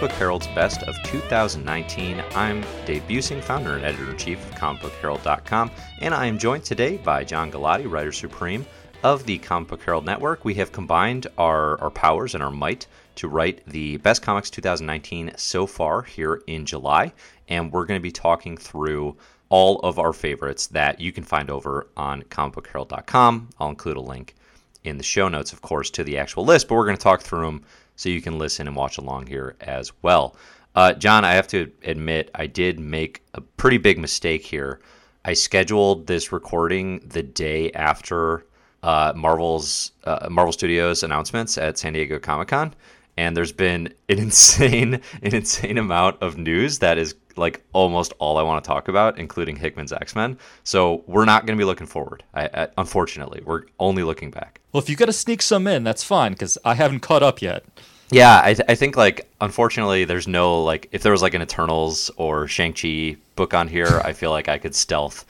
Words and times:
Book 0.00 0.12
Herald's 0.12 0.46
Best 0.46 0.82
of 0.84 0.96
2019. 1.02 2.24
I'm 2.34 2.64
Dave 2.86 3.02
Buesing, 3.06 3.44
founder 3.44 3.76
and 3.76 3.84
editor 3.84 4.10
in 4.10 4.16
chief 4.16 4.42
of 4.48 4.54
comicbookherald.com, 4.56 5.70
and 6.00 6.14
I 6.14 6.24
am 6.24 6.38
joined 6.38 6.64
today 6.64 6.96
by 6.96 7.22
John 7.22 7.52
Galati, 7.52 7.84
writer 7.84 8.10
supreme 8.10 8.64
of 9.02 9.26
the 9.26 9.36
Comic 9.36 9.68
Book 9.68 9.82
Herald 9.82 10.06
Network. 10.06 10.42
We 10.42 10.54
have 10.54 10.72
combined 10.72 11.26
our, 11.36 11.78
our 11.82 11.90
powers 11.90 12.34
and 12.34 12.42
our 12.42 12.50
might 12.50 12.86
to 13.16 13.28
write 13.28 13.62
the 13.66 13.98
Best 13.98 14.22
Comics 14.22 14.48
2019 14.48 15.32
so 15.36 15.66
far 15.66 16.00
here 16.00 16.40
in 16.46 16.64
July, 16.64 17.12
and 17.48 17.70
we're 17.70 17.84
going 17.84 18.00
to 18.00 18.02
be 18.02 18.10
talking 18.10 18.56
through 18.56 19.18
all 19.50 19.80
of 19.80 19.98
our 19.98 20.14
favorites 20.14 20.66
that 20.68 20.98
you 20.98 21.12
can 21.12 21.24
find 21.24 21.50
over 21.50 21.88
on 21.98 22.22
comicbookherald.com. 22.22 23.50
I'll 23.60 23.68
include 23.68 23.98
a 23.98 24.00
link 24.00 24.34
in 24.82 24.96
the 24.96 25.04
show 25.04 25.28
notes, 25.28 25.52
of 25.52 25.60
course, 25.60 25.90
to 25.90 26.04
the 26.04 26.16
actual 26.16 26.46
list, 26.46 26.68
but 26.68 26.76
we're 26.76 26.86
going 26.86 26.96
to 26.96 27.02
talk 27.02 27.20
through 27.20 27.44
them 27.44 27.64
so 28.00 28.08
you 28.08 28.22
can 28.22 28.38
listen 28.38 28.66
and 28.66 28.74
watch 28.74 28.96
along 28.96 29.26
here 29.26 29.56
as 29.60 29.92
well. 30.00 30.34
Uh, 30.74 30.94
John, 30.94 31.22
I 31.22 31.32
have 31.32 31.46
to 31.48 31.70
admit, 31.84 32.30
I 32.34 32.46
did 32.46 32.80
make 32.80 33.22
a 33.34 33.42
pretty 33.42 33.76
big 33.76 33.98
mistake 33.98 34.42
here. 34.42 34.80
I 35.26 35.34
scheduled 35.34 36.06
this 36.06 36.32
recording 36.32 37.00
the 37.00 37.22
day 37.22 37.70
after 37.72 38.46
uh, 38.82 39.12
Marvel's 39.14 39.92
uh, 40.04 40.28
Marvel 40.30 40.52
Studios 40.52 41.02
announcements 41.02 41.58
at 41.58 41.76
San 41.76 41.92
Diego 41.92 42.18
Comic 42.18 42.48
Con, 42.48 42.74
and 43.18 43.36
there's 43.36 43.52
been 43.52 43.92
an 44.08 44.18
insane, 44.18 44.94
an 45.22 45.34
insane 45.34 45.76
amount 45.76 46.22
of 46.22 46.38
news 46.38 46.78
that 46.78 46.96
is 46.96 47.14
like 47.36 47.62
almost 47.74 48.14
all 48.18 48.38
I 48.38 48.42
want 48.42 48.64
to 48.64 48.68
talk 48.68 48.88
about, 48.88 49.18
including 49.18 49.56
Hickman's 49.56 49.92
X 49.92 50.16
Men. 50.16 50.38
So 50.64 51.04
we're 51.06 51.26
not 51.26 51.44
going 51.44 51.58
to 51.58 51.60
be 51.60 51.66
looking 51.66 51.86
forward. 51.86 52.24
I, 52.32 52.46
I, 52.46 52.68
unfortunately, 52.78 53.42
we're 53.44 53.64
only 53.78 54.04
looking 54.04 54.30
back. 54.30 54.60
Well, 54.72 54.82
if 54.82 54.88
you 54.88 54.96
got 54.96 55.06
to 55.06 55.12
sneak 55.12 55.42
some 55.42 55.66
in, 55.66 55.84
that's 55.84 56.02
fine 56.02 56.32
because 56.32 56.56
I 56.64 56.74
haven't 56.74 57.00
caught 57.00 57.22
up 57.22 57.42
yet. 57.42 57.64
Yeah, 58.10 58.40
I, 58.42 58.54
th- 58.54 58.68
I 58.68 58.74
think 58.74 58.96
like 58.96 59.30
unfortunately, 59.40 60.04
there's 60.04 60.26
no 60.26 60.62
like 60.62 60.88
if 60.92 61.02
there 61.02 61.12
was 61.12 61.22
like 61.22 61.34
an 61.34 61.42
Eternals 61.42 62.10
or 62.16 62.48
Shang 62.48 62.72
Chi 62.72 63.16
book 63.36 63.54
on 63.54 63.68
here, 63.68 64.00
I 64.04 64.12
feel 64.12 64.30
like 64.30 64.48
I 64.48 64.58
could 64.58 64.74
stealth 64.74 65.24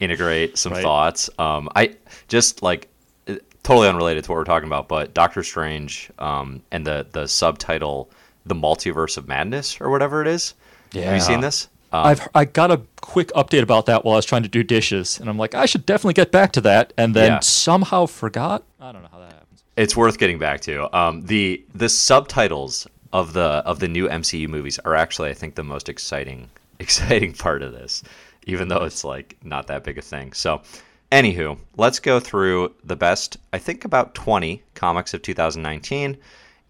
integrate 0.00 0.58
some 0.58 0.72
right. 0.72 0.82
thoughts. 0.82 1.30
Um, 1.38 1.68
I 1.76 1.96
just 2.28 2.62
like 2.62 2.88
totally 3.62 3.88
unrelated 3.88 4.24
to 4.24 4.30
what 4.30 4.36
we're 4.36 4.44
talking 4.44 4.68
about, 4.68 4.88
but 4.88 5.14
Doctor 5.14 5.42
Strange 5.42 6.10
um, 6.18 6.62
and 6.70 6.86
the 6.86 7.06
the 7.12 7.26
subtitle, 7.26 8.10
the 8.46 8.54
Multiverse 8.54 9.16
of 9.16 9.28
Madness 9.28 9.80
or 9.80 9.90
whatever 9.90 10.20
it 10.20 10.28
is. 10.28 10.54
Yeah. 10.92 11.04
Have 11.04 11.14
you 11.14 11.20
seen 11.20 11.40
this? 11.40 11.68
Um, 11.92 12.06
I've 12.06 12.28
I 12.34 12.44
got 12.44 12.70
a 12.70 12.82
quick 13.00 13.28
update 13.28 13.62
about 13.62 13.86
that 13.86 14.04
while 14.04 14.14
I 14.14 14.18
was 14.18 14.26
trying 14.26 14.42
to 14.42 14.48
do 14.48 14.62
dishes, 14.62 15.20
and 15.20 15.28
I'm 15.28 15.38
like, 15.38 15.54
I 15.54 15.66
should 15.66 15.86
definitely 15.86 16.14
get 16.14 16.32
back 16.32 16.52
to 16.52 16.60
that, 16.62 16.92
and 16.96 17.14
then 17.14 17.32
yeah. 17.32 17.40
somehow 17.40 18.06
forgot. 18.06 18.64
I 18.80 18.92
don't 18.92 19.02
know 19.02 19.08
how 19.12 19.20
that. 19.20 19.33
It's 19.76 19.96
worth 19.96 20.18
getting 20.18 20.38
back 20.38 20.60
to. 20.62 20.96
Um, 20.96 21.22
the 21.22 21.64
the 21.74 21.88
subtitles 21.88 22.86
of 23.12 23.32
the 23.32 23.62
of 23.64 23.80
the 23.80 23.88
new 23.88 24.08
MCU 24.08 24.48
movies 24.48 24.78
are 24.80 24.94
actually, 24.94 25.30
I 25.30 25.34
think, 25.34 25.54
the 25.54 25.64
most 25.64 25.88
exciting 25.88 26.50
exciting 26.80 27.32
part 27.32 27.62
of 27.62 27.72
this, 27.72 28.02
even 28.46 28.68
though 28.68 28.84
it's 28.84 29.04
like 29.04 29.36
not 29.42 29.66
that 29.68 29.84
big 29.84 29.98
a 29.98 30.02
thing. 30.02 30.32
So, 30.32 30.62
anywho, 31.10 31.58
let's 31.76 31.98
go 31.98 32.20
through 32.20 32.74
the 32.84 32.96
best. 32.96 33.36
I 33.52 33.58
think 33.58 33.84
about 33.84 34.14
20 34.14 34.62
comics 34.74 35.14
of 35.14 35.22
2019, 35.22 36.18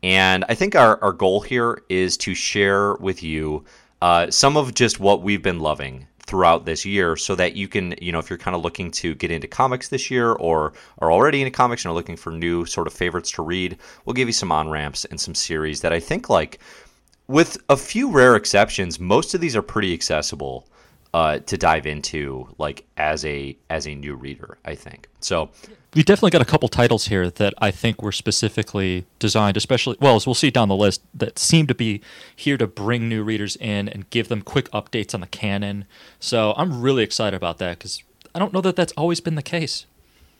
and 0.02 0.44
I 0.48 0.54
think 0.54 0.74
our 0.74 1.02
our 1.02 1.12
goal 1.12 1.40
here 1.40 1.82
is 1.88 2.16
to 2.18 2.34
share 2.34 2.94
with 2.96 3.22
you 3.22 3.64
uh, 4.02 4.30
some 4.30 4.56
of 4.56 4.74
just 4.74 5.00
what 5.00 5.22
we've 5.22 5.42
been 5.42 5.60
loving 5.60 6.06
throughout 6.34 6.64
this 6.64 6.84
year 6.84 7.14
so 7.14 7.36
that 7.36 7.54
you 7.54 7.68
can 7.68 7.94
you 8.02 8.10
know 8.10 8.18
if 8.18 8.28
you're 8.28 8.36
kind 8.36 8.56
of 8.56 8.60
looking 8.60 8.90
to 8.90 9.14
get 9.14 9.30
into 9.30 9.46
comics 9.46 9.90
this 9.90 10.10
year 10.10 10.32
or 10.32 10.72
are 10.98 11.12
already 11.12 11.40
into 11.40 11.50
comics 11.52 11.84
and 11.84 11.92
are 11.92 11.94
looking 11.94 12.16
for 12.16 12.32
new 12.32 12.66
sort 12.66 12.88
of 12.88 12.92
favorites 12.92 13.30
to 13.30 13.40
read 13.40 13.78
we'll 14.04 14.14
give 14.14 14.26
you 14.26 14.32
some 14.32 14.50
on 14.50 14.68
ramps 14.68 15.04
and 15.04 15.20
some 15.20 15.32
series 15.32 15.80
that 15.80 15.92
i 15.92 16.00
think 16.00 16.28
like 16.28 16.58
with 17.28 17.56
a 17.68 17.76
few 17.76 18.10
rare 18.10 18.34
exceptions 18.34 18.98
most 18.98 19.32
of 19.32 19.40
these 19.40 19.54
are 19.54 19.62
pretty 19.62 19.94
accessible 19.94 20.66
uh, 21.14 21.38
to 21.38 21.56
dive 21.56 21.86
into 21.86 22.46
like 22.58 22.84
as 22.96 23.24
a 23.24 23.56
as 23.70 23.86
a 23.86 23.94
new 23.94 24.14
reader 24.14 24.58
i 24.64 24.74
think 24.74 25.08
so 25.20 25.48
we 25.94 26.02
definitely 26.02 26.30
got 26.30 26.42
a 26.42 26.46
couple 26.46 26.68
titles 26.68 27.06
here 27.06 27.30
that 27.30 27.54
I 27.58 27.70
think 27.70 28.02
were 28.02 28.10
specifically 28.12 29.06
designed, 29.20 29.56
especially 29.56 29.96
well, 30.00 30.16
as 30.16 30.26
we'll 30.26 30.34
see 30.34 30.50
down 30.50 30.68
the 30.68 30.74
list, 30.74 31.02
that 31.14 31.38
seem 31.38 31.68
to 31.68 31.74
be 31.74 32.00
here 32.34 32.56
to 32.56 32.66
bring 32.66 33.08
new 33.08 33.22
readers 33.22 33.56
in 33.56 33.88
and 33.88 34.10
give 34.10 34.26
them 34.28 34.42
quick 34.42 34.68
updates 34.72 35.14
on 35.14 35.20
the 35.20 35.28
canon. 35.28 35.84
So 36.18 36.52
I'm 36.56 36.82
really 36.82 37.04
excited 37.04 37.36
about 37.36 37.58
that 37.58 37.78
because 37.78 38.02
I 38.34 38.40
don't 38.40 38.52
know 38.52 38.60
that 38.62 38.74
that's 38.74 38.92
always 38.96 39.20
been 39.20 39.36
the 39.36 39.42
case. 39.42 39.86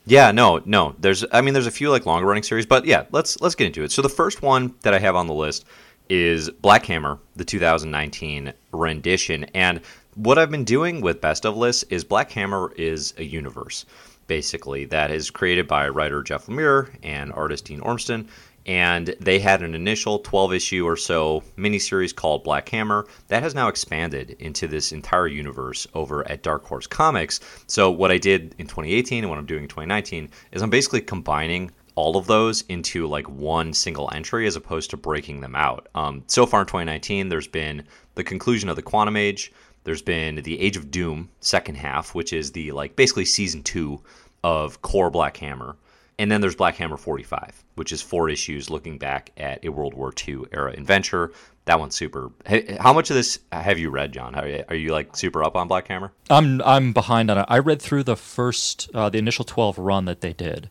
Yeah, 0.05 0.31
no, 0.31 0.61
no. 0.65 0.95
There's, 0.99 1.25
I 1.31 1.41
mean, 1.41 1.53
there's 1.53 1.67
a 1.67 1.71
few 1.71 1.89
like 1.89 2.05
longer 2.05 2.27
running 2.27 2.43
series, 2.43 2.65
but 2.65 2.85
yeah, 2.85 3.05
let's 3.11 3.39
let's 3.41 3.55
get 3.55 3.67
into 3.67 3.83
it. 3.83 3.91
So 3.91 4.01
the 4.01 4.09
first 4.09 4.41
one 4.41 4.75
that 4.81 4.93
I 4.93 4.99
have 4.99 5.15
on 5.15 5.27
the 5.27 5.33
list 5.33 5.65
is 6.09 6.49
Black 6.49 6.85
Hammer, 6.85 7.17
the 7.35 7.45
2019 7.45 8.53
rendition, 8.71 9.45
and 9.55 9.81
what 10.15 10.37
I've 10.37 10.51
been 10.51 10.63
doing 10.63 11.01
with 11.01 11.21
best 11.21 11.45
of 11.45 11.55
lists 11.55 11.83
is 11.89 12.03
Black 12.03 12.31
Hammer 12.31 12.73
is 12.75 13.13
a 13.17 13.23
universe 13.23 13.85
basically, 14.27 14.85
that 14.85 15.11
is 15.11 15.29
created 15.29 15.67
by 15.67 15.87
writer 15.89 16.23
Jeff 16.23 16.47
Lemire 16.47 16.89
and 17.03 17.31
artist 17.33 17.65
Dean 17.65 17.81
Ormston. 17.81 18.27
And 18.67 19.15
they 19.19 19.37
had 19.37 19.61
an 19.61 19.75
initial 19.75 20.19
12 20.19 20.53
issue 20.53 20.87
or 20.87 20.95
so 20.95 21.43
miniseries 21.55 22.15
called 22.15 22.43
Black 22.43 22.67
Hammer 22.69 23.05
that 23.27 23.43
has 23.43 23.53
now 23.53 23.67
expanded 23.67 24.35
into 24.39 24.67
this 24.67 24.91
entire 24.91 25.27
universe 25.27 25.85
over 25.93 26.27
at 26.27 26.41
Dark 26.41 26.65
Horse 26.65 26.87
Comics. 26.87 27.39
So, 27.67 27.91
what 27.91 28.11
I 28.11 28.17
did 28.17 28.55
in 28.57 28.65
2018 28.65 29.23
and 29.23 29.29
what 29.29 29.37
I'm 29.37 29.45
doing 29.45 29.63
in 29.63 29.69
2019 29.69 30.29
is 30.51 30.63
I'm 30.63 30.71
basically 30.71 31.01
combining 31.01 31.69
all 31.93 32.17
of 32.17 32.25
those 32.25 32.63
into 32.63 33.05
like 33.05 33.29
one 33.29 33.71
single 33.71 34.09
entry 34.13 34.47
as 34.47 34.55
opposed 34.55 34.89
to 34.89 34.97
breaking 34.97 35.41
them 35.41 35.55
out. 35.55 35.87
Um, 35.93 36.23
so 36.25 36.47
far 36.47 36.61
in 36.61 36.67
2019, 36.67 37.29
there's 37.29 37.47
been 37.47 37.83
the 38.15 38.23
conclusion 38.23 38.67
of 38.67 38.75
the 38.75 38.81
Quantum 38.81 39.15
Age, 39.15 39.53
there's 39.85 40.01
been 40.01 40.35
the 40.35 40.59
Age 40.59 40.75
of 40.75 40.91
Doom 40.91 41.29
second 41.39 41.75
half, 41.75 42.13
which 42.13 42.33
is 42.33 42.51
the 42.51 42.73
like 42.73 42.95
basically 42.95 43.25
season 43.25 43.63
two 43.63 44.01
of 44.43 44.81
core 44.81 45.09
Black 45.09 45.37
Hammer. 45.37 45.77
And 46.17 46.31
then 46.31 46.41
there's 46.41 46.55
Black 46.55 46.75
Hammer 46.75 46.97
45, 46.97 47.63
which 47.75 47.91
is 47.91 48.01
four 48.01 48.29
issues 48.29 48.69
looking 48.69 48.97
back 48.97 49.31
at 49.37 49.63
a 49.65 49.69
World 49.69 49.93
War 49.93 50.13
II 50.27 50.43
era 50.51 50.71
adventure. 50.71 51.33
That 51.65 51.79
one's 51.79 51.95
super. 51.95 52.31
How 52.79 52.93
much 52.93 53.09
of 53.09 53.15
this 53.15 53.39
have 53.51 53.79
you 53.79 53.89
read, 53.89 54.13
John? 54.13 54.33
Are 54.35 54.47
you, 54.47 54.63
are 54.69 54.75
you 54.75 54.91
like 54.91 55.15
super 55.15 55.43
up 55.43 55.55
on 55.55 55.67
Black 55.67 55.87
Hammer? 55.87 56.11
I'm 56.29 56.61
I'm 56.61 56.93
behind 56.93 57.29
on 57.29 57.39
it. 57.39 57.45
I 57.47 57.59
read 57.59 57.81
through 57.81 58.03
the 58.03 58.15
first, 58.15 58.89
uh, 58.93 59.09
the 59.09 59.17
initial 59.17 59.45
12 59.45 59.77
run 59.77 60.05
that 60.05 60.21
they 60.21 60.31
did, 60.33 60.69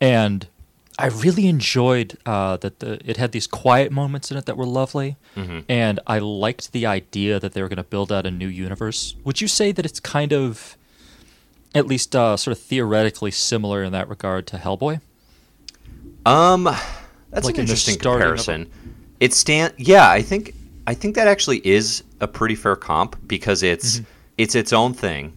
and 0.00 0.48
I 0.98 1.08
really 1.08 1.46
enjoyed 1.46 2.16
uh, 2.24 2.56
that 2.58 2.80
the, 2.80 2.98
it 3.04 3.18
had 3.18 3.32
these 3.32 3.46
quiet 3.46 3.92
moments 3.92 4.30
in 4.30 4.38
it 4.38 4.46
that 4.46 4.56
were 4.56 4.64
lovely, 4.64 5.16
mm-hmm. 5.36 5.60
and 5.68 6.00
I 6.06 6.18
liked 6.18 6.72
the 6.72 6.86
idea 6.86 7.38
that 7.38 7.52
they 7.52 7.60
were 7.60 7.68
going 7.68 7.76
to 7.76 7.82
build 7.84 8.10
out 8.10 8.24
a 8.24 8.30
new 8.30 8.48
universe. 8.48 9.14
Would 9.24 9.40
you 9.40 9.48
say 9.48 9.72
that 9.72 9.84
it's 9.84 10.00
kind 10.00 10.32
of, 10.32 10.76
at 11.74 11.86
least 11.86 12.16
uh, 12.16 12.36
sort 12.38 12.56
of 12.56 12.62
theoretically 12.62 13.30
similar 13.30 13.82
in 13.82 13.92
that 13.92 14.08
regard 14.08 14.46
to 14.48 14.56
Hellboy? 14.56 15.00
Um, 16.24 16.64
that's 17.30 17.44
like 17.44 17.56
an 17.56 17.62
interesting 17.62 17.98
comparison. 17.98 18.70
It 19.20 19.34
stand, 19.34 19.74
yeah, 19.76 20.10
I 20.10 20.22
think 20.22 20.54
I 20.86 20.94
think 20.94 21.14
that 21.16 21.28
actually 21.28 21.66
is 21.66 22.02
a 22.20 22.28
pretty 22.28 22.54
fair 22.54 22.76
comp 22.76 23.16
because 23.26 23.62
it's 23.62 23.96
mm-hmm. 23.96 24.10
it's 24.38 24.54
its 24.54 24.72
own 24.72 24.94
thing 24.94 25.36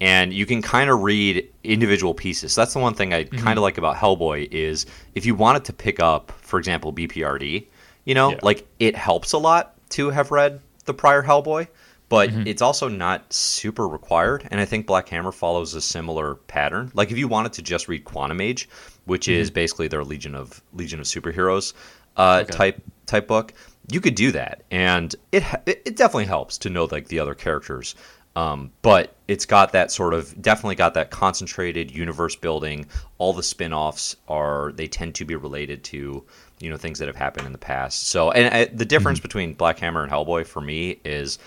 and 0.00 0.32
you 0.32 0.46
can 0.46 0.62
kind 0.62 0.90
of 0.90 1.02
read 1.02 1.48
individual 1.62 2.14
pieces. 2.14 2.52
So 2.52 2.60
that's 2.60 2.74
the 2.74 2.80
one 2.80 2.94
thing 2.94 3.14
I 3.14 3.24
mm-hmm. 3.24 3.36
kind 3.38 3.58
of 3.58 3.62
like 3.62 3.78
about 3.78 3.96
Hellboy 3.96 4.48
is 4.50 4.86
if 5.14 5.24
you 5.24 5.34
wanted 5.34 5.64
to 5.66 5.72
pick 5.72 6.00
up, 6.00 6.32
for 6.32 6.58
example, 6.58 6.92
BPRD, 6.92 7.66
you 8.04 8.14
know, 8.14 8.32
yeah. 8.32 8.40
like 8.42 8.66
it 8.78 8.96
helps 8.96 9.32
a 9.32 9.38
lot 9.38 9.74
to 9.90 10.10
have 10.10 10.30
read 10.30 10.60
the 10.84 10.94
prior 10.94 11.22
Hellboy, 11.22 11.68
but 12.08 12.30
mm-hmm. 12.30 12.46
it's 12.46 12.62
also 12.62 12.88
not 12.88 13.32
super 13.32 13.88
required. 13.88 14.46
And 14.50 14.60
I 14.60 14.64
think 14.64 14.86
Black 14.86 15.08
Hammer 15.08 15.32
follows 15.32 15.74
a 15.74 15.80
similar 15.80 16.34
pattern. 16.34 16.90
Like 16.94 17.10
if 17.10 17.18
you 17.18 17.28
wanted 17.28 17.52
to 17.54 17.62
just 17.62 17.88
read 17.88 18.04
Quantum 18.04 18.40
Age, 18.40 18.68
which 19.06 19.26
mm-hmm. 19.26 19.40
is 19.40 19.50
basically 19.50 19.88
their 19.88 20.04
Legion 20.04 20.34
of 20.34 20.62
Legion 20.74 21.00
of 21.00 21.06
Superheroes 21.06 21.72
uh, 22.16 22.42
okay. 22.42 22.52
type 22.52 22.82
type 23.06 23.26
book, 23.26 23.54
you 23.90 24.00
could 24.00 24.14
do 24.14 24.32
that, 24.32 24.62
and 24.70 25.14
it 25.32 25.42
it 25.66 25.96
definitely 25.96 26.26
helps 26.26 26.58
to 26.58 26.70
know 26.70 26.86
like 26.86 27.08
the 27.08 27.18
other 27.18 27.34
characters. 27.34 27.94
Um, 28.36 28.72
but 28.82 29.14
it's 29.28 29.46
got 29.46 29.72
that 29.72 29.92
sort 29.92 30.12
of 30.12 30.40
definitely 30.42 30.74
got 30.74 30.94
that 30.94 31.10
concentrated 31.10 31.90
universe 31.90 32.34
building. 32.34 32.86
All 33.18 33.32
the 33.32 33.42
spin-offs 33.42 34.16
are 34.28 34.72
they 34.72 34.88
tend 34.88 35.14
to 35.16 35.24
be 35.24 35.36
related 35.36 35.84
to 35.84 36.24
you 36.60 36.70
know 36.70 36.76
things 36.76 36.98
that 36.98 37.08
have 37.08 37.16
happened 37.16 37.46
in 37.46 37.52
the 37.52 37.58
past. 37.58 38.08
So 38.08 38.32
and 38.32 38.52
uh, 38.52 38.70
the 38.74 38.84
difference 38.84 39.18
mm-hmm. 39.18 39.28
between 39.28 39.54
Black 39.54 39.78
Hammer 39.78 40.02
and 40.02 40.10
Hellboy 40.10 40.46
for 40.46 40.60
me 40.60 40.98
is 41.04 41.38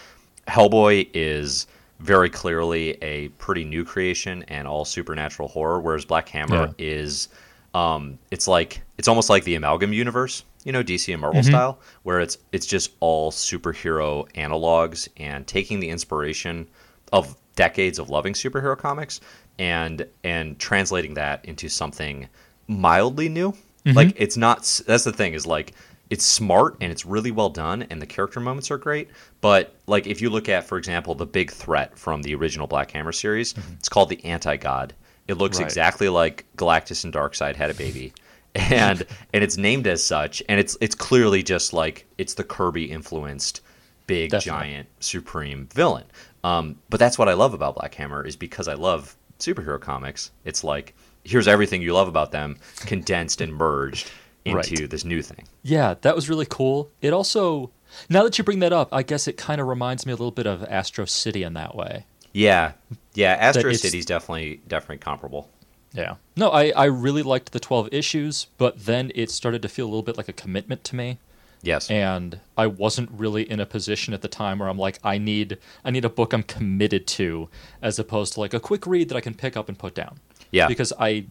Hellboy 0.48 1.10
is 1.14 1.68
very 2.00 2.30
clearly 2.30 2.92
a 3.04 3.28
pretty 3.30 3.66
new 3.66 3.84
creation 3.84 4.44
and 4.48 4.68
all 4.68 4.86
supernatural 4.86 5.50
horror, 5.50 5.82
whereas 5.82 6.06
Black 6.06 6.30
Hammer 6.30 6.68
yeah. 6.78 6.86
is 6.86 7.28
um, 7.74 8.18
it's 8.32 8.48
like 8.48 8.82
it's 8.98 9.10
almost 9.10 9.30
like 9.30 9.44
the 9.44 9.56
amalgam 9.56 9.92
universe 9.92 10.44
you 10.68 10.74
know 10.74 10.84
DC 10.84 11.14
and 11.14 11.22
Marvel 11.22 11.42
mm-hmm. 11.42 11.50
style, 11.50 11.80
where 12.04 12.20
it's 12.20 12.38
it's 12.52 12.66
just 12.66 12.92
all 13.00 13.32
superhero 13.32 14.30
analogs 14.34 15.08
and 15.16 15.48
taking 15.48 15.80
the 15.80 15.90
inspiration 15.90 16.68
of 17.12 17.36
decades 17.56 18.00
of 18.00 18.10
loving 18.10 18.34
superhero 18.34 18.78
comics 18.78 19.20
and 19.60 20.06
and 20.24 20.60
translating 20.60 21.16
that 21.16 21.44
into 21.46 21.70
something 21.70 22.28
mildly 22.68 23.30
new. 23.30 23.52
Mm-hmm. 23.52 23.94
Like 23.94 24.14
it's 24.16 24.38
not. 24.38 24.82
That's 24.86 25.04
the 25.04 25.14
thing 25.14 25.34
is 25.34 25.46
like 25.46 25.74
it's 26.10 26.26
smart 26.26 26.78
and 26.82 26.92
it's 26.92 27.06
really 27.06 27.32
well 27.32 27.50
done 27.50 27.84
and 27.90 28.02
the 28.02 28.06
character 28.06 28.40
moments 28.40 28.72
are 28.72 28.78
great 28.78 29.10
but 29.42 29.76
like 29.88 30.08
if 30.08 30.22
you 30.22 30.30
look 30.30 30.50
at 30.50 30.64
for 30.64 30.78
example 30.78 31.16
the 31.16 31.26
big 31.26 31.52
threat 31.52 31.98
from 31.98 32.22
the 32.22 32.34
original 32.36 32.68
black 32.68 32.92
hammer 32.92 33.12
series 33.12 33.54
mm-hmm. 33.54 33.74
it's 33.74 33.90
called 33.90 34.10
the 34.10 34.24
anti-god 34.24 34.94
it 35.28 35.36
looks 35.36 35.58
right. 35.58 35.66
exactly 35.66 36.10
like 36.10 36.46
galactus 36.56 37.04
and 37.04 37.14
darkseid 37.14 37.56
had 37.56 37.70
a 37.70 37.74
baby 37.74 38.14
and 38.56 39.06
and 39.34 39.44
it's 39.44 39.58
named 39.58 39.86
as 39.86 40.04
such 40.04 40.42
and 40.50 40.60
it's 40.60 40.78
it's 40.82 40.96
clearly 40.96 41.44
just 41.44 41.74
like 41.74 42.06
it's 42.18 42.36
the 42.36 42.44
kirby 42.44 42.86
influenced 42.86 43.62
big 44.08 44.32
Definitely. 44.32 44.68
giant 44.68 44.88
supreme 45.00 45.68
villain 45.74 46.06
um, 46.48 46.78
but 46.90 47.00
that's 47.00 47.18
what 47.18 47.30
i 47.30 47.34
love 47.34 47.54
about 47.54 47.76
black 47.76 47.94
hammer 47.96 48.26
is 48.26 48.36
because 48.36 48.68
i 48.68 48.74
love 48.74 49.16
superhero 49.40 49.80
comics 49.80 50.32
it's 50.46 50.64
like 50.64 50.94
here's 51.24 51.48
everything 51.48 51.82
you 51.82 51.94
love 51.94 52.08
about 52.08 52.32
them 52.32 52.58
condensed 52.86 53.42
and 53.42 53.54
merged 53.54 54.10
into 54.46 54.82
right. 54.84 54.90
this 54.90 55.04
new 55.04 55.22
thing. 55.22 55.46
Yeah, 55.64 55.96
that 56.02 56.16
was 56.16 56.30
really 56.30 56.46
cool. 56.46 56.90
It 57.02 57.14
also, 57.14 57.72
now 58.10 58.24
that 58.24 58.38
you 58.38 58.44
bring 58.44 58.60
that 58.60 58.74
up, 58.74 58.90
I 58.92 59.04
guess 59.04 59.28
it 59.28 59.38
kind 59.38 59.60
of 59.62 59.68
reminds 59.68 60.06
me 60.06 60.14
a 60.14 60.16
little 60.16 60.32
bit 60.32 60.48
of 60.48 60.64
Astro 60.64 61.06
City 61.06 61.44
in 61.44 61.54
that 61.54 61.76
way. 61.76 62.06
Yeah, 62.34 62.74
yeah, 63.14 63.34
Astro 63.34 63.74
City 63.74 64.00
is 64.00 64.06
definitely 64.06 64.62
definitely 64.68 65.00
comparable. 65.00 65.50
Yeah. 65.94 66.16
No, 66.36 66.50
I, 66.50 66.72
I 66.76 66.86
really 66.86 67.24
liked 67.24 67.54
the 67.54 67.60
12 67.60 67.90
issues, 67.92 68.48
but 68.58 68.86
then 68.86 69.12
it 69.16 69.32
started 69.32 69.62
to 69.64 69.70
feel 69.70 69.86
a 69.86 69.90
little 69.90 70.04
bit 70.04 70.18
like 70.18 70.28
a 70.28 70.34
commitment 70.34 70.84
to 70.86 70.96
me. 70.96 71.18
Yes. 71.62 71.90
And 71.90 72.40
I 72.58 72.68
wasn't 72.68 73.10
really 73.12 73.50
in 73.50 73.60
a 73.60 73.66
position 73.66 74.14
at 74.14 74.22
the 74.22 74.28
time 74.28 74.60
where 74.60 74.70
I'm 74.70 74.78
like, 74.78 75.00
I 75.04 75.18
need 75.18 75.58
I 75.84 75.92
need 75.92 76.06
a 76.06 76.10
book 76.10 76.34
I'm 76.34 76.44
committed 76.44 77.08
to, 77.08 77.50
as 77.82 78.00
opposed 78.00 78.34
to 78.34 78.40
like 78.40 78.54
a 78.54 78.60
quick 78.60 78.86
read 78.86 79.10
that 79.10 79.16
I 79.16 79.22
can 79.22 79.34
pick 79.34 79.58
up 79.58 79.68
and 79.68 79.78
put 79.78 79.96
down. 79.96 80.20
Yeah. 80.52 80.68
Because 80.68 80.94
I 81.00 81.26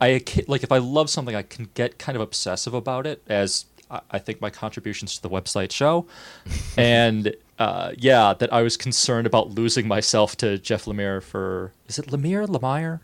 I 0.00 0.22
like 0.46 0.62
if 0.62 0.72
I 0.72 0.78
love 0.78 1.10
something, 1.10 1.34
I 1.34 1.42
can 1.42 1.68
get 1.74 1.98
kind 1.98 2.16
of 2.16 2.22
obsessive 2.22 2.74
about 2.74 3.06
it, 3.06 3.22
as 3.28 3.66
I 4.10 4.18
think 4.20 4.40
my 4.40 4.50
contributions 4.50 5.16
to 5.16 5.22
the 5.22 5.28
website 5.28 5.72
show, 5.72 6.06
and 6.76 7.34
uh, 7.58 7.92
yeah, 7.98 8.34
that 8.34 8.52
I 8.52 8.62
was 8.62 8.76
concerned 8.76 9.26
about 9.26 9.50
losing 9.50 9.88
myself 9.88 10.36
to 10.38 10.58
Jeff 10.58 10.84
Lemire 10.84 11.22
for 11.22 11.72
is 11.88 11.98
it 11.98 12.06
Lemire 12.06 12.46
Lemire? 12.46 13.00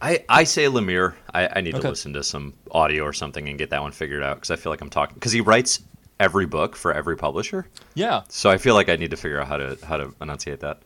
I, 0.00 0.24
I 0.28 0.44
say 0.44 0.66
Lemire. 0.66 1.14
I, 1.32 1.48
I 1.56 1.60
need 1.60 1.74
okay. 1.74 1.82
to 1.82 1.88
listen 1.88 2.12
to 2.12 2.22
some 2.22 2.54
audio 2.70 3.04
or 3.04 3.12
something 3.12 3.48
and 3.48 3.58
get 3.58 3.70
that 3.70 3.82
one 3.82 3.92
figured 3.92 4.22
out 4.22 4.36
because 4.36 4.50
I 4.50 4.56
feel 4.56 4.70
like 4.70 4.80
I'm 4.80 4.90
talking 4.90 5.14
because 5.14 5.32
he 5.32 5.40
writes 5.40 5.80
every 6.20 6.46
book 6.46 6.76
for 6.76 6.92
every 6.92 7.16
publisher. 7.16 7.66
Yeah. 7.94 8.22
So 8.28 8.50
I 8.50 8.58
feel 8.58 8.74
like 8.74 8.88
I 8.88 8.96
need 8.96 9.10
to 9.10 9.16
figure 9.16 9.40
out 9.40 9.48
how 9.48 9.56
to 9.56 9.78
how 9.84 9.96
to 9.96 10.14
enunciate 10.20 10.60
that. 10.60 10.82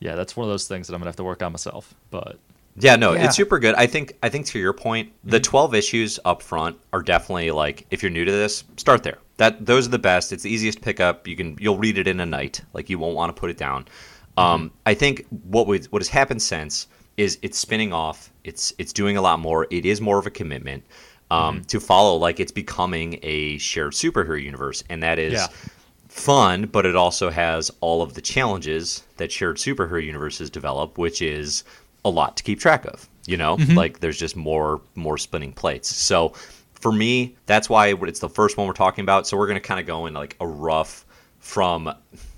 Yeah, 0.00 0.14
that's 0.14 0.36
one 0.36 0.44
of 0.44 0.50
those 0.50 0.68
things 0.68 0.86
that 0.86 0.94
I'm 0.94 1.00
gonna 1.00 1.08
have 1.08 1.16
to 1.16 1.24
work 1.24 1.42
on 1.42 1.52
myself. 1.52 1.94
But 2.10 2.38
yeah, 2.76 2.96
no, 2.96 3.12
yeah. 3.12 3.24
it's 3.24 3.36
super 3.36 3.58
good. 3.58 3.74
I 3.74 3.86
think 3.86 4.16
I 4.22 4.28
think 4.28 4.46
to 4.46 4.58
your 4.58 4.72
point, 4.72 5.08
mm-hmm. 5.08 5.30
the 5.30 5.40
12 5.40 5.74
issues 5.74 6.20
up 6.24 6.42
front 6.42 6.78
are 6.92 7.02
definitely 7.02 7.50
like 7.50 7.86
if 7.90 8.02
you're 8.02 8.10
new 8.10 8.24
to 8.24 8.32
this, 8.32 8.64
start 8.76 9.02
there. 9.02 9.18
That 9.38 9.64
those 9.64 9.86
are 9.86 9.90
the 9.90 9.98
best. 9.98 10.32
It's 10.32 10.42
the 10.42 10.50
easiest 10.50 10.78
to 10.78 10.84
pick 10.84 11.00
up. 11.00 11.26
You 11.26 11.36
can 11.36 11.56
you'll 11.60 11.78
read 11.78 11.98
it 11.98 12.06
in 12.06 12.20
a 12.20 12.26
night. 12.26 12.62
Like 12.72 12.90
you 12.90 12.98
won't 12.98 13.14
want 13.14 13.34
to 13.34 13.38
put 13.38 13.50
it 13.50 13.56
down. 13.56 13.84
Mm-hmm. 13.84 14.40
Um, 14.40 14.70
I 14.86 14.94
think 14.94 15.26
what 15.28 15.66
would 15.66 15.86
what 15.86 16.02
has 16.02 16.08
happened 16.08 16.42
since 16.42 16.86
is 17.16 17.38
it's 17.42 17.58
spinning 17.58 17.92
off. 17.92 18.32
It's 18.44 18.72
it's 18.78 18.92
doing 18.92 19.16
a 19.16 19.22
lot 19.22 19.40
more. 19.40 19.66
It 19.70 19.84
is 19.84 20.00
more 20.00 20.18
of 20.18 20.26
a 20.26 20.30
commitment 20.30 20.84
um, 21.30 21.56
mm-hmm. 21.56 21.64
to 21.64 21.80
follow. 21.80 22.16
Like 22.16 22.40
it's 22.40 22.52
becoming 22.52 23.18
a 23.22 23.58
shared 23.58 23.92
superhero 23.92 24.42
universe, 24.42 24.82
and 24.88 25.02
that 25.02 25.18
is. 25.18 25.34
Yeah. 25.34 25.46
Fun, 26.08 26.64
but 26.64 26.84
it 26.84 26.96
also 26.96 27.30
has 27.30 27.70
all 27.80 28.02
of 28.02 28.14
the 28.14 28.20
challenges 28.20 29.04
that 29.18 29.30
shared 29.30 29.56
superhero 29.56 30.04
universes 30.04 30.50
develop, 30.50 30.98
which 30.98 31.22
is 31.22 31.62
a 32.04 32.10
lot 32.10 32.36
to 32.38 32.42
keep 32.42 32.58
track 32.58 32.86
of. 32.86 33.08
You 33.26 33.36
know, 33.36 33.56
mm-hmm. 33.56 33.74
like 33.74 34.00
there's 34.00 34.18
just 34.18 34.34
more 34.34 34.80
more 34.96 35.16
spinning 35.16 35.52
plates. 35.52 35.94
So 35.94 36.32
for 36.80 36.92
me, 36.92 37.36
that's 37.46 37.68
why 37.68 37.94
it's 37.94 38.20
the 38.20 38.28
first 38.28 38.56
one 38.56 38.66
we're 38.66 38.72
talking 38.72 39.02
about. 39.02 39.26
So 39.26 39.36
we're 39.36 39.46
going 39.46 39.60
to 39.60 39.66
kind 39.66 39.78
of 39.78 39.86
go 39.86 40.06
in 40.06 40.14
like 40.14 40.36
a 40.40 40.46
rough 40.46 41.04
from 41.38 41.92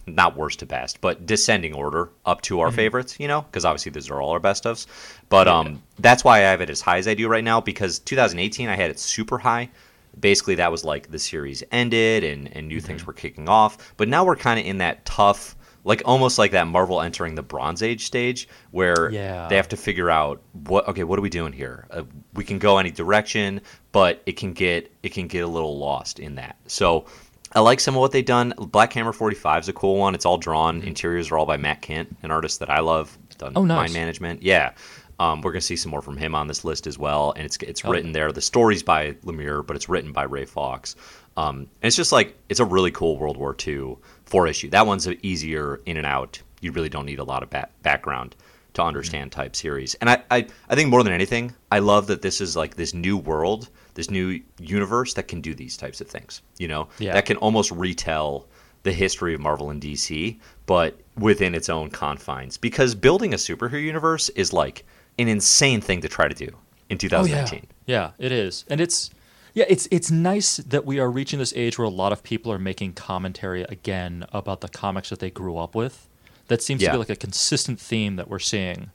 not 0.06 0.36
worst 0.36 0.60
to 0.60 0.66
best, 0.66 1.00
but 1.00 1.26
descending 1.26 1.74
order 1.74 2.10
up 2.24 2.40
to 2.42 2.60
our 2.60 2.68
mm-hmm. 2.68 2.76
favorites, 2.76 3.18
you 3.18 3.28
know, 3.28 3.42
because 3.42 3.64
obviously 3.64 3.92
these 3.92 4.10
are 4.10 4.20
all 4.20 4.30
our 4.30 4.40
best 4.40 4.64
ofs. 4.64 4.86
But 5.28 5.46
yeah. 5.46 5.58
um, 5.58 5.82
that's 5.98 6.24
why 6.24 6.38
I 6.38 6.50
have 6.50 6.60
it 6.60 6.70
as 6.70 6.80
high 6.80 6.98
as 6.98 7.08
I 7.08 7.14
do 7.14 7.28
right 7.28 7.44
now 7.44 7.60
because 7.60 7.98
2018 8.00 8.68
I 8.68 8.76
had 8.76 8.90
it 8.90 8.98
super 8.98 9.38
high. 9.38 9.70
Basically, 10.18 10.56
that 10.56 10.72
was 10.72 10.84
like 10.84 11.10
the 11.10 11.18
series 11.18 11.62
ended 11.70 12.24
and, 12.24 12.54
and 12.56 12.66
new 12.66 12.78
mm-hmm. 12.78 12.86
things 12.86 13.06
were 13.06 13.12
kicking 13.12 13.48
off. 13.48 13.94
But 13.96 14.08
now 14.08 14.24
we're 14.24 14.36
kind 14.36 14.58
of 14.58 14.66
in 14.66 14.78
that 14.78 15.04
tough 15.04 15.56
like 15.84 16.02
almost 16.04 16.38
like 16.38 16.50
that 16.50 16.66
Marvel 16.66 17.00
entering 17.00 17.34
the 17.34 17.42
Bronze 17.42 17.82
Age 17.82 18.04
stage 18.04 18.48
where 18.70 19.10
yeah. 19.10 19.48
they 19.48 19.56
have 19.56 19.68
to 19.68 19.76
figure 19.76 20.10
out 20.10 20.42
what 20.52 20.86
okay 20.88 21.04
what 21.04 21.18
are 21.18 21.22
we 21.22 21.30
doing 21.30 21.52
here 21.52 21.86
uh, 21.90 22.02
we 22.34 22.44
can 22.44 22.58
go 22.58 22.78
any 22.78 22.90
direction 22.90 23.60
but 23.92 24.22
it 24.26 24.36
can 24.36 24.52
get 24.52 24.92
it 25.02 25.10
can 25.10 25.26
get 25.26 25.40
a 25.40 25.46
little 25.46 25.78
lost 25.78 26.18
in 26.18 26.34
that 26.34 26.56
so 26.66 27.06
I 27.52 27.60
like 27.60 27.80
some 27.80 27.94
of 27.94 28.00
what 28.00 28.12
they've 28.12 28.24
done 28.24 28.54
Black 28.58 28.92
Hammer 28.92 29.12
45 29.12 29.64
is 29.64 29.68
a 29.68 29.72
cool 29.72 29.96
one 29.96 30.14
it's 30.14 30.26
all 30.26 30.38
drawn 30.38 30.78
mm-hmm. 30.78 30.88
interiors 30.88 31.30
are 31.30 31.38
all 31.38 31.46
by 31.46 31.56
Matt 31.56 31.82
Kindt, 31.82 32.08
an 32.22 32.30
artist 32.30 32.60
that 32.60 32.70
I 32.70 32.80
love 32.80 33.16
done 33.38 33.52
oh, 33.56 33.64
nice. 33.64 33.76
mind 33.76 33.94
management 33.94 34.42
yeah 34.42 34.72
um, 35.18 35.40
we're 35.42 35.52
gonna 35.52 35.60
see 35.60 35.76
some 35.76 35.90
more 35.90 36.02
from 36.02 36.16
him 36.16 36.34
on 36.34 36.46
this 36.46 36.64
list 36.64 36.86
as 36.86 36.98
well 36.98 37.32
and 37.32 37.44
it's 37.44 37.56
it's 37.58 37.84
oh. 37.84 37.90
written 37.90 38.12
there 38.12 38.32
the 38.32 38.40
story's 38.40 38.82
by 38.82 39.12
Lemire 39.24 39.66
but 39.66 39.76
it's 39.76 39.88
written 39.88 40.12
by 40.12 40.24
Ray 40.24 40.44
Fawkes. 40.44 40.96
um, 41.36 41.56
and 41.56 41.68
it's 41.82 41.96
just 41.96 42.12
like 42.12 42.36
it's 42.48 42.60
a 42.60 42.64
really 42.64 42.90
cool 42.90 43.18
World 43.18 43.36
War 43.36 43.56
II 43.66 43.96
four 44.24 44.46
issue. 44.46 44.70
That 44.70 44.86
one's 44.86 45.08
easier 45.22 45.80
in 45.86 45.96
and 45.96 46.06
out. 46.06 46.40
You 46.60 46.72
really 46.72 46.88
don't 46.88 47.06
need 47.06 47.18
a 47.18 47.24
lot 47.24 47.42
of 47.42 47.50
ba- 47.50 47.68
background 47.82 48.36
to 48.74 48.82
understand 48.82 49.30
mm-hmm. 49.30 49.40
type 49.40 49.56
series. 49.56 49.94
And 49.96 50.10
I, 50.10 50.22
I, 50.30 50.46
I 50.68 50.74
think 50.74 50.90
more 50.90 51.02
than 51.02 51.12
anything, 51.12 51.54
I 51.70 51.78
love 51.80 52.06
that 52.08 52.22
this 52.22 52.40
is 52.40 52.56
like 52.56 52.76
this 52.76 52.94
new 52.94 53.16
world, 53.16 53.70
this 53.94 54.10
new 54.10 54.40
universe 54.58 55.14
that 55.14 55.28
can 55.28 55.40
do 55.40 55.54
these 55.54 55.76
types 55.76 56.00
of 56.00 56.08
things. 56.08 56.42
You 56.58 56.68
know, 56.68 56.88
yeah. 56.98 57.12
that 57.14 57.26
can 57.26 57.36
almost 57.38 57.70
retell 57.70 58.46
the 58.82 58.92
history 58.92 59.34
of 59.34 59.40
Marvel 59.40 59.70
and 59.70 59.80
DC, 59.80 60.38
but 60.66 60.98
within 61.16 61.54
its 61.54 61.68
own 61.68 61.90
confines. 61.90 62.56
Because 62.56 62.94
building 62.94 63.34
a 63.34 63.36
superhero 63.36 63.82
universe 63.82 64.28
is 64.30 64.52
like 64.52 64.84
an 65.18 65.28
insane 65.28 65.80
thing 65.80 66.00
to 66.00 66.08
try 66.08 66.28
to 66.28 66.34
do 66.34 66.48
in 66.88 66.98
2019. 66.98 67.60
Oh, 67.62 67.74
yeah. 67.86 68.12
yeah, 68.18 68.26
it 68.26 68.32
is, 68.32 68.64
and 68.68 68.80
it's 68.80 69.10
yeah, 69.54 69.64
it's 69.68 69.88
it's 69.90 70.10
nice 70.10 70.58
that 70.58 70.84
we 70.84 70.98
are 70.98 71.10
reaching 71.10 71.38
this 71.38 71.52
age 71.56 71.78
where 71.78 71.86
a 71.86 71.90
lot 71.90 72.12
of 72.12 72.22
people 72.22 72.52
are 72.52 72.58
making 72.58 72.92
commentary 72.94 73.62
again 73.62 74.24
about 74.32 74.60
the 74.60 74.68
comics 74.68 75.10
that 75.10 75.18
they 75.18 75.30
grew 75.30 75.56
up 75.56 75.74
with. 75.74 76.08
That 76.50 76.60
seems 76.60 76.82
yeah. 76.82 76.88
to 76.88 76.94
be 76.94 76.98
like 76.98 77.10
a 77.10 77.16
consistent 77.16 77.78
theme 77.80 78.16
that 78.16 78.28
we're 78.28 78.40
seeing. 78.40 78.90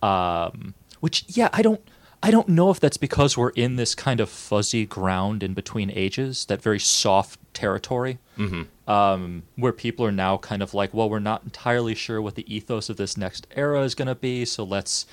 Um, 0.00 0.74
which 1.00 1.24
yeah, 1.28 1.48
I 1.52 1.60
don't 1.60 1.80
I 2.22 2.30
don't 2.30 2.48
know 2.48 2.70
if 2.70 2.78
that's 2.78 2.96
because 2.96 3.36
we're 3.36 3.50
in 3.50 3.74
this 3.74 3.96
kind 3.96 4.20
of 4.20 4.30
fuzzy 4.30 4.86
ground 4.86 5.42
in 5.42 5.54
between 5.54 5.90
ages, 5.90 6.44
that 6.46 6.62
very 6.62 6.78
soft 6.78 7.40
territory, 7.52 8.18
mm-hmm. 8.38 8.90
um, 8.90 9.42
where 9.56 9.72
people 9.72 10.06
are 10.06 10.12
now 10.12 10.38
kind 10.38 10.62
of 10.62 10.72
like, 10.72 10.94
well, 10.94 11.10
we're 11.10 11.18
not 11.18 11.42
entirely 11.42 11.96
sure 11.96 12.22
what 12.22 12.36
the 12.36 12.54
ethos 12.54 12.88
of 12.88 12.96
this 12.96 13.16
next 13.16 13.46
era 13.56 13.82
is 13.82 13.96
going 13.96 14.06
to 14.08 14.14
be, 14.14 14.44
so 14.44 14.62
let's 14.62 15.04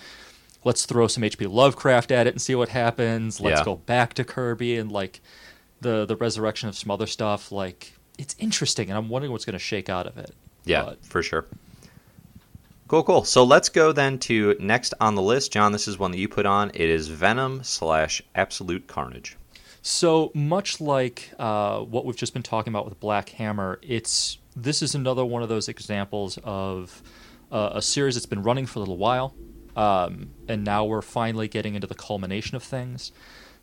let's 0.63 0.85
throw 0.85 1.07
some 1.07 1.23
H.P. 1.23 1.47
Lovecraft 1.47 2.11
at 2.11 2.27
it 2.27 2.33
and 2.35 2.41
see 2.41 2.53
what 2.53 2.69
happens. 2.69 3.41
Let's 3.41 3.59
yeah. 3.59 3.65
go 3.65 3.75
back 3.75 4.13
to 4.13 4.23
Kirby 4.23 4.77
and 4.77 4.91
like 4.91 5.19
the 5.81 6.05
the 6.05 6.15
resurrection 6.15 6.69
of 6.69 6.77
some 6.77 6.91
other 6.91 7.07
stuff. 7.07 7.51
Like 7.51 7.93
it's 8.19 8.35
interesting, 8.39 8.89
and 8.89 8.97
I'm 8.97 9.09
wondering 9.09 9.31
what's 9.31 9.45
going 9.45 9.53
to 9.53 9.59
shake 9.59 9.89
out 9.89 10.05
of 10.05 10.17
it. 10.17 10.35
Yeah, 10.63 10.83
but. 10.83 11.03
for 11.03 11.23
sure. 11.23 11.45
Cool, 12.91 13.03
cool. 13.03 13.23
So 13.23 13.45
let's 13.45 13.69
go 13.69 13.93
then 13.93 14.19
to 14.19 14.53
next 14.59 14.93
on 14.99 15.15
the 15.15 15.21
list, 15.21 15.53
John. 15.53 15.71
This 15.71 15.87
is 15.87 15.97
one 15.97 16.11
that 16.11 16.17
you 16.17 16.27
put 16.27 16.45
on. 16.45 16.71
It 16.73 16.89
is 16.89 17.07
Venom 17.07 17.63
slash 17.63 18.21
Absolute 18.35 18.85
Carnage. 18.87 19.37
So 19.81 20.29
much 20.33 20.81
like 20.81 21.31
uh, 21.39 21.79
what 21.79 22.03
we've 22.03 22.17
just 22.17 22.33
been 22.33 22.43
talking 22.43 22.73
about 22.73 22.83
with 22.83 22.99
Black 22.99 23.29
Hammer, 23.29 23.79
it's 23.81 24.39
this 24.57 24.81
is 24.81 24.93
another 24.93 25.23
one 25.23 25.41
of 25.41 25.47
those 25.47 25.69
examples 25.69 26.37
of 26.43 27.01
uh, 27.49 27.69
a 27.75 27.81
series 27.81 28.15
that's 28.15 28.25
been 28.25 28.43
running 28.43 28.65
for 28.65 28.79
a 28.79 28.81
little 28.81 28.97
while. 28.97 29.35
Um, 29.77 30.31
and 30.49 30.65
now 30.65 30.83
we're 30.83 31.01
finally 31.01 31.47
getting 31.47 31.75
into 31.75 31.87
the 31.87 31.95
culmination 31.95 32.57
of 32.57 32.63
things. 32.63 33.13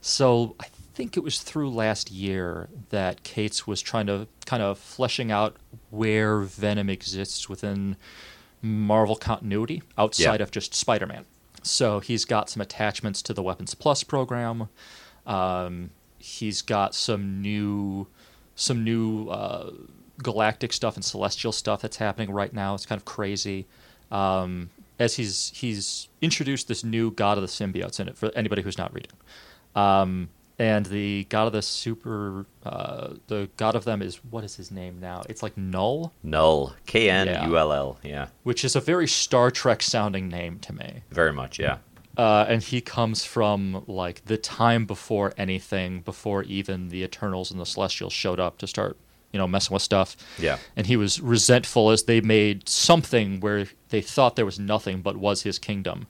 So 0.01 0.57
I 0.59 0.69
think 0.95 1.19
it 1.19 1.23
was 1.23 1.41
through 1.43 1.69
last 1.71 2.11
year 2.11 2.71
that 2.89 3.25
Cates 3.25 3.67
was 3.67 3.83
trying 3.83 4.07
to 4.07 4.27
kind 4.47 4.63
of 4.63 4.79
fleshing 4.79 5.31
out 5.31 5.57
where 5.91 6.41
Venom 6.41 6.89
exists 6.89 7.47
within 7.47 7.97
Marvel 8.63 9.17
continuity 9.17 9.83
outside 9.97 10.41
yeah. 10.41 10.43
of 10.43 10.51
just 10.51 10.75
Spider 10.75 11.07
Man. 11.07 11.25
So 11.63 12.01
he's 12.01 12.25
got 12.25 12.49
some 12.49 12.61
attachments 12.61 13.23
to 13.23 13.35
the 13.35 13.43
Weapons 13.43 13.75
Plus 13.75 14.03
program. 14.05 14.69
Um, 15.27 15.91
he's 16.19 16.63
got 16.63 16.95
some 16.95 17.43
new, 17.43 18.07
some 18.55 18.85
new 18.85 19.29
uh, 19.29 19.71
galactic 20.23 20.73
stuff 20.73 20.97
and 20.97 21.05
celestial 21.05 21.53
stuff 21.53 21.83
that's 21.83 21.99
happening 21.99 22.31
right 22.31 22.53
now. 22.53 22.75
It's 22.75 22.87
kind 22.87 22.99
of 22.99 23.05
crazy. 23.05 23.67
Um, 24.11 24.71
as 24.99 25.15
he's 25.15 25.53
he's 25.55 26.09
introduced 26.21 26.69
this 26.69 26.83
new 26.83 27.11
god 27.11 27.39
of 27.39 27.43
the 27.43 27.49
symbiotes 27.49 28.01
in 28.01 28.09
it 28.09 28.17
for 28.17 28.31
anybody 28.35 28.63
who's 28.63 28.79
not 28.79 28.93
reading. 28.93 29.13
Um, 29.77 30.29
and 30.59 30.87
the 30.87 31.25
god 31.29 31.47
of 31.47 31.53
the 31.53 31.63
super, 31.63 32.47
uh, 32.65 33.15
the 33.29 33.49
god 33.57 33.77
of 33.77 33.85
them 33.85 34.03
is 34.03 34.17
what 34.25 34.45
is 34.45 34.57
his 34.57 34.71
name 34.71 34.99
now? 35.01 35.23
It's 35.29 35.43
like 35.43 35.57
Null. 35.57 36.13
Knull, 36.23 36.75
K 36.87 37.09
N 37.11 37.49
U 37.49 37.57
L 37.57 37.73
L, 37.73 37.99
yeah. 38.03 38.29
Which 38.43 38.65
is 38.65 38.75
a 38.75 38.81
very 38.81 39.07
Star 39.07 39.51
Trek 39.51 39.83
sounding 39.83 40.29
name 40.29 40.59
to 40.61 40.73
me. 40.73 41.03
Very 41.11 41.33
much, 41.33 41.59
yeah. 41.59 41.79
Uh, 42.17 42.45
and 42.49 42.63
he 42.63 42.81
comes 42.81 43.25
from 43.25 43.85
like 43.87 44.25
the 44.25 44.37
time 44.37 44.85
before 44.85 45.33
anything, 45.39 46.01
before 46.01 46.43
even 46.43 46.89
the 46.89 47.05
Eternals 47.05 47.53
and 47.53 47.61
the 47.61 47.67
Celestials 47.67 48.13
showed 48.13 48.41
up 48.41 48.59
to 48.59 48.67
start, 48.67 48.97
you 49.33 49.39
know, 49.39 49.47
messing 49.47 49.73
with 49.73 49.83
stuff. 49.83 50.17
Yeah. 50.37 50.59
And 50.75 50.89
he 50.89 50.97
was 50.97 51.21
resentful 51.21 51.91
as 51.91 52.03
they 52.03 52.21
made 52.21 52.69
something 52.69 53.39
where 53.39 53.69
they 53.91 54.01
thought 54.01 54.35
there 54.35 54.45
was 54.45 54.59
nothing 54.59 55.01
but 55.01 55.17
was 55.17 55.43
his 55.43 55.61
kingdom. 55.61 56.09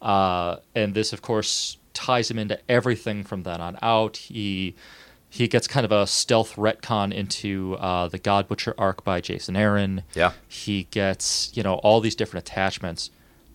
Uh, 0.00 0.58
and 0.76 0.94
this, 0.94 1.12
of 1.12 1.22
course, 1.22 1.78
ties 1.98 2.30
him 2.30 2.38
into 2.38 2.58
everything 2.70 3.24
from 3.24 3.42
then 3.42 3.60
on 3.60 3.76
out. 3.82 4.16
He 4.16 4.76
he 5.28 5.48
gets 5.48 5.66
kind 5.66 5.84
of 5.84 5.90
a 5.92 6.06
stealth 6.06 6.54
retcon 6.54 7.12
into 7.12 7.76
uh, 7.80 8.08
the 8.08 8.18
God 8.18 8.46
Butcher 8.48 8.74
arc 8.78 9.04
by 9.04 9.20
Jason 9.20 9.56
Aaron. 9.56 10.04
Yeah. 10.14 10.32
He 10.46 10.84
gets 10.84 11.50
you 11.54 11.62
know 11.64 11.74
all 11.74 12.00
these 12.00 12.14
different 12.14 12.48
attachments. 12.48 13.10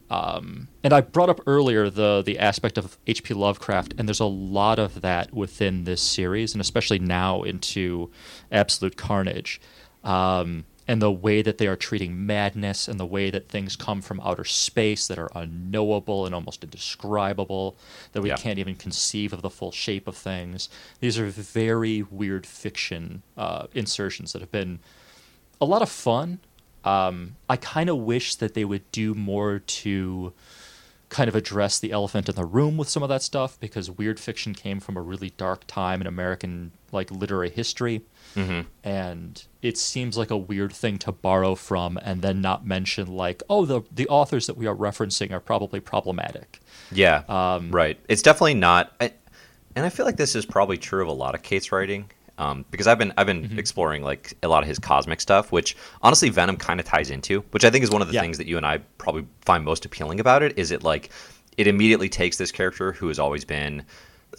Um, 0.10 0.68
and 0.84 0.94
I 0.94 1.02
brought 1.02 1.30
up 1.30 1.40
earlier 1.48 1.90
the 1.90 2.22
the 2.24 2.38
aspect 2.38 2.78
of 2.78 2.98
H.P. 3.08 3.34
Lovecraft, 3.34 3.96
and 3.98 4.08
there's 4.08 4.20
a 4.20 4.26
lot 4.26 4.78
of 4.78 5.02
that 5.02 5.34
within 5.34 5.86
this 5.86 6.02
series, 6.02 6.54
and 6.54 6.60
especially 6.60 7.00
now 7.00 7.44
into 7.44 8.12
Absolute 8.52 8.98
Carnage. 8.98 9.62
Um, 10.04 10.66
and 10.88 11.02
the 11.02 11.12
way 11.12 11.42
that 11.42 11.58
they 11.58 11.68
are 11.68 11.75
treating 11.75 12.25
madness 12.25 12.88
and 12.88 13.00
the 13.00 13.06
way 13.06 13.30
that 13.30 13.48
things 13.48 13.75
come 13.75 14.02
from 14.02 14.20
outer 14.22 14.44
space 14.44 15.08
that 15.08 15.18
are 15.18 15.30
unknowable 15.36 16.25
and 16.25 16.36
almost 16.36 16.63
indescribable 16.63 17.75
that 18.12 18.22
we 18.22 18.30
yeah. 18.30 18.36
can't 18.36 18.60
even 18.60 18.75
conceive 18.75 19.34
of 19.34 19.42
the 19.42 19.50
full 19.50 19.72
shape 19.72 20.08
of 20.08 20.16
things 20.16 20.70
these 21.00 21.18
are 21.18 21.28
very 21.28 22.02
weird 22.04 22.46
fiction 22.46 23.22
uh, 23.38 23.68
insertions 23.74 24.34
that 24.34 24.42
have 24.42 24.52
been 24.52 24.80
a 25.62 25.66
lot 25.66 25.82
of 25.82 25.90
fun 25.90 26.40
um, 26.84 27.36
i 27.50 27.56
kind 27.56 27.90
of 27.90 27.98
wish 27.98 28.36
that 28.36 28.54
they 28.54 28.66
would 28.66 28.90
do 28.92 29.13
more 29.13 29.60
to 29.60 30.34
kind 31.13 31.29
of 31.29 31.36
address 31.36 31.79
the 31.79 31.91
elephant 31.91 32.27
in 32.27 32.34
the 32.34 32.43
room 32.43 32.75
with 32.75 32.89
some 32.89 33.03
of 33.03 33.10
that 33.10 33.22
stuff 33.22 33.60
because 33.60 33.89
weird 33.89 34.20
fiction 34.20 34.55
came 34.55 34.79
from 34.79 34.98
a 34.98 35.01
really 35.01 35.29
dark 35.38 35.63
time 35.67 36.01
in 36.01 36.08
american 36.08 36.72
like 36.91 37.10
literary 37.12 37.51
history. 37.51 38.01
Mm-hmm. 38.36 38.62
and 38.84 39.43
it 39.62 39.77
seems 39.77 40.17
like 40.17 40.32
a 40.32 40.38
weird 40.38 40.74
thing 40.74 40.98
to 40.98 41.12
borrow 41.12 41.53
from 41.53 42.00
and 42.01 42.24
then 42.24 42.41
not 42.41 42.65
mention 42.65 43.05
like 43.05 43.43
oh 43.48 43.63
the 43.63 43.82
the 43.91 44.08
authors 44.08 44.48
that 44.48 44.58
we 44.58 44.65
are 44.65 44.75
referencing 44.75 45.32
are 45.32 45.39
probably 45.39 45.79
problematic. 45.79 46.60
Yeah 46.91 47.24
um, 47.29 47.70
right. 47.70 48.00
It's 48.10 48.24
definitely 48.24 48.55
not 48.55 48.91
I, 49.00 49.13
and 49.75 49.86
i 49.86 49.89
feel 49.89 50.08
like 50.08 50.17
this 50.17 50.36
is 50.36 50.48
probably 50.48 50.79
true 50.79 51.03
of 51.03 51.08
a 51.08 51.13
lot 51.13 51.36
of 51.36 51.43
Cates' 51.43 51.72
writing 51.72 52.10
um, 52.38 52.66
because 52.72 52.88
I've 52.88 52.98
been 52.98 53.13
I've 53.18 53.28
been 53.28 53.44
mm-hmm. 53.44 53.60
exploring 53.60 54.04
like 54.04 54.34
a 54.44 54.48
lot 54.48 54.63
of 54.63 54.68
his 54.68 54.80
cosmic 54.80 55.22
stuff, 55.22 55.52
which 55.52 55.75
honestly 56.02 56.30
Venom 56.30 56.58
kind 56.58 56.80
of 56.80 56.86
ties 56.86 57.10
into, 57.10 57.42
which 57.52 57.63
I 57.63 57.70
think 57.70 57.84
is 57.84 57.92
one 57.92 58.02
of 58.02 58.08
the 58.08 58.16
yeah. 58.16 58.22
things 58.22 58.38
that 58.38 58.48
you 58.48 58.58
and 58.58 58.66
I 58.66 58.80
probably 58.98 59.25
find 59.42 59.63
most 59.63 59.86
appealing 59.86 60.20
about 60.20 60.44
it. 60.44 60.58
Is 60.58 60.72
it 60.72 60.84
like 60.84 61.10
it 61.58 61.68
immediately 61.68 62.10
takes 62.10 62.38
this 62.38 62.52
character 62.52 62.92
who 62.92 63.08
has 63.08 63.20
always 63.20 63.46
been 63.46 63.86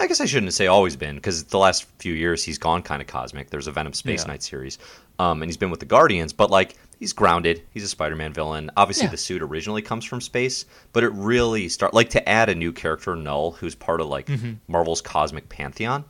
I 0.00 0.06
guess 0.06 0.20
I 0.20 0.26
shouldn't 0.26 0.52
say 0.52 0.66
always 0.66 0.96
been 0.96 1.14
because 1.16 1.44
the 1.44 1.58
last 1.58 1.86
few 1.98 2.14
years 2.14 2.42
he's 2.42 2.58
gone 2.58 2.82
kind 2.82 3.00
of 3.00 3.08
cosmic. 3.08 3.50
There's 3.50 3.66
a 3.66 3.72
Venom 3.72 3.92
Space 3.92 4.22
yeah. 4.22 4.28
Knight 4.28 4.42
series, 4.42 4.78
um, 5.18 5.42
and 5.42 5.48
he's 5.48 5.56
been 5.56 5.70
with 5.70 5.80
the 5.80 5.86
Guardians, 5.86 6.32
but 6.32 6.50
like 6.50 6.76
he's 6.98 7.12
grounded. 7.12 7.62
He's 7.70 7.84
a 7.84 7.88
Spider-Man 7.88 8.32
villain. 8.32 8.70
Obviously, 8.76 9.04
yeah. 9.04 9.10
the 9.10 9.16
suit 9.16 9.42
originally 9.42 9.82
comes 9.82 10.04
from 10.04 10.20
space, 10.20 10.64
but 10.92 11.04
it 11.04 11.10
really 11.10 11.68
start 11.68 11.94
like 11.94 12.10
to 12.10 12.28
add 12.28 12.48
a 12.48 12.54
new 12.54 12.72
character, 12.72 13.14
Knull, 13.14 13.52
who's 13.52 13.74
part 13.74 14.00
of 14.00 14.08
like 14.08 14.26
mm-hmm. 14.26 14.54
Marvel's 14.66 15.00
cosmic 15.00 15.48
pantheon, 15.48 16.02
mm-hmm. 16.02 16.08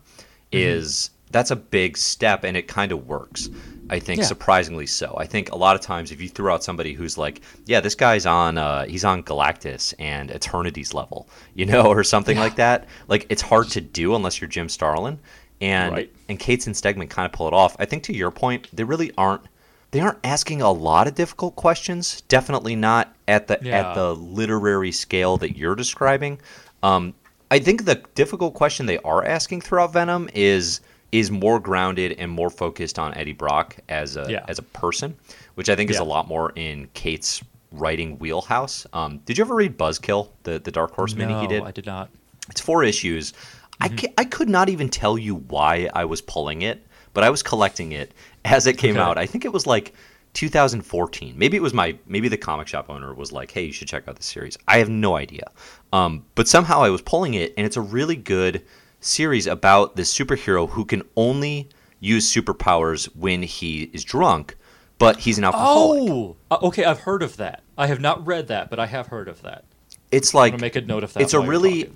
is 0.52 1.10
that's 1.34 1.50
a 1.50 1.56
big 1.56 1.96
step, 1.96 2.44
and 2.44 2.56
it 2.56 2.68
kind 2.68 2.92
of 2.92 3.08
works. 3.08 3.50
I 3.90 3.98
think 3.98 4.20
yeah. 4.20 4.26
surprisingly 4.26 4.86
so. 4.86 5.16
I 5.18 5.26
think 5.26 5.50
a 5.50 5.56
lot 5.56 5.74
of 5.74 5.82
times 5.82 6.12
if 6.12 6.20
you 6.20 6.28
throw 6.28 6.54
out 6.54 6.62
somebody 6.62 6.94
who's 6.94 7.18
like, 7.18 7.40
yeah, 7.66 7.80
this 7.80 7.96
guy's 7.96 8.24
on 8.24 8.56
uh, 8.56 8.86
he's 8.86 9.04
on 9.04 9.24
Galactus 9.24 9.92
and 9.98 10.30
Eternity's 10.30 10.94
level, 10.94 11.28
you 11.54 11.66
know, 11.66 11.86
or 11.86 12.04
something 12.04 12.36
yeah. 12.36 12.42
like 12.42 12.56
that. 12.56 12.86
Like 13.08 13.26
it's 13.30 13.42
hard 13.42 13.68
to 13.70 13.80
do 13.80 14.14
unless 14.14 14.40
you're 14.40 14.48
Jim 14.48 14.68
Starlin. 14.68 15.18
And 15.60 15.92
right. 15.92 16.12
and 16.28 16.38
Cates 16.38 16.66
and 16.66 16.74
Stegman 16.74 17.10
kind 17.10 17.26
of 17.26 17.32
pull 17.32 17.48
it 17.48 17.52
off. 17.52 17.74
I 17.80 17.84
think 17.84 18.04
to 18.04 18.14
your 18.14 18.30
point, 18.30 18.68
they 18.72 18.84
really 18.84 19.10
aren't 19.18 19.42
they 19.90 20.00
aren't 20.00 20.18
asking 20.22 20.62
a 20.62 20.70
lot 20.70 21.08
of 21.08 21.16
difficult 21.16 21.56
questions. 21.56 22.20
Definitely 22.22 22.76
not 22.76 23.14
at 23.26 23.48
the 23.48 23.58
yeah. 23.60 23.80
at 23.80 23.94
the 23.94 24.14
literary 24.14 24.92
scale 24.92 25.36
that 25.38 25.56
you're 25.56 25.74
describing. 25.74 26.40
Um, 26.82 27.14
I 27.50 27.58
think 27.58 27.84
the 27.84 28.02
difficult 28.14 28.54
question 28.54 28.86
they 28.86 28.98
are 28.98 29.24
asking 29.24 29.62
throughout 29.62 29.92
Venom 29.92 30.28
is 30.32 30.80
is 31.14 31.30
more 31.30 31.60
grounded 31.60 32.16
and 32.18 32.28
more 32.28 32.50
focused 32.50 32.98
on 32.98 33.14
Eddie 33.14 33.32
Brock 33.32 33.76
as 33.88 34.16
a 34.16 34.26
yeah. 34.28 34.44
as 34.48 34.58
a 34.58 34.62
person, 34.62 35.16
which 35.54 35.68
I 35.68 35.76
think 35.76 35.88
yeah. 35.88 35.94
is 35.94 36.00
a 36.00 36.04
lot 36.04 36.26
more 36.26 36.52
in 36.56 36.88
Cates' 36.94 37.40
writing 37.70 38.18
wheelhouse. 38.18 38.84
Um, 38.92 39.18
did 39.18 39.38
you 39.38 39.44
ever 39.44 39.54
read 39.54 39.78
Buzzkill, 39.78 40.30
the 40.42 40.58
the 40.58 40.72
Dark 40.72 40.92
Horse 40.92 41.14
no, 41.14 41.24
mini 41.24 41.40
he 41.40 41.46
did? 41.46 41.62
I 41.62 41.70
did 41.70 41.86
not. 41.86 42.10
It's 42.50 42.60
four 42.60 42.82
issues. 42.82 43.32
Mm-hmm. 43.80 44.06
I, 44.18 44.22
I 44.22 44.24
could 44.24 44.48
not 44.48 44.68
even 44.68 44.88
tell 44.88 45.16
you 45.16 45.36
why 45.36 45.88
I 45.94 46.04
was 46.04 46.20
pulling 46.20 46.62
it, 46.62 46.84
but 47.12 47.22
I 47.22 47.30
was 47.30 47.44
collecting 47.44 47.92
it 47.92 48.12
as 48.44 48.66
it 48.66 48.76
came 48.76 48.96
okay. 48.96 49.00
out. 49.00 49.16
I 49.16 49.26
think 49.26 49.44
it 49.44 49.52
was 49.52 49.68
like 49.68 49.94
2014. 50.32 51.34
Maybe 51.38 51.56
it 51.56 51.62
was 51.62 51.72
my 51.72 51.96
maybe 52.08 52.26
the 52.26 52.36
comic 52.36 52.66
shop 52.66 52.90
owner 52.90 53.14
was 53.14 53.30
like, 53.30 53.52
"Hey, 53.52 53.66
you 53.66 53.72
should 53.72 53.86
check 53.86 54.08
out 54.08 54.16
the 54.16 54.24
series." 54.24 54.58
I 54.66 54.78
have 54.78 54.88
no 54.88 55.14
idea. 55.14 55.52
Um, 55.92 56.24
but 56.34 56.48
somehow 56.48 56.82
I 56.82 56.90
was 56.90 57.02
pulling 57.02 57.34
it, 57.34 57.54
and 57.56 57.64
it's 57.64 57.76
a 57.76 57.80
really 57.80 58.16
good 58.16 58.64
series 59.04 59.46
about 59.46 59.96
this 59.96 60.12
superhero 60.12 60.68
who 60.68 60.84
can 60.84 61.02
only 61.16 61.68
use 62.00 62.32
superpowers 62.32 63.06
when 63.16 63.42
he 63.42 63.90
is 63.92 64.04
drunk, 64.04 64.56
but 64.98 65.18
he's 65.18 65.38
an 65.38 65.44
alcoholic. 65.44 66.10
Oh, 66.10 66.36
uh, 66.50 66.58
okay, 66.62 66.84
I've 66.84 67.00
heard 67.00 67.22
of 67.22 67.36
that. 67.38 67.62
I 67.76 67.86
have 67.86 68.00
not 68.00 68.26
read 68.26 68.48
that, 68.48 68.70
but 68.70 68.78
I 68.78 68.86
have 68.86 69.08
heard 69.08 69.28
of 69.28 69.42
that. 69.42 69.64
It's 70.12 70.34
like 70.34 70.60
make 70.60 70.76
a 70.76 70.80
note 70.80 71.02
of 71.02 71.12
that. 71.14 71.22
It's 71.22 71.34
a 71.34 71.40
really 71.40 71.90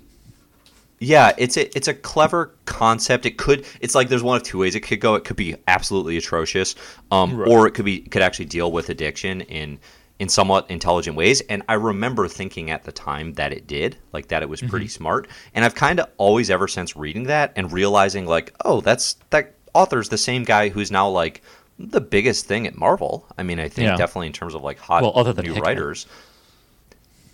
yeah, 0.99 1.31
it's 1.37 1.55
a 1.55 1.75
it's 1.75 1.87
a 1.87 1.93
clever 1.93 2.53
concept. 2.65 3.25
It 3.25 3.37
could 3.37 3.65
it's 3.79 3.95
like 3.95 4.09
there's 4.09 4.23
one 4.23 4.35
of 4.35 4.43
two 4.43 4.57
ways 4.57 4.75
it 4.75 4.81
could 4.81 4.99
go. 4.99 5.15
It 5.15 5.23
could 5.23 5.37
be 5.37 5.55
absolutely 5.67 6.17
atrocious, 6.17 6.75
um, 7.11 7.37
right. 7.37 7.49
or 7.49 7.67
it 7.67 7.71
could 7.71 7.85
be 7.85 8.01
could 8.01 8.21
actually 8.21 8.45
deal 8.45 8.71
with 8.71 8.89
addiction 8.89 9.41
in 9.41 9.79
in 10.19 10.27
somewhat 10.27 10.69
intelligent 10.69 11.15
ways. 11.15 11.41
And 11.41 11.63
I 11.67 11.75
remember 11.75 12.27
thinking 12.27 12.69
at 12.69 12.83
the 12.83 12.91
time 12.91 13.33
that 13.33 13.53
it 13.53 13.65
did, 13.65 13.97
like 14.11 14.27
that 14.27 14.43
it 14.43 14.49
was 14.49 14.61
pretty 14.61 14.85
mm-hmm. 14.85 14.91
smart. 14.91 15.27
And 15.55 15.63
I've 15.63 15.75
kind 15.75 15.99
of 15.99 16.09
always 16.17 16.49
ever 16.49 16.67
since 16.67 16.95
reading 16.95 17.23
that 17.23 17.53
and 17.55 17.71
realizing 17.71 18.25
like, 18.25 18.53
oh, 18.65 18.81
that's 18.81 19.15
that 19.29 19.55
author's 19.73 20.09
the 20.09 20.17
same 20.17 20.43
guy 20.43 20.69
who's 20.69 20.91
now 20.91 21.07
like 21.09 21.41
the 21.79 22.01
biggest 22.01 22.45
thing 22.45 22.67
at 22.67 22.77
Marvel. 22.77 23.25
I 23.37 23.43
mean, 23.43 23.59
I 23.59 23.69
think 23.69 23.87
yeah. 23.87 23.95
definitely 23.95 24.27
in 24.27 24.33
terms 24.33 24.53
of 24.53 24.61
like 24.61 24.77
hot 24.77 25.01
well, 25.01 25.13
other 25.15 25.31
than 25.31 25.45
new 25.45 25.53
Hickman. 25.53 25.67
writers. 25.67 26.05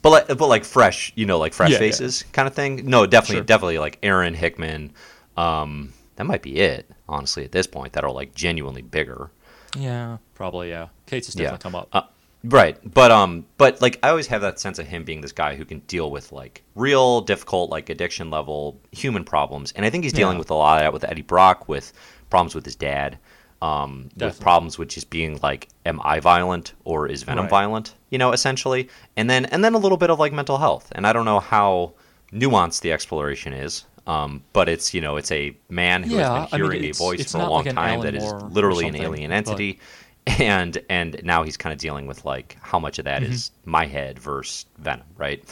But 0.03 0.09
like, 0.11 0.27
but 0.37 0.47
like 0.47 0.63
fresh, 0.63 1.11
you 1.15 1.25
know, 1.25 1.39
like 1.39 1.53
fresh 1.53 1.71
yeah, 1.71 1.79
faces 1.79 2.21
yeah. 2.21 2.31
kind 2.31 2.47
of 2.47 2.53
thing. 2.53 2.85
No, 2.85 3.07
definitely, 3.07 3.37
sure. 3.37 3.43
definitely 3.45 3.79
like 3.79 3.97
Aaron 4.03 4.35
Hickman. 4.35 4.93
Um, 5.35 5.93
that 6.17 6.25
might 6.25 6.43
be 6.43 6.57
it, 6.57 6.87
honestly, 7.09 7.43
at 7.43 7.51
this 7.51 7.65
point. 7.65 7.93
That 7.93 8.03
are 8.03 8.11
like 8.11 8.35
genuinely 8.35 8.83
bigger. 8.83 9.31
Yeah, 9.75 10.17
probably. 10.35 10.69
Yeah, 10.69 10.89
Cates 11.07 11.25
has 11.27 11.33
definitely 11.33 11.63
come 11.63 11.73
up. 11.73 11.89
Uh, 11.91 12.03
Right, 12.47 12.77
but 12.93 13.11
um, 13.11 13.45
but 13.57 13.81
like 13.81 13.97
I 14.03 14.09
always 14.09 14.27
have 14.27 14.41
that 14.41 14.59
sense 14.59 14.77
of 14.77 14.85
him 14.85 15.03
being 15.03 15.21
this 15.21 15.31
guy 15.31 15.55
who 15.55 15.65
can 15.65 15.79
deal 15.79 16.11
with 16.11 16.31
like 16.31 16.61
real 16.75 17.21
difficult 17.21 17.71
like 17.71 17.89
addiction 17.89 18.29
level 18.29 18.79
human 18.91 19.23
problems, 19.23 19.71
and 19.71 19.83
I 19.85 19.89
think 19.89 20.03
he's 20.03 20.13
dealing 20.13 20.35
yeah. 20.35 20.39
with 20.39 20.51
a 20.51 20.53
lot 20.53 20.77
of 20.77 20.83
that 20.83 20.93
with 20.93 21.03
Eddie 21.03 21.23
Brock, 21.23 21.67
with 21.67 21.91
problems 22.29 22.53
with 22.53 22.65
his 22.65 22.75
dad, 22.75 23.17
um, 23.63 24.09
with 24.17 24.39
problems 24.39 24.77
with 24.77 24.89
just 24.89 25.09
being 25.09 25.39
like, 25.41 25.69
am 25.87 25.99
I 26.03 26.19
violent 26.19 26.73
or 26.83 27.07
is 27.07 27.23
Venom 27.23 27.45
right. 27.45 27.49
violent? 27.49 27.95
You 28.11 28.19
know, 28.19 28.31
essentially, 28.31 28.89
and 29.17 29.27
then 29.27 29.45
and 29.45 29.63
then 29.63 29.73
a 29.73 29.79
little 29.79 29.97
bit 29.97 30.11
of 30.11 30.19
like 30.19 30.31
mental 30.31 30.57
health, 30.57 30.91
and 30.91 31.07
I 31.07 31.13
don't 31.13 31.25
know 31.25 31.39
how 31.39 31.93
nuanced 32.31 32.81
the 32.81 32.91
exploration 32.91 33.53
is. 33.53 33.85
Um, 34.07 34.43
but 34.53 34.69
it's 34.69 34.93
you 34.93 35.01
know 35.01 35.15
it's 35.17 35.31
a 35.31 35.57
man 35.67 36.03
who 36.03 36.17
yeah, 36.17 36.41
has 36.41 36.51
been 36.51 36.59
hearing 36.59 36.77
I 36.77 36.81
mean, 36.81 36.91
a 36.91 36.93
voice 36.93 37.31
for 37.31 37.39
a 37.39 37.49
long 37.49 37.65
like 37.65 37.73
time 37.73 38.01
that 38.01 38.13
is 38.13 38.31
literally 38.51 38.87
an 38.87 38.95
alien 38.95 39.31
entity. 39.31 39.79
And 40.27 40.84
and 40.89 41.22
now 41.24 41.44
he's 41.44 41.55
kind 41.55 41.72
of 41.72 41.79
dealing 41.79 42.08
with 42.08 42.25
like 42.25 42.58
how 42.62 42.79
much 42.79 42.98
of 42.98 43.05
that 43.05 43.22
mm-hmm. 43.22 43.32
is 43.32 43.51
my 43.63 43.86
head 43.86 44.17
versus 44.17 44.65
Venom, 44.79 45.05
right? 45.17 45.44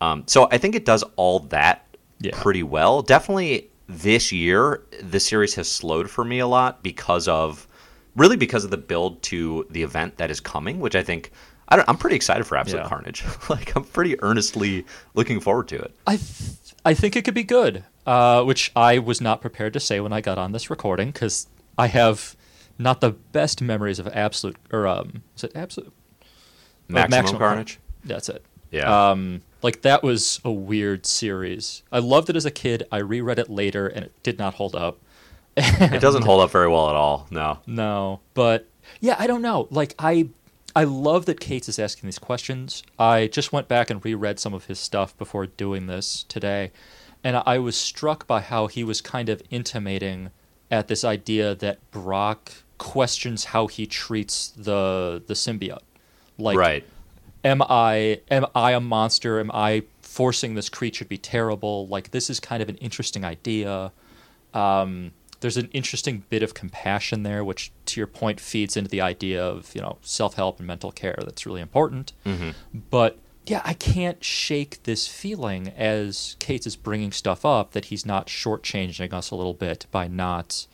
Um, 0.00 0.24
so 0.26 0.48
I 0.50 0.58
think 0.58 0.74
it 0.74 0.84
does 0.84 1.04
all 1.16 1.40
that 1.40 1.86
yeah. 2.20 2.32
pretty 2.34 2.62
well. 2.62 3.02
Definitely 3.02 3.70
this 3.88 4.32
year, 4.32 4.82
the 5.02 5.20
series 5.20 5.54
has 5.54 5.70
slowed 5.70 6.10
for 6.10 6.24
me 6.24 6.38
a 6.38 6.46
lot 6.46 6.82
because 6.82 7.28
of 7.28 7.68
really 8.16 8.36
because 8.36 8.64
of 8.64 8.70
the 8.70 8.76
build 8.76 9.22
to 9.24 9.66
the 9.70 9.82
event 9.82 10.16
that 10.16 10.30
is 10.30 10.40
coming, 10.40 10.80
which 10.80 10.94
I 10.96 11.02
think 11.02 11.30
I 11.68 11.82
am 11.86 11.96
pretty 11.96 12.16
excited 12.16 12.44
for 12.44 12.56
Absolute 12.56 12.82
yeah. 12.82 12.88
Carnage. 12.88 13.24
like 13.50 13.74
I'm 13.76 13.84
pretty 13.84 14.20
earnestly 14.22 14.86
looking 15.14 15.40
forward 15.40 15.68
to 15.68 15.76
it. 15.76 15.94
I 16.06 16.16
th- 16.16 16.74
I 16.84 16.94
think 16.94 17.16
it 17.16 17.24
could 17.24 17.34
be 17.34 17.44
good, 17.44 17.84
uh, 18.06 18.42
which 18.44 18.70
I 18.76 18.98
was 18.98 19.20
not 19.20 19.40
prepared 19.40 19.72
to 19.72 19.80
say 19.80 20.00
when 20.00 20.12
I 20.12 20.20
got 20.20 20.38
on 20.38 20.52
this 20.52 20.68
recording 20.68 21.10
because 21.10 21.46
I 21.78 21.86
have 21.86 22.36
not 22.78 23.00
the 23.00 23.10
best 23.10 23.62
memories 23.62 23.98
of 23.98 24.08
absolute 24.08 24.56
or 24.72 24.86
um 24.86 25.22
is 25.36 25.44
it 25.44 25.52
absolute? 25.54 25.92
Maximum, 26.88 27.10
maximum 27.10 27.38
carnage? 27.38 27.80
That's 28.04 28.28
it. 28.28 28.44
Yeah. 28.70 29.10
Um 29.10 29.42
like 29.62 29.82
that 29.82 30.02
was 30.02 30.40
a 30.44 30.52
weird 30.52 31.06
series. 31.06 31.82
I 31.90 31.98
loved 32.00 32.28
it 32.28 32.36
as 32.36 32.44
a 32.44 32.50
kid. 32.50 32.86
I 32.92 32.98
reread 32.98 33.38
it 33.38 33.48
later 33.48 33.86
and 33.86 34.04
it 34.04 34.22
did 34.22 34.38
not 34.38 34.54
hold 34.54 34.74
up. 34.74 34.98
It 35.56 36.00
doesn't 36.00 36.24
hold 36.24 36.40
up 36.40 36.50
very 36.50 36.68
well 36.68 36.90
at 36.90 36.96
all 36.96 37.28
no. 37.30 37.60
No 37.66 38.20
but 38.34 38.68
yeah 39.00 39.16
i 39.18 39.26
don't 39.26 39.42
know. 39.42 39.68
Like 39.70 39.94
i 39.98 40.28
I 40.76 40.84
love 40.84 41.26
that 41.26 41.38
Cates 41.38 41.68
is 41.68 41.78
asking 41.78 42.08
these 42.08 42.18
questions. 42.18 42.82
I 42.98 43.28
just 43.28 43.52
went 43.52 43.68
back 43.68 43.90
and 43.90 44.04
reread 44.04 44.40
some 44.40 44.52
of 44.52 44.64
his 44.64 44.80
stuff 44.80 45.16
before 45.16 45.46
doing 45.46 45.86
this 45.86 46.24
today, 46.24 46.72
and 47.22 47.40
I 47.46 47.58
was 47.58 47.76
struck 47.76 48.26
by 48.26 48.40
how 48.40 48.66
he 48.66 48.82
was 48.82 49.00
kind 49.00 49.28
of 49.28 49.40
intimating 49.50 50.30
at 50.72 50.88
this 50.88 51.04
idea 51.04 51.54
that 51.54 51.78
Brock 51.92 52.63
questions 52.78 53.46
how 53.46 53.66
he 53.66 53.86
treats 53.86 54.48
the 54.50 55.22
the 55.26 55.34
symbiote. 55.34 55.82
Like, 56.38 56.56
right. 56.56 56.84
am 57.44 57.62
I 57.62 58.20
am 58.30 58.46
I 58.54 58.72
a 58.72 58.80
monster? 58.80 59.38
Am 59.40 59.50
I 59.52 59.82
forcing 60.02 60.54
this 60.54 60.68
creature 60.68 61.04
to 61.04 61.08
be 61.08 61.18
terrible? 61.18 61.86
Like, 61.88 62.10
this 62.10 62.30
is 62.30 62.40
kind 62.40 62.62
of 62.62 62.68
an 62.68 62.76
interesting 62.76 63.24
idea. 63.24 63.92
Um, 64.52 65.12
there's 65.40 65.56
an 65.56 65.68
interesting 65.72 66.24
bit 66.30 66.42
of 66.42 66.54
compassion 66.54 67.22
there, 67.22 67.44
which, 67.44 67.70
to 67.86 68.00
your 68.00 68.06
point, 68.06 68.40
feeds 68.40 68.76
into 68.76 68.88
the 68.88 69.00
idea 69.00 69.44
of 69.44 69.74
you 69.74 69.80
know 69.80 69.98
self 70.02 70.34
help 70.34 70.58
and 70.58 70.66
mental 70.66 70.90
care. 70.92 71.18
That's 71.18 71.46
really 71.46 71.60
important. 71.60 72.12
Mm-hmm. 72.24 72.50
But 72.90 73.18
yeah, 73.46 73.60
I 73.64 73.74
can't 73.74 74.24
shake 74.24 74.82
this 74.84 75.06
feeling 75.06 75.68
as 75.68 76.36
Cates 76.38 76.66
is 76.66 76.76
bringing 76.76 77.12
stuff 77.12 77.44
up 77.44 77.72
that 77.72 77.86
he's 77.86 78.06
not 78.06 78.28
shortchanging 78.28 79.12
us 79.12 79.30
a 79.30 79.36
little 79.36 79.52
bit 79.52 79.86
by 79.90 80.08
not 80.08 80.66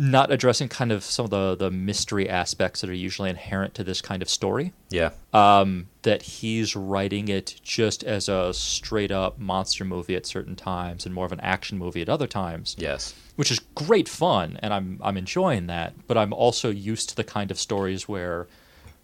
not 0.00 0.30
addressing 0.30 0.68
kind 0.68 0.92
of 0.92 1.02
some 1.02 1.24
of 1.24 1.30
the 1.30 1.56
the 1.56 1.70
mystery 1.72 2.30
aspects 2.30 2.80
that 2.80 2.88
are 2.88 2.94
usually 2.94 3.28
inherent 3.28 3.74
to 3.74 3.82
this 3.82 4.00
kind 4.00 4.22
of 4.22 4.30
story. 4.30 4.72
Yeah. 4.90 5.10
Um, 5.32 5.88
that 6.02 6.22
he's 6.22 6.76
writing 6.76 7.26
it 7.26 7.60
just 7.64 8.04
as 8.04 8.28
a 8.28 8.54
straight 8.54 9.10
up 9.10 9.40
monster 9.40 9.84
movie 9.84 10.14
at 10.14 10.24
certain 10.24 10.54
times 10.54 11.04
and 11.04 11.12
more 11.12 11.26
of 11.26 11.32
an 11.32 11.40
action 11.40 11.78
movie 11.78 12.00
at 12.00 12.08
other 12.08 12.28
times. 12.28 12.76
Yes. 12.78 13.12
Which 13.34 13.50
is 13.50 13.58
great 13.74 14.08
fun, 14.08 14.58
and 14.62 14.72
I'm 14.72 15.00
I'm 15.02 15.16
enjoying 15.16 15.66
that. 15.66 15.94
But 16.06 16.16
I'm 16.16 16.32
also 16.32 16.70
used 16.70 17.08
to 17.08 17.16
the 17.16 17.24
kind 17.24 17.50
of 17.50 17.58
stories 17.58 18.08
where 18.08 18.46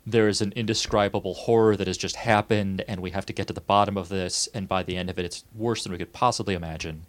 there 0.07 0.29
is 0.29 0.41
an 0.41 0.53
indescribable 0.55 1.35
horror 1.35 1.77
that 1.77 1.89
has 1.89 1.99
just 1.99 2.15
happened, 2.17 2.85
and 2.87 3.01
we 3.01 3.11
have 3.11 3.27
to 3.27 3.33
get 3.33 3.49
to 3.49 3.53
the 3.53 3.61
bottom 3.61 3.97
of 3.97 4.11
this, 4.11 4.49
and 4.55 4.69
by 4.69 4.85
the 4.85 4.97
end 4.97 5.11
of 5.11 5.19
it, 5.19 5.25
it's 5.25 5.45
worse 5.55 5.83
than 5.83 5.91
we 5.91 5.99
could 5.99 6.13
possibly 6.13 6.55
imagine. 6.55 7.07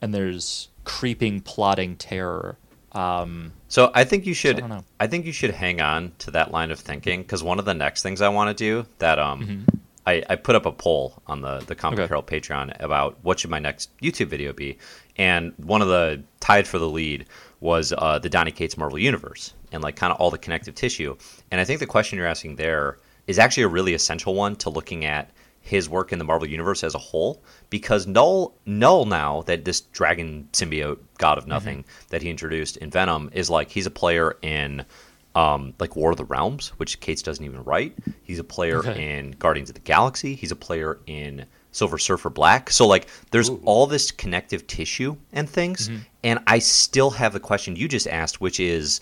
And 0.00 0.14
there's 0.14 0.68
creeping, 0.84 1.40
plotting 1.40 1.96
terror 1.96 2.58
um, 2.94 3.52
so 3.68 3.90
I 3.94 4.04
think 4.04 4.26
you 4.26 4.34
should. 4.34 4.60
I, 4.60 4.82
I, 5.00 5.06
think 5.06 5.26
you 5.26 5.32
should 5.32 5.50
hang 5.50 5.80
on 5.80 6.12
to 6.18 6.30
that 6.32 6.52
line 6.52 6.70
of 6.70 6.78
thinking 6.78 7.22
because 7.22 7.42
one 7.42 7.58
of 7.58 7.64
the 7.64 7.74
next 7.74 8.02
things 8.02 8.20
I 8.20 8.28
want 8.28 8.56
to 8.56 8.64
do 8.64 8.86
that 8.98 9.18
um, 9.18 9.40
mm-hmm. 9.40 9.76
I, 10.06 10.22
I, 10.30 10.36
put 10.36 10.54
up 10.54 10.64
a 10.64 10.72
poll 10.72 11.20
on 11.26 11.40
the 11.40 11.58
the 11.58 11.74
Comic 11.74 11.98
okay. 11.98 12.08
Herald 12.08 12.26
Patreon 12.26 12.76
about 12.80 13.18
what 13.22 13.40
should 13.40 13.50
my 13.50 13.58
next 13.58 13.90
YouTube 13.98 14.28
video 14.28 14.52
be, 14.52 14.78
and 15.16 15.52
one 15.56 15.82
of 15.82 15.88
the 15.88 16.22
tied 16.38 16.68
for 16.68 16.78
the 16.78 16.88
lead 16.88 17.26
was 17.60 17.92
uh, 17.98 18.18
the 18.18 18.28
Donny 18.28 18.52
Cates 18.52 18.76
Marvel 18.76 18.98
Universe 18.98 19.54
and 19.72 19.82
like 19.82 19.96
kind 19.96 20.12
of 20.12 20.20
all 20.20 20.30
the 20.30 20.38
connective 20.38 20.74
tissue. 20.74 21.16
And 21.50 21.60
I 21.60 21.64
think 21.64 21.80
the 21.80 21.86
question 21.86 22.18
you're 22.18 22.28
asking 22.28 22.56
there 22.56 22.98
is 23.26 23.38
actually 23.38 23.64
a 23.64 23.68
really 23.68 23.94
essential 23.94 24.34
one 24.34 24.54
to 24.56 24.70
looking 24.70 25.04
at 25.04 25.30
his 25.64 25.88
work 25.88 26.12
in 26.12 26.18
the 26.18 26.24
Marvel 26.24 26.46
universe 26.46 26.84
as 26.84 26.94
a 26.94 26.98
whole 26.98 27.42
because 27.70 28.06
Knull 28.06 28.54
Knull 28.66 29.06
now 29.06 29.42
that 29.42 29.64
this 29.64 29.80
dragon 29.80 30.46
symbiote 30.52 30.98
god 31.16 31.38
of 31.38 31.46
nothing 31.46 31.78
mm-hmm. 31.78 32.06
that 32.10 32.20
he 32.20 32.28
introduced 32.28 32.76
in 32.76 32.90
Venom 32.90 33.30
is 33.32 33.48
like 33.48 33.70
he's 33.70 33.86
a 33.86 33.90
player 33.90 34.36
in 34.42 34.84
um, 35.34 35.72
like 35.80 35.96
War 35.96 36.12
of 36.12 36.18
the 36.18 36.24
Realms, 36.24 36.68
which 36.76 37.00
Cates 37.00 37.22
doesn't 37.22 37.44
even 37.44 37.64
write. 37.64 37.96
He's 38.22 38.38
a 38.38 38.44
player 38.44 38.78
okay. 38.78 39.18
in 39.18 39.32
Guardians 39.32 39.70
of 39.70 39.74
the 39.74 39.80
Galaxy. 39.80 40.34
He's 40.34 40.52
a 40.52 40.56
player 40.56 41.00
in 41.06 41.46
Silver 41.72 41.98
Surfer 41.98 42.30
Black. 42.30 42.70
So 42.70 42.86
like 42.86 43.08
there's 43.30 43.48
Ooh. 43.48 43.60
all 43.64 43.86
this 43.86 44.10
connective 44.10 44.66
tissue 44.66 45.16
and 45.32 45.48
things. 45.48 45.88
Mm-hmm. 45.88 46.02
And 46.24 46.38
I 46.46 46.58
still 46.58 47.10
have 47.10 47.32
the 47.32 47.40
question 47.40 47.74
you 47.74 47.88
just 47.88 48.06
asked, 48.06 48.40
which 48.40 48.60
is 48.60 49.00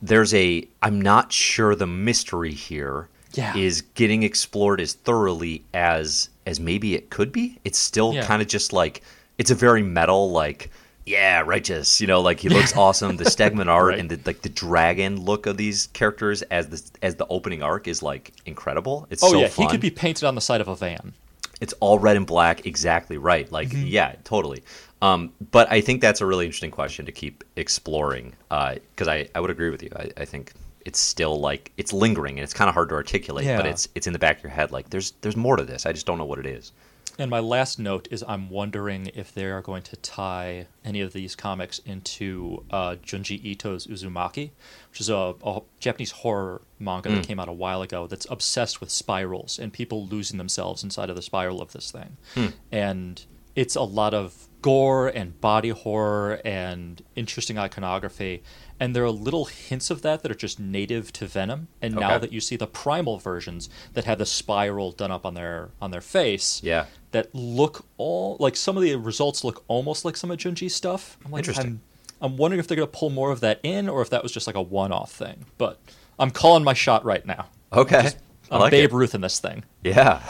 there's 0.00 0.32
a 0.32 0.66
I'm 0.80 1.00
not 1.00 1.32
sure 1.32 1.74
the 1.74 1.88
mystery 1.88 2.52
here 2.52 3.08
yeah. 3.34 3.56
is 3.56 3.82
getting 3.82 4.22
explored 4.22 4.80
as 4.80 4.94
thoroughly 4.94 5.64
as 5.74 6.30
as 6.46 6.58
maybe 6.58 6.94
it 6.94 7.10
could 7.10 7.32
be. 7.32 7.58
It's 7.64 7.78
still 7.78 8.14
yeah. 8.14 8.24
kind 8.24 8.40
of 8.42 8.48
just 8.48 8.72
like 8.72 9.02
it's 9.36 9.50
a 9.50 9.54
very 9.54 9.82
metal 9.82 10.30
like 10.30 10.70
yeah, 11.08 11.40
righteous. 11.40 12.00
You 12.00 12.06
know, 12.06 12.20
like 12.20 12.40
he 12.40 12.48
looks 12.48 12.76
awesome. 12.76 13.16
The 13.16 13.24
Stegman 13.24 13.66
art 13.66 13.90
right. 13.90 13.98
and 13.98 14.10
the 14.10 14.20
like 14.24 14.42
the 14.42 14.48
dragon 14.48 15.20
look 15.20 15.46
of 15.46 15.56
these 15.56 15.88
characters 15.88 16.42
as 16.42 16.68
the 16.68 16.98
as 17.02 17.16
the 17.16 17.26
opening 17.28 17.62
arc 17.62 17.88
is 17.88 18.02
like 18.02 18.32
incredible. 18.46 19.06
It's 19.10 19.22
oh 19.22 19.32
so 19.32 19.40
yeah, 19.40 19.48
fun. 19.48 19.66
he 19.66 19.70
could 19.70 19.80
be 19.80 19.90
painted 19.90 20.24
on 20.24 20.34
the 20.34 20.40
side 20.40 20.60
of 20.60 20.68
a 20.68 20.76
van. 20.76 21.12
It's 21.60 21.72
all 21.80 21.98
red 21.98 22.16
and 22.16 22.26
black, 22.26 22.66
exactly 22.66 23.18
right. 23.18 23.50
Like 23.50 23.70
mm-hmm. 23.70 23.86
yeah, 23.86 24.14
totally. 24.24 24.62
Um, 25.00 25.32
but 25.50 25.70
I 25.70 25.80
think 25.80 26.00
that's 26.00 26.20
a 26.20 26.26
really 26.26 26.44
interesting 26.44 26.70
question 26.70 27.06
to 27.06 27.12
keep 27.12 27.44
exploring 27.56 28.34
because 28.48 29.08
uh, 29.08 29.12
I 29.12 29.28
I 29.34 29.40
would 29.40 29.50
agree 29.50 29.70
with 29.70 29.82
you. 29.82 29.90
I, 29.96 30.10
I 30.18 30.24
think 30.24 30.52
it's 30.88 30.98
still 30.98 31.38
like 31.38 31.70
it's 31.76 31.92
lingering 31.92 32.38
and 32.38 32.44
it's 32.44 32.54
kind 32.54 32.70
of 32.70 32.74
hard 32.74 32.88
to 32.88 32.94
articulate, 32.94 33.44
yeah. 33.44 33.58
but 33.58 33.66
it's 33.66 33.88
it's 33.94 34.06
in 34.06 34.14
the 34.14 34.18
back 34.18 34.38
of 34.38 34.42
your 34.42 34.50
head. 34.50 34.72
Like 34.72 34.88
there's 34.88 35.12
there's 35.20 35.36
more 35.36 35.56
to 35.56 35.64
this. 35.64 35.84
I 35.84 35.92
just 35.92 36.06
don't 36.06 36.16
know 36.16 36.24
what 36.24 36.38
it 36.38 36.46
is. 36.46 36.72
And 37.18 37.30
my 37.30 37.40
last 37.40 37.78
note 37.78 38.08
is 38.10 38.24
I'm 38.26 38.48
wondering 38.48 39.10
if 39.14 39.34
they 39.34 39.44
are 39.46 39.60
going 39.60 39.82
to 39.82 39.96
tie 39.96 40.66
any 40.84 41.00
of 41.00 41.12
these 41.12 41.34
comics 41.34 41.80
into 41.80 42.64
uh, 42.70 42.94
Junji 43.04 43.44
Ito's 43.44 43.88
Uzumaki, 43.88 44.50
which 44.90 45.00
is 45.00 45.10
a, 45.10 45.34
a 45.44 45.60
Japanese 45.80 46.12
horror 46.12 46.62
manga 46.78 47.10
mm. 47.10 47.16
that 47.16 47.26
came 47.26 47.40
out 47.40 47.48
a 47.48 47.52
while 47.52 47.82
ago 47.82 48.06
that's 48.06 48.26
obsessed 48.30 48.80
with 48.80 48.88
spirals 48.90 49.58
and 49.58 49.72
people 49.72 50.06
losing 50.06 50.38
themselves 50.38 50.84
inside 50.84 51.10
of 51.10 51.16
the 51.16 51.22
spiral 51.22 51.60
of 51.60 51.72
this 51.72 51.90
thing. 51.90 52.16
Mm. 52.36 52.52
And 52.70 53.24
it's 53.58 53.74
a 53.74 53.82
lot 53.82 54.14
of 54.14 54.46
gore 54.62 55.08
and 55.08 55.40
body 55.40 55.70
horror 55.70 56.40
and 56.44 57.02
interesting 57.14 57.58
iconography 57.58 58.42
and 58.80 58.94
there 58.94 59.04
are 59.04 59.10
little 59.10 59.46
hints 59.46 59.90
of 59.90 60.02
that 60.02 60.22
that 60.22 60.30
are 60.30 60.36
just 60.36 60.60
native 60.60 61.12
to 61.14 61.26
Venom. 61.26 61.68
And 61.82 61.96
okay. 61.96 62.06
now 62.06 62.18
that 62.18 62.32
you 62.32 62.40
see 62.40 62.56
the 62.56 62.66
primal 62.66 63.18
versions 63.18 63.68
that 63.94 64.04
have 64.04 64.18
the 64.18 64.26
spiral 64.26 64.92
done 64.92 65.10
up 65.10 65.26
on 65.26 65.34
their 65.34 65.70
on 65.82 65.90
their 65.90 66.00
face, 66.00 66.62
yeah, 66.62 66.86
that 67.10 67.34
look 67.34 67.84
all 67.96 68.36
like 68.38 68.56
some 68.56 68.76
of 68.76 68.82
the 68.82 68.94
results 68.94 69.42
look 69.42 69.64
almost 69.66 70.04
like 70.04 70.16
some 70.16 70.30
of 70.30 70.38
Junji's 70.38 70.74
stuff. 70.74 71.18
I'm 71.24 71.32
like, 71.32 71.40
Interesting. 71.40 71.80
I'm, 72.20 72.32
I'm 72.32 72.36
wondering 72.36 72.60
if 72.60 72.68
they're 72.68 72.76
going 72.76 72.88
to 72.88 72.96
pull 72.96 73.10
more 73.10 73.32
of 73.32 73.40
that 73.40 73.60
in, 73.62 73.88
or 73.88 74.00
if 74.00 74.10
that 74.10 74.22
was 74.22 74.32
just 74.32 74.46
like 74.46 74.56
a 74.56 74.62
one-off 74.62 75.12
thing. 75.12 75.46
But 75.56 75.80
I'm 76.18 76.30
calling 76.30 76.64
my 76.64 76.74
shot 76.74 77.04
right 77.04 77.24
now. 77.24 77.46
Okay. 77.72 78.02
Just, 78.02 78.18
I'm 78.50 78.60
like 78.60 78.70
Babe 78.70 78.90
it. 78.90 78.94
Ruth 78.94 79.14
in 79.14 79.20
this 79.20 79.40
thing. 79.40 79.64
Yeah. 79.84 80.22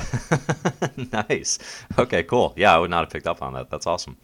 nice. 1.12 1.58
Okay, 1.98 2.22
cool. 2.22 2.52
Yeah, 2.56 2.74
I 2.74 2.78
would 2.78 2.90
not 2.90 3.00
have 3.00 3.10
picked 3.10 3.26
up 3.26 3.42
on 3.42 3.52
that. 3.54 3.70
That's 3.70 3.86
awesome. 3.86 4.16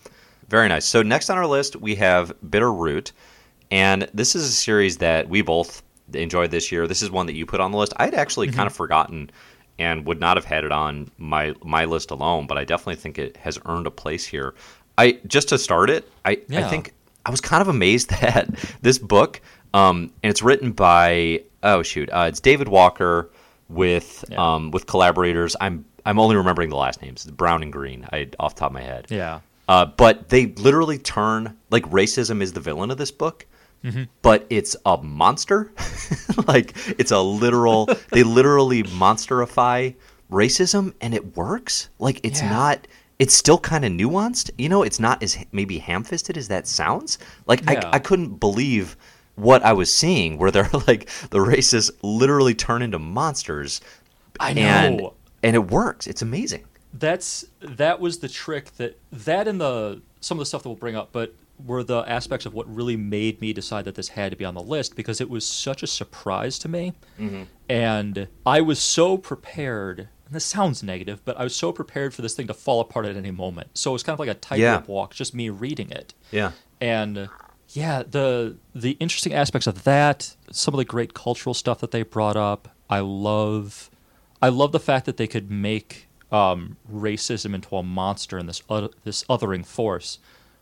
Very 0.48 0.68
nice. 0.68 0.84
So 0.84 1.02
next 1.02 1.30
on 1.30 1.38
our 1.38 1.46
list 1.46 1.76
we 1.76 1.94
have 1.96 2.32
Bitter 2.50 2.72
Root. 2.72 3.12
And 3.70 4.08
this 4.12 4.36
is 4.36 4.44
a 4.44 4.52
series 4.52 4.98
that 4.98 5.28
we 5.28 5.42
both 5.42 5.82
enjoyed 6.12 6.50
this 6.50 6.70
year. 6.70 6.86
This 6.86 7.02
is 7.02 7.10
one 7.10 7.26
that 7.26 7.34
you 7.34 7.46
put 7.46 7.60
on 7.60 7.72
the 7.72 7.78
list. 7.78 7.92
I 7.96 8.04
had 8.04 8.14
actually 8.14 8.48
mm-hmm. 8.48 8.56
kind 8.56 8.66
of 8.66 8.74
forgotten 8.74 9.30
and 9.78 10.06
would 10.06 10.20
not 10.20 10.36
have 10.36 10.44
had 10.44 10.64
it 10.64 10.72
on 10.72 11.10
my 11.18 11.54
my 11.64 11.84
list 11.84 12.10
alone, 12.10 12.46
but 12.46 12.58
I 12.58 12.64
definitely 12.64 12.96
think 12.96 13.18
it 13.18 13.36
has 13.38 13.58
earned 13.66 13.86
a 13.86 13.90
place 13.90 14.24
here. 14.24 14.54
I 14.96 15.18
just 15.26 15.48
to 15.48 15.58
start 15.58 15.90
it, 15.90 16.08
I, 16.24 16.40
yeah. 16.48 16.64
I 16.64 16.70
think 16.70 16.92
I 17.26 17.30
was 17.30 17.40
kind 17.40 17.60
of 17.60 17.68
amazed 17.68 18.10
that 18.20 18.48
this 18.82 18.98
book, 18.98 19.40
um, 19.72 20.12
and 20.22 20.30
it's 20.30 20.42
written 20.42 20.72
by 20.72 21.42
oh 21.62 21.82
shoot, 21.82 22.08
uh, 22.10 22.26
it's 22.28 22.40
David 22.40 22.68
Walker 22.68 23.30
with 23.68 24.24
yeah. 24.30 24.54
um, 24.54 24.70
with 24.70 24.86
collaborators. 24.86 25.56
I'm 25.60 25.84
I'm 26.04 26.18
only 26.18 26.36
remembering 26.36 26.70
the 26.70 26.76
last 26.76 27.02
names, 27.02 27.24
Brown 27.24 27.62
and 27.62 27.72
Greene. 27.72 28.06
I 28.12 28.28
off 28.38 28.54
the 28.54 28.60
top 28.60 28.70
of 28.70 28.74
my 28.74 28.82
head. 28.82 29.06
Yeah. 29.10 29.40
Uh, 29.68 29.86
but 29.86 30.28
they 30.28 30.46
literally 30.46 30.98
turn 30.98 31.56
like 31.70 31.84
racism 31.84 32.42
is 32.42 32.52
the 32.52 32.60
villain 32.60 32.90
of 32.90 32.98
this 32.98 33.10
book, 33.10 33.46
mm-hmm. 33.82 34.04
but 34.22 34.46
it's 34.50 34.76
a 34.84 34.98
monster. 34.98 35.72
like 36.46 36.74
it's 36.98 37.10
a 37.10 37.20
literal. 37.20 37.86
they 38.10 38.22
literally 38.22 38.82
monsterify 38.84 39.94
racism, 40.30 40.92
and 41.00 41.14
it 41.14 41.36
works. 41.36 41.88
Like 41.98 42.20
it's 42.22 42.42
yeah. 42.42 42.50
not. 42.50 42.86
It's 43.20 43.34
still 43.34 43.58
kind 43.58 43.84
of 43.84 43.92
nuanced. 43.92 44.50
You 44.58 44.68
know, 44.68 44.82
it's 44.82 44.98
not 44.98 45.22
as 45.22 45.38
maybe 45.52 45.78
ham-fisted 45.78 46.36
as 46.36 46.48
that 46.48 46.66
sounds. 46.66 47.18
Like 47.46 47.62
yeah. 47.62 47.88
I, 47.92 47.96
I 47.96 47.98
couldn't 48.00 48.40
believe 48.40 48.96
what 49.36 49.62
I 49.64 49.72
was 49.72 49.92
seeing, 49.92 50.38
where 50.38 50.50
they're 50.50 50.70
like 50.86 51.08
the 51.30 51.38
racists 51.38 51.90
literally 52.02 52.54
turn 52.54 52.82
into 52.82 52.98
monsters. 52.98 53.80
I 54.40 54.52
know, 54.52 54.60
and, 54.62 55.02
and 55.42 55.56
it 55.56 55.70
works. 55.70 56.06
It's 56.06 56.22
amazing. 56.22 56.64
That's 56.92 57.44
that 57.60 58.00
was 58.00 58.18
the 58.18 58.28
trick 58.28 58.76
that 58.76 58.98
that 59.12 59.48
and 59.48 59.60
the 59.60 60.02
some 60.20 60.38
of 60.38 60.40
the 60.40 60.46
stuff 60.46 60.62
that 60.62 60.68
we'll 60.68 60.76
bring 60.76 60.96
up, 60.96 61.10
but 61.12 61.34
were 61.64 61.84
the 61.84 62.04
aspects 62.08 62.46
of 62.46 62.54
what 62.54 62.72
really 62.72 62.96
made 62.96 63.40
me 63.40 63.52
decide 63.52 63.84
that 63.84 63.94
this 63.94 64.08
had 64.08 64.32
to 64.32 64.36
be 64.36 64.44
on 64.44 64.54
the 64.54 64.62
list 64.62 64.96
because 64.96 65.20
it 65.20 65.30
was 65.30 65.46
such 65.46 65.82
a 65.82 65.86
surprise 65.86 66.58
to 66.58 66.68
me. 66.68 66.92
Mm-hmm. 67.18 67.44
And 67.68 68.28
I 68.44 68.60
was 68.60 68.80
so 68.80 69.16
prepared, 69.16 70.00
and 70.00 70.34
this 70.34 70.44
sounds 70.44 70.82
negative, 70.82 71.24
but 71.24 71.38
I 71.38 71.44
was 71.44 71.54
so 71.54 71.72
prepared 71.72 72.12
for 72.12 72.22
this 72.22 72.34
thing 72.34 72.46
to 72.48 72.54
fall 72.54 72.80
apart 72.80 73.06
at 73.06 73.16
any 73.16 73.30
moment. 73.30 73.70
So 73.74 73.90
it 73.90 73.94
was 73.94 74.02
kind 74.02 74.14
of 74.14 74.20
like 74.20 74.28
a 74.28 74.34
tightrope 74.34 74.88
yeah. 74.88 74.92
walk, 74.92 75.14
just 75.14 75.34
me 75.34 75.48
reading 75.48 75.90
it. 75.90 76.12
Yeah. 76.32 76.52
And 76.80 77.28
yeah, 77.74 78.04
the 78.08 78.56
the 78.74 78.92
interesting 79.00 79.34
aspects 79.34 79.66
of 79.66 79.84
that, 79.84 80.36
some 80.50 80.74
of 80.74 80.78
the 80.78 80.84
great 80.84 81.12
cultural 81.12 81.54
stuff 81.54 81.80
that 81.80 81.90
they 81.90 82.02
brought 82.02 82.36
up. 82.36 82.68
I 82.88 83.00
love 83.00 83.90
I 84.40 84.48
love 84.48 84.72
the 84.72 84.80
fact 84.80 85.06
that 85.06 85.16
they 85.16 85.26
could 85.26 85.50
make 85.50 86.08
um, 86.30 86.76
racism 86.90 87.52
into 87.54 87.76
a 87.76 87.82
monster 87.82 88.38
and 88.38 88.48
this 88.48 88.62
uh, 88.70 88.88
this 89.02 89.24
othering 89.24 89.66
force 89.66 90.20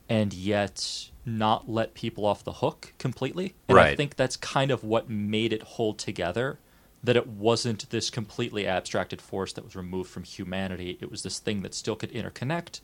and 0.09 0.33
yet 0.33 1.11
not 1.25 1.69
let 1.69 1.95
people 1.95 2.25
off 2.25 2.45
the 2.45 2.53
hook 2.53 2.95
completely. 2.99 3.55
And 3.69 3.77
right. 3.77 3.93
I 3.93 3.97
think 3.97 4.17
that's 4.17 4.37
kind 4.37 4.71
of 4.71 4.83
what 4.83 5.09
made 5.09 5.53
it 5.53 5.63
hold 5.63 5.99
together 5.99 6.59
that 7.05 7.17
it 7.17 7.27
wasn't 7.27 7.89
this 7.91 8.11
completely 8.11 8.67
abstracted 8.67 9.21
force 9.21 9.53
that 9.53 9.65
was 9.65 9.77
removed 9.77 10.09
from 10.11 10.23
humanity. 10.25 10.99
It 11.01 11.11
was 11.11 11.23
this 11.23 11.39
thing 11.39 11.63
that 11.63 11.75
still 11.75 11.97
could 11.97 12.13
interconnect. 12.13 12.81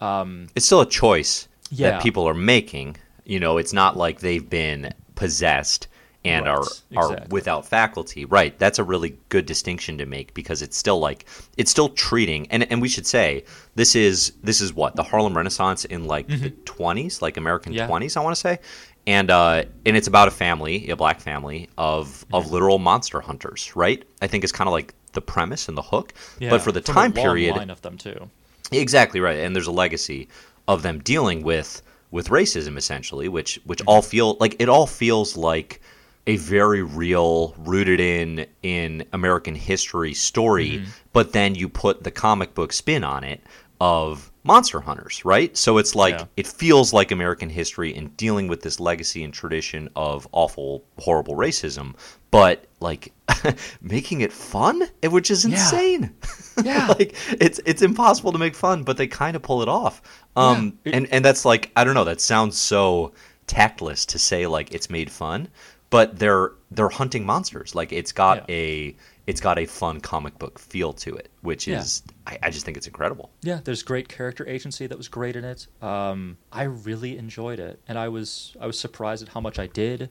Um, 0.00 0.48
it's 0.54 0.66
still 0.66 0.80
a 0.80 0.88
choice 0.88 1.48
yeah. 1.70 1.92
that 1.92 2.02
people 2.02 2.28
are 2.28 2.34
making. 2.34 2.96
You 3.26 3.40
know, 3.40 3.58
it's 3.58 3.72
not 3.72 3.96
like 3.96 4.20
they've 4.20 4.48
been 4.48 4.92
possessed 5.14 5.88
and 6.26 6.46
right, 6.46 6.52
are 6.52 6.62
exactly. 6.62 6.96
are 6.96 7.26
without 7.30 7.66
faculty. 7.66 8.24
Right. 8.24 8.58
That's 8.58 8.78
a 8.78 8.84
really 8.84 9.16
good 9.28 9.46
distinction 9.46 9.98
to 9.98 10.06
make 10.06 10.34
because 10.34 10.60
it's 10.60 10.76
still 10.76 10.98
like 10.98 11.26
it's 11.56 11.70
still 11.70 11.90
treating 11.90 12.50
and 12.50 12.70
and 12.70 12.82
we 12.82 12.88
should 12.88 13.06
say 13.06 13.44
this 13.76 13.94
is 13.94 14.32
this 14.42 14.60
is 14.60 14.74
what 14.74 14.96
the 14.96 15.02
Harlem 15.02 15.36
Renaissance 15.36 15.84
in 15.84 16.04
like 16.04 16.26
mm-hmm. 16.26 16.42
the 16.42 16.50
20s, 16.50 17.22
like 17.22 17.36
American 17.36 17.72
yeah. 17.72 17.88
20s, 17.88 18.16
I 18.16 18.20
want 18.20 18.34
to 18.34 18.40
say. 18.40 18.58
And 19.06 19.30
uh 19.30 19.64
and 19.84 19.96
it's 19.96 20.08
about 20.08 20.26
a 20.28 20.32
family, 20.32 20.88
a 20.90 20.96
black 20.96 21.20
family 21.20 21.68
of 21.78 22.08
mm-hmm. 22.08 22.34
of 22.34 22.50
literal 22.50 22.78
monster 22.78 23.20
hunters, 23.20 23.74
right? 23.76 24.04
I 24.20 24.26
think 24.26 24.42
is 24.42 24.52
kind 24.52 24.68
of 24.68 24.72
like 24.72 24.94
the 25.12 25.22
premise 25.22 25.68
and 25.68 25.78
the 25.78 25.82
hook. 25.82 26.12
Yeah, 26.40 26.50
but 26.50 26.60
for 26.60 26.72
the 26.72 26.80
time 26.80 27.12
period 27.12 27.56
line 27.56 27.70
of 27.70 27.82
them 27.82 27.96
too. 27.98 28.30
Exactly 28.72 29.20
right. 29.20 29.38
And 29.38 29.54
there's 29.54 29.68
a 29.68 29.72
legacy 29.72 30.28
of 30.66 30.82
them 30.82 30.98
dealing 30.98 31.44
with 31.44 31.82
with 32.10 32.28
racism 32.28 32.76
essentially, 32.76 33.28
which 33.28 33.60
which 33.64 33.80
mm-hmm. 33.80 33.88
all 33.88 34.02
feel 34.02 34.36
like 34.40 34.56
it 34.58 34.68
all 34.68 34.86
feels 34.86 35.36
like 35.36 35.80
a 36.26 36.36
very 36.36 36.82
real, 36.82 37.54
rooted 37.58 38.00
in 38.00 38.46
in 38.62 39.04
American 39.12 39.54
history 39.54 40.14
story, 40.14 40.70
mm-hmm. 40.70 40.90
but 41.12 41.32
then 41.32 41.54
you 41.54 41.68
put 41.68 42.02
the 42.04 42.10
comic 42.10 42.54
book 42.54 42.72
spin 42.72 43.04
on 43.04 43.24
it 43.24 43.40
of 43.80 44.32
monster 44.42 44.80
hunters, 44.80 45.24
right? 45.24 45.56
So 45.56 45.78
it's 45.78 45.94
like 45.94 46.18
yeah. 46.18 46.24
it 46.36 46.46
feels 46.46 46.92
like 46.92 47.10
American 47.10 47.50
history 47.50 47.94
in 47.94 48.08
dealing 48.10 48.48
with 48.48 48.62
this 48.62 48.80
legacy 48.80 49.22
and 49.22 49.34
tradition 49.34 49.88
of 49.96 50.26
awful, 50.32 50.84
horrible 50.98 51.34
racism, 51.34 51.94
but 52.30 52.64
like 52.80 53.12
making 53.80 54.20
it 54.20 54.32
fun, 54.32 54.82
which 55.02 55.30
is 55.30 55.44
insane. 55.44 56.14
Yeah, 56.64 56.86
like 56.86 57.14
it's 57.38 57.60
it's 57.66 57.82
impossible 57.82 58.32
to 58.32 58.38
make 58.38 58.54
fun, 58.54 58.82
but 58.82 58.96
they 58.96 59.06
kind 59.06 59.36
of 59.36 59.42
pull 59.42 59.60
it 59.60 59.68
off. 59.68 60.00
Um, 60.36 60.78
yeah. 60.84 60.96
and 60.96 61.06
and 61.12 61.24
that's 61.24 61.44
like 61.44 61.70
I 61.76 61.84
don't 61.84 61.94
know. 61.94 62.04
That 62.04 62.20
sounds 62.20 62.56
so 62.58 63.12
tactless 63.46 64.04
to 64.06 64.18
say 64.18 64.46
like 64.46 64.72
it's 64.72 64.90
made 64.90 65.10
fun, 65.10 65.48
but 65.90 66.18
they're 66.18 66.52
they're 66.70 66.88
hunting 66.88 67.24
monsters. 67.24 67.74
Like 67.74 67.92
it's 67.92 68.12
got 68.12 68.48
yeah. 68.48 68.54
a 68.54 68.96
it's 69.26 69.40
got 69.40 69.58
a 69.58 69.66
fun 69.66 70.00
comic 70.00 70.38
book 70.38 70.58
feel 70.58 70.92
to 70.92 71.16
it, 71.16 71.30
which 71.40 71.66
is 71.66 72.02
yeah. 72.06 72.38
I, 72.42 72.46
I, 72.46 72.50
just 72.50 72.64
think 72.64 72.76
it's 72.76 72.86
incredible. 72.86 73.30
Yeah, 73.42 73.60
there's 73.64 73.82
great 73.82 74.08
character 74.08 74.46
agency 74.46 74.86
that 74.86 74.96
was 74.96 75.08
great 75.08 75.34
in 75.34 75.44
it. 75.44 75.66
Um, 75.82 76.38
I 76.52 76.64
really 76.64 77.18
enjoyed 77.18 77.58
it, 77.58 77.80
and 77.88 77.98
I 77.98 78.08
was 78.08 78.56
I 78.60 78.66
was 78.66 78.78
surprised 78.78 79.22
at 79.22 79.30
how 79.30 79.40
much 79.40 79.58
I 79.58 79.66
did. 79.66 80.10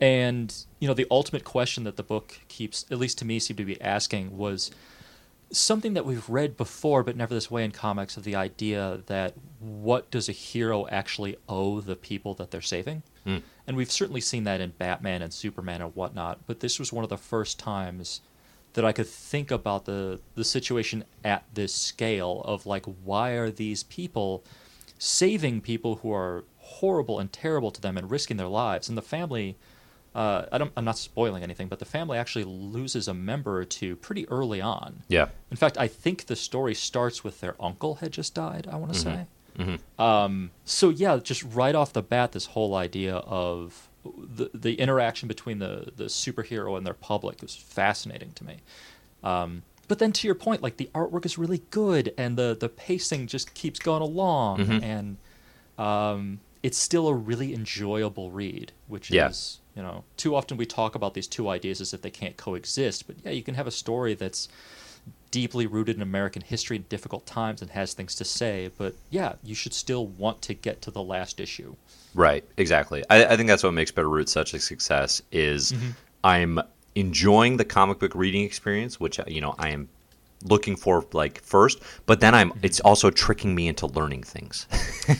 And 0.00 0.54
you 0.80 0.88
know, 0.88 0.94
the 0.94 1.06
ultimate 1.10 1.44
question 1.44 1.84
that 1.84 1.96
the 1.96 2.02
book 2.02 2.38
keeps, 2.48 2.86
at 2.90 2.98
least 2.98 3.18
to 3.18 3.24
me, 3.24 3.38
seemed 3.38 3.58
to 3.58 3.64
be 3.64 3.80
asking 3.80 4.36
was 4.36 4.70
something 5.56 5.94
that 5.94 6.04
we've 6.04 6.28
read 6.28 6.56
before, 6.56 7.02
but 7.02 7.16
never 7.16 7.34
this 7.34 7.50
way 7.50 7.64
in 7.64 7.70
comics, 7.70 8.16
of 8.16 8.24
the 8.24 8.34
idea 8.36 9.00
that 9.06 9.34
what 9.60 10.10
does 10.10 10.28
a 10.28 10.32
hero 10.32 10.86
actually 10.88 11.36
owe 11.48 11.80
the 11.80 11.96
people 11.96 12.34
that 12.34 12.50
they're 12.50 12.60
saving? 12.60 13.02
Mm. 13.26 13.42
And 13.66 13.76
we've 13.76 13.90
certainly 13.90 14.20
seen 14.20 14.44
that 14.44 14.60
in 14.60 14.70
Batman 14.70 15.22
and 15.22 15.32
Superman 15.32 15.80
and 15.80 15.94
whatnot, 15.94 16.40
but 16.46 16.60
this 16.60 16.78
was 16.78 16.92
one 16.92 17.04
of 17.04 17.10
the 17.10 17.16
first 17.16 17.58
times 17.58 18.20
that 18.74 18.84
I 18.84 18.92
could 18.92 19.06
think 19.06 19.50
about 19.50 19.86
the 19.86 20.20
the 20.34 20.44
situation 20.44 21.04
at 21.24 21.44
this 21.54 21.74
scale 21.74 22.42
of 22.44 22.66
like 22.66 22.84
why 23.04 23.30
are 23.30 23.50
these 23.50 23.84
people 23.84 24.44
saving 24.98 25.60
people 25.60 25.96
who 25.96 26.12
are 26.12 26.44
horrible 26.58 27.18
and 27.18 27.32
terrible 27.32 27.70
to 27.70 27.80
them 27.80 27.96
and 27.96 28.10
risking 28.10 28.36
their 28.36 28.48
lives 28.48 28.88
and 28.88 28.98
the 28.98 29.02
family 29.02 29.56
uh, 30.14 30.46
I 30.52 30.68
am 30.76 30.84
not 30.84 30.96
spoiling 30.96 31.42
anything, 31.42 31.68
but 31.68 31.80
the 31.80 31.84
family 31.84 32.18
actually 32.18 32.44
loses 32.44 33.08
a 33.08 33.14
member 33.14 33.58
or 33.58 33.64
two 33.64 33.96
pretty 33.96 34.28
early 34.28 34.60
on. 34.60 35.02
Yeah. 35.08 35.28
In 35.50 35.56
fact, 35.56 35.76
I 35.76 35.88
think 35.88 36.26
the 36.26 36.36
story 36.36 36.74
starts 36.74 37.24
with 37.24 37.40
their 37.40 37.56
uncle 37.60 37.96
had 37.96 38.12
just 38.12 38.34
died. 38.34 38.68
I 38.70 38.76
want 38.76 38.94
to 38.94 38.98
mm-hmm. 38.98 39.16
say. 39.16 39.26
Mm-hmm. 39.58 40.02
Um, 40.02 40.50
so 40.64 40.88
yeah, 40.88 41.18
just 41.22 41.42
right 41.42 41.74
off 41.74 41.92
the 41.92 42.02
bat, 42.02 42.32
this 42.32 42.46
whole 42.46 42.74
idea 42.74 43.16
of 43.16 43.88
the 44.04 44.50
the 44.52 44.74
interaction 44.74 45.26
between 45.26 45.58
the 45.58 45.92
the 45.96 46.04
superhero 46.04 46.76
and 46.76 46.86
their 46.86 46.94
public 46.94 47.42
was 47.42 47.56
fascinating 47.56 48.32
to 48.32 48.44
me. 48.44 48.56
Um, 49.22 49.62
but 49.88 49.98
then 49.98 50.12
to 50.12 50.28
your 50.28 50.34
point, 50.34 50.62
like 50.62 50.76
the 50.76 50.90
artwork 50.94 51.26
is 51.26 51.38
really 51.38 51.62
good 51.70 52.14
and 52.16 52.36
the 52.36 52.56
the 52.58 52.68
pacing 52.68 53.26
just 53.26 53.54
keeps 53.54 53.78
going 53.78 54.02
along, 54.02 54.58
mm-hmm. 54.58 54.84
and 54.84 55.16
um, 55.76 56.40
it's 56.62 56.78
still 56.78 57.08
a 57.08 57.14
really 57.14 57.52
enjoyable 57.52 58.30
read, 58.30 58.72
which 58.86 59.10
yeah. 59.10 59.28
is 59.28 59.60
you 59.76 59.82
know 59.82 60.04
too 60.16 60.34
often 60.34 60.56
we 60.56 60.66
talk 60.66 60.94
about 60.94 61.14
these 61.14 61.26
two 61.26 61.48
ideas 61.48 61.80
as 61.80 61.94
if 61.94 62.02
they 62.02 62.10
can't 62.10 62.36
coexist, 62.36 63.06
but 63.06 63.16
yeah, 63.24 63.32
you 63.32 63.42
can 63.42 63.54
have 63.54 63.66
a 63.66 63.72
story 63.72 64.14
that's 64.14 64.48
deeply 65.30 65.66
rooted 65.66 65.96
in 65.96 66.02
American 66.02 66.42
history 66.42 66.76
and 66.76 66.88
difficult 66.88 67.26
times 67.26 67.60
and 67.60 67.72
has 67.72 67.92
things 67.92 68.14
to 68.14 68.24
say. 68.24 68.70
But 68.78 68.94
yeah, 69.10 69.34
you 69.42 69.54
should 69.54 69.74
still 69.74 70.06
want 70.06 70.42
to 70.42 70.54
get 70.54 70.80
to 70.82 70.92
the 70.92 71.02
last 71.02 71.40
issue. 71.40 71.74
Right. 72.14 72.44
Exactly. 72.56 73.02
I, 73.10 73.24
I 73.24 73.36
think 73.36 73.48
that's 73.48 73.64
what 73.64 73.74
makes 73.74 73.90
Bitter 73.90 74.08
Root 74.08 74.28
such 74.28 74.54
a 74.54 74.60
success. 74.60 75.20
Is 75.32 75.72
mm-hmm. 75.72 75.90
I'm 76.22 76.60
enjoying 76.94 77.56
the 77.56 77.64
comic 77.64 77.98
book 77.98 78.14
reading 78.14 78.44
experience, 78.44 79.00
which 79.00 79.18
you 79.26 79.40
know 79.40 79.54
I 79.58 79.70
am 79.70 79.88
looking 80.44 80.76
for 80.76 81.04
like 81.12 81.42
first 81.42 81.80
but 82.06 82.20
then 82.20 82.34
i'm 82.34 82.50
mm-hmm. 82.50 82.60
it's 82.62 82.80
also 82.80 83.10
tricking 83.10 83.54
me 83.54 83.66
into 83.66 83.86
learning 83.86 84.22
things 84.22 84.66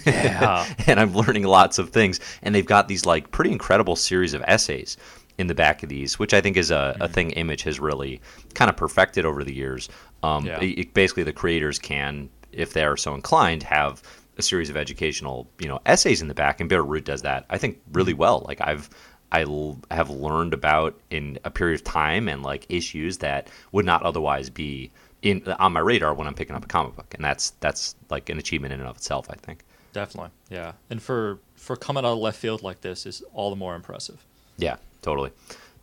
yeah 0.07 0.67
and 0.87 1.01
i'm 1.01 1.13
learning 1.15 1.45
lots 1.45 1.79
of 1.79 1.91
things 1.91 2.21
and 2.43 2.55
they've 2.55 2.67
got 2.67 2.89
these 2.89 3.05
like 3.05 3.31
pretty 3.31 3.51
incredible 3.51 3.97
series 3.97 4.35
of 4.35 4.43
essays 4.47 4.97
in 5.39 5.47
the 5.47 5.55
back 5.55 5.83
of 5.83 5.89
these, 5.89 6.19
which 6.19 6.33
I 6.33 6.41
think 6.41 6.57
is 6.57 6.71
a, 6.71 6.75
mm-hmm. 6.75 7.03
a 7.03 7.09
thing 7.09 7.31
Image 7.33 7.63
has 7.63 7.81
really 7.81 8.21
kind 8.55 8.71
of 8.71 8.77
perfected 8.77 9.25
over 9.25 9.43
the 9.45 9.55
years. 9.55 9.89
Um, 10.23 10.47
yeah. 10.47 10.61
it, 10.61 10.95
basically, 10.95 11.25
the 11.25 11.33
creators 11.33 11.79
can, 11.79 12.31
if 12.53 12.73
they 12.73 12.85
are 12.85 12.97
so 12.97 13.15
inclined, 13.15 13.63
have 13.65 14.03
a 14.39 14.43
series 14.43 14.71
of 14.71 14.77
educational, 14.77 15.49
you 15.59 15.69
know, 15.69 15.81
essays 15.87 16.23
in 16.23 16.29
the 16.29 16.35
back, 16.35 16.61
and 16.61 16.69
Bitter 16.69 16.85
Root 16.85 17.05
does 17.05 17.23
that. 17.23 17.47
I 17.51 17.59
think 17.59 17.81
really 17.93 18.13
mm-hmm. 18.13 18.21
well. 18.21 18.45
Like 18.47 18.61
I've 18.61 18.89
I 19.33 19.43
l- 19.43 19.81
have 19.91 20.11
learned 20.11 20.55
about 20.55 21.01
in 21.11 21.39
a 21.45 21.51
period 21.51 21.75
of 21.81 21.85
time 21.85 22.29
and 22.29 22.43
like 22.43 22.67
issues 22.69 23.19
that 23.19 23.49
would 23.73 23.85
not 23.85 24.03
otherwise 24.03 24.49
be 24.49 24.93
in 25.25 25.43
on 25.59 25.73
my 25.73 25.81
radar 25.81 26.15
when 26.15 26.29
I'm 26.29 26.35
picking 26.35 26.55
up 26.55 26.65
a 26.65 26.69
comic 26.69 26.95
book, 26.95 27.13
and 27.15 27.25
that's 27.25 27.51
that's 27.61 27.97
like 28.11 28.29
an 28.29 28.39
achievement 28.39 28.73
in 28.73 28.81
and 28.81 28.89
of 28.89 28.97
itself. 28.97 29.27
I 29.31 29.35
think. 29.35 29.65
Definitely, 29.93 30.31
yeah, 30.51 30.73
and 30.91 31.03
for 31.03 31.39
for 31.55 31.77
coming 31.77 32.05
out 32.05 32.13
of 32.13 32.19
left 32.19 32.39
field 32.39 32.63
like 32.63 32.81
this 32.83 33.07
is 33.07 33.23
all 33.33 33.51
the 33.51 33.57
more 33.57 33.75
impressive. 33.75 34.25
Yeah, 34.57 34.77
totally. 35.03 35.33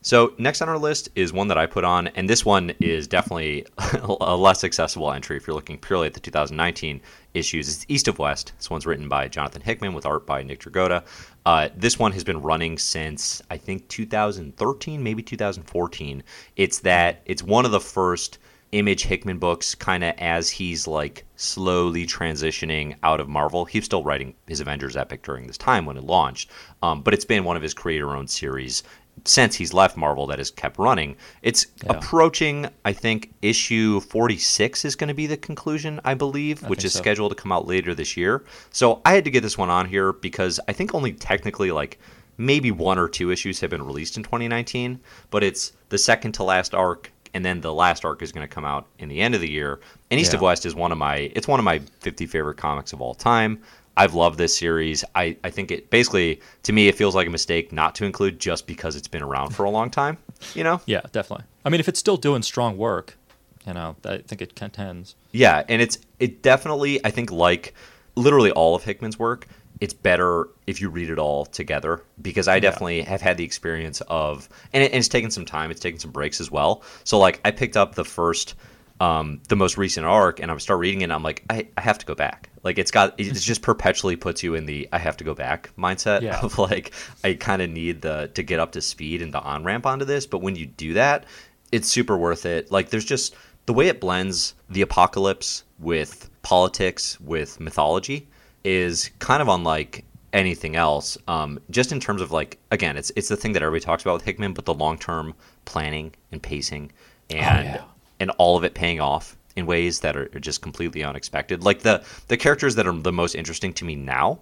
So 0.04 0.34
next 0.40 0.64
on 0.64 0.70
our 0.70 0.80
list 0.80 1.10
is 1.16 1.32
one 1.32 1.48
that 1.50 1.60
I 1.60 1.68
put 1.68 1.84
on, 1.84 2.08
and 2.08 2.28
this 2.28 2.44
one 2.44 2.72
is 2.80 3.08
definitely 3.08 3.68
a 4.02 4.36
less 4.36 4.64
accessible 4.64 5.12
entry 5.12 5.38
if 5.38 5.46
you're 5.46 5.56
looking 5.56 5.78
purely 5.78 6.08
at 6.08 6.16
the 6.16 6.20
2019 6.20 7.00
issues. 7.36 7.68
It's 7.70 7.86
East 7.88 8.08
of 8.08 8.18
West. 8.18 8.52
This 8.58 8.70
one's 8.70 8.88
written 8.88 9.08
by 9.08 9.28
Jonathan 9.28 9.62
Hickman 9.62 9.94
with 9.94 10.08
art 10.08 10.26
by 10.26 10.42
Nick 10.42 10.62
Dragotta. 10.62 11.04
Uh, 11.46 11.70
this 11.76 12.00
one 12.00 12.12
has 12.14 12.24
been 12.24 12.42
running 12.42 12.80
since 12.80 13.44
I 13.52 13.58
think 13.58 13.88
2013, 13.90 15.04
maybe 15.04 15.22
2014. 15.22 16.24
It's 16.56 16.80
that 16.80 17.22
it's 17.26 17.44
one 17.44 17.66
of 17.66 17.72
the 17.72 17.80
first 17.80 18.40
Image 18.72 19.04
Hickman 19.04 19.38
books, 19.38 19.76
kind 19.76 20.04
of 20.04 20.16
as 20.18 20.50
he's 20.50 20.88
like 20.88 21.26
slowly 21.36 22.06
transitioning 22.06 22.96
out 23.04 23.20
of 23.20 23.28
Marvel. 23.28 23.66
He's 23.66 23.86
still 23.86 24.04
writing 24.04 24.34
his 24.48 24.62
Avengers 24.62 24.96
epic 24.96 25.24
during 25.24 25.48
this 25.48 25.58
time 25.58 25.86
when 25.86 25.98
it 25.98 26.04
launched, 26.04 26.50
um, 26.82 27.02
but 27.02 27.14
it's 27.14 27.26
been 27.26 27.44
one 27.44 27.58
of 27.58 27.64
his 27.64 27.74
creator-owned 27.74 28.30
series 28.30 28.84
since 29.26 29.56
he's 29.56 29.74
left 29.74 29.98
Marvel 29.98 30.26
that 30.28 30.40
has 30.40 30.52
kept 30.52 30.80
running. 30.80 31.16
It's 31.42 31.68
yeah. 31.84 31.94
approaching, 31.94 32.68
I 32.86 32.94
think, 32.94 33.34
issue 33.42 34.00
46 34.00 34.86
is 34.86 34.96
going 34.96 35.10
to 35.10 35.14
be 35.14 35.28
the 35.28 35.38
conclusion, 35.38 36.00
I 36.04 36.14
believe, 36.14 36.64
I 36.64 36.68
which 36.68 36.86
is 36.86 36.94
so. 36.94 37.00
scheduled 37.00 37.32
to 37.32 37.36
come 37.36 37.52
out 37.52 37.68
later 37.68 37.94
this 37.94 38.18
year. 38.18 38.44
So 38.72 39.02
I 39.06 39.14
had 39.14 39.26
to 39.26 39.32
get 39.32 39.44
this 39.44 39.58
one 39.58 39.70
on 39.70 39.86
here 39.86 40.14
because 40.14 40.60
I 40.68 40.74
think 40.74 40.96
only 40.96 41.14
technically 41.14 41.72
like 41.72 42.00
maybe 42.38 42.72
one 42.72 42.98
or 42.98 43.08
two 43.08 43.32
issues 43.32 43.60
have 43.60 43.70
been 43.70 43.84
released 43.86 44.18
in 44.18 44.24
2019, 44.24 45.00
but 45.30 45.44
it's 45.44 45.74
the 45.90 45.98
second 45.98 46.32
to 46.34 46.44
last 46.44 46.74
arc 46.74 47.12
and 47.34 47.46
then 47.46 47.62
the 47.62 47.74
last 47.74 48.04
arc 48.06 48.22
is 48.22 48.32
going 48.32 48.48
to 48.48 48.54
come 48.54 48.66
out 48.66 48.88
in 49.00 49.10
the 49.10 49.22
end 49.22 49.36
of 49.36 49.42
the 49.42 49.50
year. 49.50 49.80
And 50.10 50.20
East 50.20 50.32
yeah. 50.32 50.38
of 50.38 50.42
West 50.42 50.66
is 50.66 50.76
one 50.76 50.92
of 50.92 50.98
my 50.98 51.32
it's 51.36 51.48
one 51.48 51.60
of 51.60 51.64
my 51.64 51.80
50 52.00 52.26
favorite 52.26 52.58
comics 52.58 52.94
of 52.94 53.02
all 53.02 53.14
time. 53.14 53.62
I've 53.98 54.14
loved 54.14 54.38
this 54.38 54.56
series. 54.56 55.04
I, 55.16 55.36
I 55.44 55.50
think 55.50 55.70
it 55.70 55.90
basically 55.90 56.42
to 56.64 56.74
me 56.74 56.88
it 56.88 56.96
feels 56.96 57.16
like 57.16 57.28
a 57.28 57.30
mistake 57.30 57.72
not 57.72 57.96
to 57.96 58.06
include 58.06 58.40
just 58.40 58.68
because 58.68 58.96
it's 58.96 59.08
been 59.08 59.22
around 59.22 59.56
for 59.56 59.64
a 59.64 59.70
long 59.70 59.90
time. 59.90 60.18
You 60.54 60.64
know? 60.64 60.82
Yeah, 60.86 61.02
definitely. 61.12 61.46
I 61.66 61.70
mean, 61.70 61.80
if 61.80 61.88
it's 61.88 62.00
still 62.00 62.18
doing 62.18 62.42
strong 62.42 62.78
work, 62.78 63.18
you 63.66 63.74
know, 63.74 63.96
I 64.06 64.20
think 64.20 64.42
it 64.42 64.56
contends. 64.56 65.16
Yeah, 65.32 65.64
and 65.68 65.82
it's 65.82 66.00
it 66.20 66.42
definitely 66.42 67.04
I 67.06 67.12
think 67.12 67.32
like 67.32 67.74
literally 68.16 68.52
all 68.52 68.76
of 68.76 68.84
Hickman's 68.84 69.20
work, 69.20 69.48
it's 69.82 69.94
better 69.96 70.48
if 70.68 70.80
you 70.80 70.90
read 70.90 71.10
it 71.10 71.18
all 71.18 71.48
together 71.48 72.04
because 72.22 72.48
I 72.48 72.60
definitely 72.60 73.00
yeah. 73.00 73.10
have 73.10 73.22
had 73.22 73.36
the 73.36 73.44
experience 73.44 74.00
of 74.02 74.48
and, 74.72 74.84
it, 74.84 74.92
and 74.92 75.00
it's 75.00 75.08
taken 75.08 75.32
some 75.32 75.46
time. 75.46 75.72
It's 75.72 75.80
taken 75.82 76.00
some 76.00 76.12
breaks 76.12 76.40
as 76.40 76.52
well. 76.52 76.84
So 77.04 77.18
like 77.18 77.42
I 77.44 77.52
picked 77.52 77.76
up 77.76 77.96
the 77.96 78.06
first 78.06 78.54
um, 79.00 79.42
the 79.50 79.56
most 79.56 79.80
recent 79.80 80.06
arc 80.06 80.40
and 80.40 80.52
I 80.52 80.58
start 80.58 80.80
reading 80.80 81.02
it 81.02 81.06
and 81.06 81.14
I'm 81.14 81.24
like, 81.24 81.44
I, 81.50 81.68
I 81.76 81.82
have 81.82 81.98
to 81.98 82.06
go 82.06 82.14
back. 82.14 82.52
Like 82.64 82.78
it's 82.78 82.92
got 82.92 83.20
it 83.20 83.34
just 83.34 83.64
perpetually 83.64 84.16
puts 84.16 84.44
you 84.44 84.54
in 84.54 84.68
the 84.68 84.88
I 84.94 85.00
have 85.00 85.18
to 85.18 85.24
go 85.24 85.34
back 85.34 85.72
mindset 85.76 86.22
yeah. 86.22 86.40
of 86.44 86.60
like 86.60 86.94
I 87.24 87.34
kind 87.34 87.64
of 87.64 87.72
need 87.72 88.04
the 88.04 88.30
to 88.36 88.44
get 88.44 88.60
up 88.60 88.74
to 88.74 88.82
speed 88.82 89.24
and 89.24 89.34
the 89.34 89.42
on 89.42 89.64
ramp 89.64 89.88
onto 89.88 90.06
this. 90.06 90.28
But 90.28 90.44
when 90.44 90.56
you 90.56 90.68
do 90.68 90.94
that, 90.94 91.26
it's 91.72 91.88
super 91.88 92.16
worth 92.16 92.46
it. 92.46 92.72
Like 92.72 92.92
there's 92.92 93.04
just 93.04 93.36
the 93.66 93.74
way 93.74 93.88
it 93.88 94.00
blends 94.00 94.54
the 94.70 94.84
apocalypse 94.84 95.64
with 95.80 96.30
politics 96.44 97.20
with 97.20 97.60
mythology 97.60 98.28
is 98.64 99.10
kind 99.20 99.42
of 99.42 99.48
unlike 99.48 100.06
anything 100.34 100.76
else. 100.76 101.18
Um, 101.28 101.60
just 101.70 101.92
in 101.92 102.00
terms 102.00 102.22
of 102.22 102.32
like 102.32 102.58
again, 102.72 102.98
it's 102.98 103.12
it's 103.16 103.28
the 103.28 103.38
thing 103.38 103.54
that 103.54 103.64
everybody 103.64 103.84
talks 103.84 104.04
about 104.04 104.14
with 104.14 104.24
Hickman, 104.24 104.54
but 104.54 104.66
the 104.66 104.74
long 104.74 104.98
term 104.98 105.34
planning 105.66 106.14
and 106.32 106.42
pacing 106.42 106.92
and 107.30 107.68
oh, 107.68 107.72
yeah. 107.72 107.84
and 108.20 108.30
all 108.32 108.58
of 108.58 108.64
it 108.64 108.74
paying 108.74 109.00
off 109.00 109.38
in 109.56 109.66
ways 109.66 110.00
that 110.00 110.16
are 110.16 110.28
just 110.40 110.62
completely 110.62 111.04
unexpected. 111.04 111.64
Like 111.64 111.82
the 111.82 112.04
the 112.28 112.38
characters 112.38 112.76
that 112.76 112.88
are 112.88 112.94
the 112.94 113.12
most 113.12 113.36
interesting 113.36 113.74
to 113.74 113.86
me 113.86 113.96
now 113.96 114.40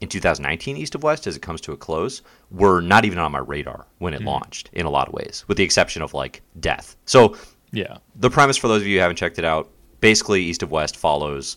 in 0.00 0.08
2019 0.08 0.76
East 0.76 0.94
of 0.94 1.02
West 1.02 1.26
as 1.26 1.36
it 1.36 1.42
comes 1.42 1.60
to 1.60 1.72
a 1.72 1.76
close 1.76 2.22
were 2.50 2.80
not 2.80 3.04
even 3.04 3.18
on 3.18 3.30
my 3.30 3.38
radar 3.38 3.86
when 3.98 4.14
it 4.14 4.20
mm. 4.20 4.26
launched 4.26 4.68
in 4.72 4.84
a 4.84 4.90
lot 4.90 5.06
of 5.06 5.14
ways, 5.14 5.44
with 5.46 5.56
the 5.56 5.62
exception 5.62 6.02
of 6.02 6.12
like 6.12 6.42
Death. 6.60 6.96
So 7.06 7.36
yeah, 7.72 7.98
the 8.16 8.30
premise 8.30 8.56
for 8.56 8.68
those 8.68 8.82
of 8.82 8.86
you 8.86 8.98
who 8.98 9.02
haven't 9.02 9.16
checked 9.16 9.38
it 9.38 9.44
out, 9.44 9.70
basically 10.00 10.42
East 10.42 10.62
of 10.62 10.70
West 10.70 10.96
follows. 10.96 11.56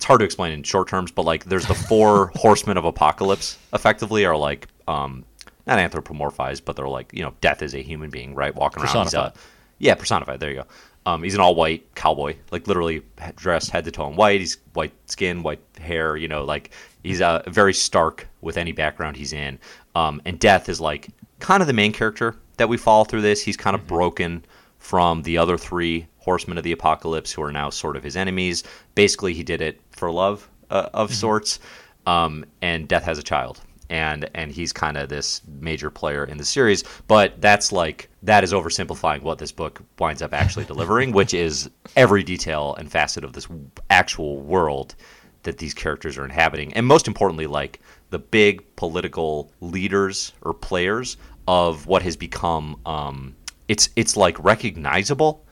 It's 0.00 0.06
hard 0.06 0.20
to 0.20 0.24
explain 0.24 0.54
in 0.54 0.62
short 0.62 0.88
terms, 0.88 1.10
but 1.10 1.26
like 1.26 1.44
there's 1.44 1.66
the 1.66 1.74
four 1.74 2.28
horsemen 2.34 2.78
of 2.78 2.86
apocalypse. 2.86 3.58
Effectively, 3.74 4.24
are 4.24 4.34
like 4.34 4.66
um, 4.88 5.26
not 5.66 5.78
anthropomorphized, 5.78 6.64
but 6.64 6.74
they're 6.74 6.88
like 6.88 7.12
you 7.12 7.22
know 7.22 7.34
death 7.42 7.60
is 7.60 7.74
a 7.74 7.82
human 7.82 8.08
being, 8.08 8.34
right? 8.34 8.54
Walking 8.54 8.82
around. 8.82 9.04
Personified. 9.04 9.32
yeah, 9.78 9.94
personified. 9.94 10.40
There 10.40 10.48
you 10.48 10.56
go. 10.56 10.66
Um, 11.04 11.22
he's 11.22 11.34
an 11.34 11.40
all 11.40 11.54
white 11.54 11.94
cowboy, 11.96 12.36
like 12.50 12.66
literally 12.66 13.02
dressed 13.36 13.72
head 13.72 13.84
to 13.84 13.90
toe 13.90 14.08
in 14.08 14.16
white. 14.16 14.40
He's 14.40 14.56
white 14.72 14.94
skin, 15.04 15.42
white 15.42 15.60
hair. 15.78 16.16
You 16.16 16.28
know, 16.28 16.46
like 16.46 16.70
he's 17.02 17.20
uh, 17.20 17.42
very 17.46 17.74
stark 17.74 18.26
with 18.40 18.56
any 18.56 18.72
background 18.72 19.18
he's 19.18 19.34
in. 19.34 19.58
Um, 19.94 20.22
and 20.24 20.38
Death 20.38 20.70
is 20.70 20.80
like 20.80 21.08
kind 21.40 21.62
of 21.62 21.66
the 21.66 21.74
main 21.74 21.92
character 21.92 22.36
that 22.56 22.70
we 22.70 22.78
follow 22.78 23.04
through 23.04 23.20
this. 23.20 23.42
He's 23.42 23.58
kind 23.58 23.74
of 23.74 23.82
mm-hmm. 23.82 23.88
broken 23.88 24.44
from 24.80 25.22
the 25.22 25.38
other 25.38 25.56
three 25.56 26.08
horsemen 26.18 26.58
of 26.58 26.64
the 26.64 26.72
apocalypse 26.72 27.32
who 27.32 27.42
are 27.42 27.52
now 27.52 27.70
sort 27.70 27.96
of 27.96 28.02
his 28.02 28.16
enemies. 28.16 28.64
Basically, 28.94 29.32
he 29.32 29.44
did 29.44 29.62
it 29.62 29.80
for 29.90 30.10
love 30.10 30.50
uh, 30.70 30.88
of 30.92 31.10
mm-hmm. 31.10 31.14
sorts. 31.14 31.60
Um, 32.06 32.44
and 32.60 32.88
Death 32.88 33.04
has 33.04 33.18
a 33.18 33.22
child 33.22 33.60
and 33.90 34.30
and 34.34 34.52
he's 34.52 34.72
kind 34.72 34.96
of 34.96 35.08
this 35.08 35.42
major 35.60 35.90
player 35.90 36.24
in 36.24 36.38
the 36.38 36.44
series. 36.44 36.84
But 37.08 37.40
that's 37.40 37.72
like 37.72 38.08
that 38.22 38.44
is 38.44 38.52
oversimplifying 38.52 39.22
what 39.22 39.38
this 39.38 39.52
book 39.52 39.82
winds 39.98 40.22
up 40.22 40.32
actually 40.32 40.64
delivering, 40.64 41.12
which 41.12 41.34
is 41.34 41.68
every 41.96 42.22
detail 42.22 42.74
and 42.78 42.90
facet 42.90 43.24
of 43.24 43.34
this 43.34 43.48
actual 43.90 44.40
world 44.40 44.94
that 45.42 45.58
these 45.58 45.74
characters 45.74 46.16
are 46.16 46.24
inhabiting, 46.24 46.72
and 46.74 46.86
most 46.86 47.08
importantly, 47.08 47.46
like 47.46 47.80
the 48.10 48.18
big 48.18 48.64
political 48.76 49.52
leaders 49.60 50.32
or 50.42 50.54
players 50.54 51.16
of 51.48 51.86
what 51.86 52.02
has 52.02 52.16
become. 52.16 52.80
Um, 52.86 53.34
it's 53.70 53.88
it's 53.94 54.16
like 54.16 54.36
recognizable 54.42 55.46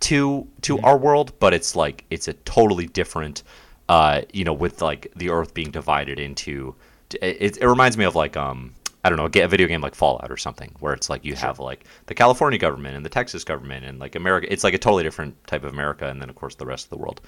to 0.00 0.46
to 0.60 0.76
mm-hmm. 0.76 0.84
our 0.84 0.98
world, 0.98 1.32
but 1.40 1.54
it's 1.54 1.74
like 1.74 2.04
it's 2.10 2.28
a 2.28 2.34
totally 2.34 2.86
different. 2.86 3.42
Uh, 3.88 4.22
you 4.32 4.44
know, 4.44 4.52
with 4.52 4.82
like 4.82 5.10
the 5.16 5.30
Earth 5.30 5.54
being 5.54 5.70
divided 5.70 6.18
into 6.18 6.74
it, 7.20 7.56
it 7.56 7.66
reminds 7.66 7.96
me 7.96 8.04
of 8.04 8.14
like 8.14 8.36
um 8.36 8.74
I 9.04 9.08
don't 9.08 9.16
know, 9.16 9.42
a 9.42 9.48
video 9.48 9.66
game 9.66 9.80
like 9.80 9.94
Fallout 9.94 10.30
or 10.30 10.36
something, 10.36 10.70
where 10.80 10.92
it's 10.92 11.08
like 11.08 11.24
you 11.24 11.34
sure. 11.34 11.46
have 11.46 11.60
like 11.60 11.86
the 12.06 12.14
California 12.14 12.58
government 12.58 12.94
and 12.94 13.06
the 13.06 13.10
Texas 13.10 13.42
government 13.42 13.86
and 13.86 13.98
like 13.98 14.16
America. 14.16 14.52
It's 14.52 14.64
like 14.64 14.74
a 14.74 14.78
totally 14.78 15.02
different 15.02 15.34
type 15.46 15.64
of 15.64 15.72
America, 15.72 16.06
and 16.06 16.20
then 16.20 16.28
of 16.28 16.36
course 16.36 16.54
the 16.54 16.66
rest 16.66 16.86
of 16.86 16.90
the 16.90 16.98
world 16.98 17.22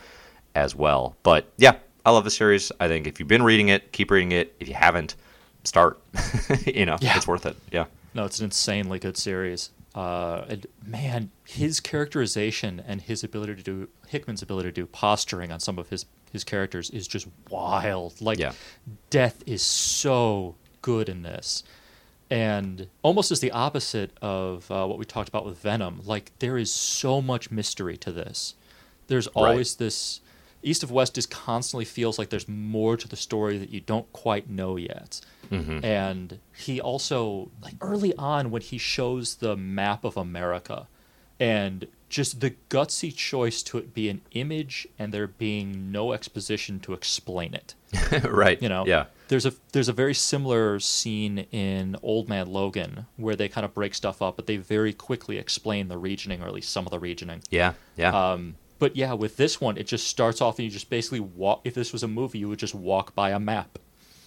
as 0.55 0.75
well. 0.75 1.17
But 1.23 1.51
yeah, 1.57 1.77
I 2.05 2.11
love 2.11 2.25
the 2.25 2.31
series. 2.31 2.71
I 2.81 2.89
think 2.89 3.07
if 3.07 3.19
you've 3.19 3.29
been 3.29 3.43
reading 3.43 3.69
it, 3.69 3.93
keep 3.93 4.11
reading 4.11 4.33
it. 4.33 4.55
If 4.61 4.69
you 4.69 4.75
haven't, 4.75 5.17
start. 5.65 6.03
you 6.67 6.85
know, 6.85 6.99
yeah. 7.01 7.17
it's 7.17 7.27
worth 7.27 7.47
it. 7.47 7.57
Yeah. 7.73 7.87
No, 8.13 8.27
it's 8.27 8.41
an 8.41 8.45
insanely 8.45 8.99
good 8.99 9.17
series. 9.17 9.71
Uh, 9.95 10.45
and 10.49 10.67
man, 10.85 11.31
his 11.47 11.79
characterization 11.79 12.83
and 12.85 13.03
his 13.03 13.23
ability 13.23 13.55
to 13.55 13.63
do 13.63 13.89
Hickman's 14.09 14.43
ability 14.43 14.69
to 14.69 14.73
do 14.73 14.87
posturing 14.87 15.53
on 15.53 15.61
some 15.61 15.79
of 15.79 15.89
his 15.91 16.07
his 16.33 16.43
characters 16.43 16.91
is 16.91 17.07
just 17.07 17.29
wild. 17.49 18.21
Like 18.21 18.39
yeah. 18.39 18.53
death 19.11 19.43
is 19.47 19.63
so 19.63 20.57
good 20.83 21.09
in 21.09 21.23
this. 21.23 21.63
And 22.29 22.89
almost 23.03 23.31
as 23.31 23.39
the 23.39 23.53
opposite 23.53 24.11
of 24.21 24.69
uh, 24.69 24.85
what 24.87 24.99
we 24.99 25.05
talked 25.05 25.29
about 25.29 25.47
with 25.47 25.59
Venom, 25.59 26.01
like 26.05 26.33
there 26.41 26.59
is 26.59 26.73
so 26.73 27.23
much 27.23 27.53
mystery 27.53 27.97
to 27.99 28.11
this. 28.11 28.55
There's 29.07 29.29
always 29.29 29.75
right. 29.75 29.79
this 29.87 30.21
East 30.65 30.83
of 30.83 30.91
West 30.91 31.15
just 31.15 31.31
constantly 31.31 31.85
feels 31.85 32.19
like 32.19 32.31
there's 32.31 32.49
more 32.49 32.97
to 32.97 33.07
the 33.07 33.17
story 33.17 33.59
that 33.59 33.71
you 33.71 33.81
don't 33.81 34.11
quite 34.13 34.49
know 34.49 34.77
yet. 34.77 35.21
Mm-hmm. 35.51 35.85
And 35.85 36.39
he 36.57 36.81
also 36.81 37.51
like 37.63 37.75
early 37.81 38.15
on 38.17 38.51
when 38.51 38.63
he 38.63 38.79
shows 38.79 39.37
the 39.37 39.57
map 39.57 40.05
of 40.05 40.17
America 40.17 40.89
and 41.39 41.87
just 42.09 42.41
the 42.41 42.55
gutsy 42.69 43.15
choice 43.15 43.63
to 43.65 43.79
it 43.79 43.93
be 43.93 44.09
an 44.09 44.21
image 44.33 44.87
and 44.99 45.13
there 45.13 45.27
being 45.27 45.91
no 45.91 46.13
exposition 46.13 46.79
to 46.81 46.93
explain 46.93 47.55
it. 47.55 47.75
right. 48.25 48.61
You 48.63 48.69
know. 48.69 48.87
Yeah. 48.87 49.07
There's 49.29 49.47
a 49.47 49.55
there's 49.73 49.89
a 49.89 49.93
very 49.93 50.15
similar 50.15 50.79
scene 50.81 51.41
in 51.51 51.97
Old 52.03 52.29
Man 52.29 52.47
Logan 52.53 53.07
where 53.17 53.35
they 53.35 53.49
kind 53.49 53.65
of 53.65 53.75
break 53.75 53.95
stuff 53.95 54.21
up, 54.23 54.37
but 54.37 54.47
they 54.47 54.59
very 54.59 54.93
quickly 54.93 55.39
explain 55.39 55.89
the 55.89 55.97
regioning, 55.99 56.43
or 56.43 56.47
at 56.47 56.53
least 56.53 56.71
some 56.71 56.85
of 56.85 56.91
the 56.91 56.99
regioning. 56.99 57.43
Yeah. 57.51 57.73
Yeah. 57.97 58.33
Um, 58.33 58.57
but 58.85 58.97
yeah, 58.97 59.15
with 59.15 59.39
this 59.39 59.63
one, 59.63 59.79
it 59.79 59.87
just 59.87 60.09
starts 60.09 60.43
off 60.43 60.59
and 60.59 60.67
you 60.67 60.71
just 60.71 60.91
basically 60.91 61.21
walk. 61.21 61.63
If 61.65 61.73
this 61.73 61.91
was 61.91 62.03
a 62.03 62.07
movie, 62.07 62.39
you 62.41 62.51
would 62.51 62.59
just 62.59 62.75
walk 62.75 63.15
by 63.15 63.31
a 63.31 63.41
map. 63.41 63.79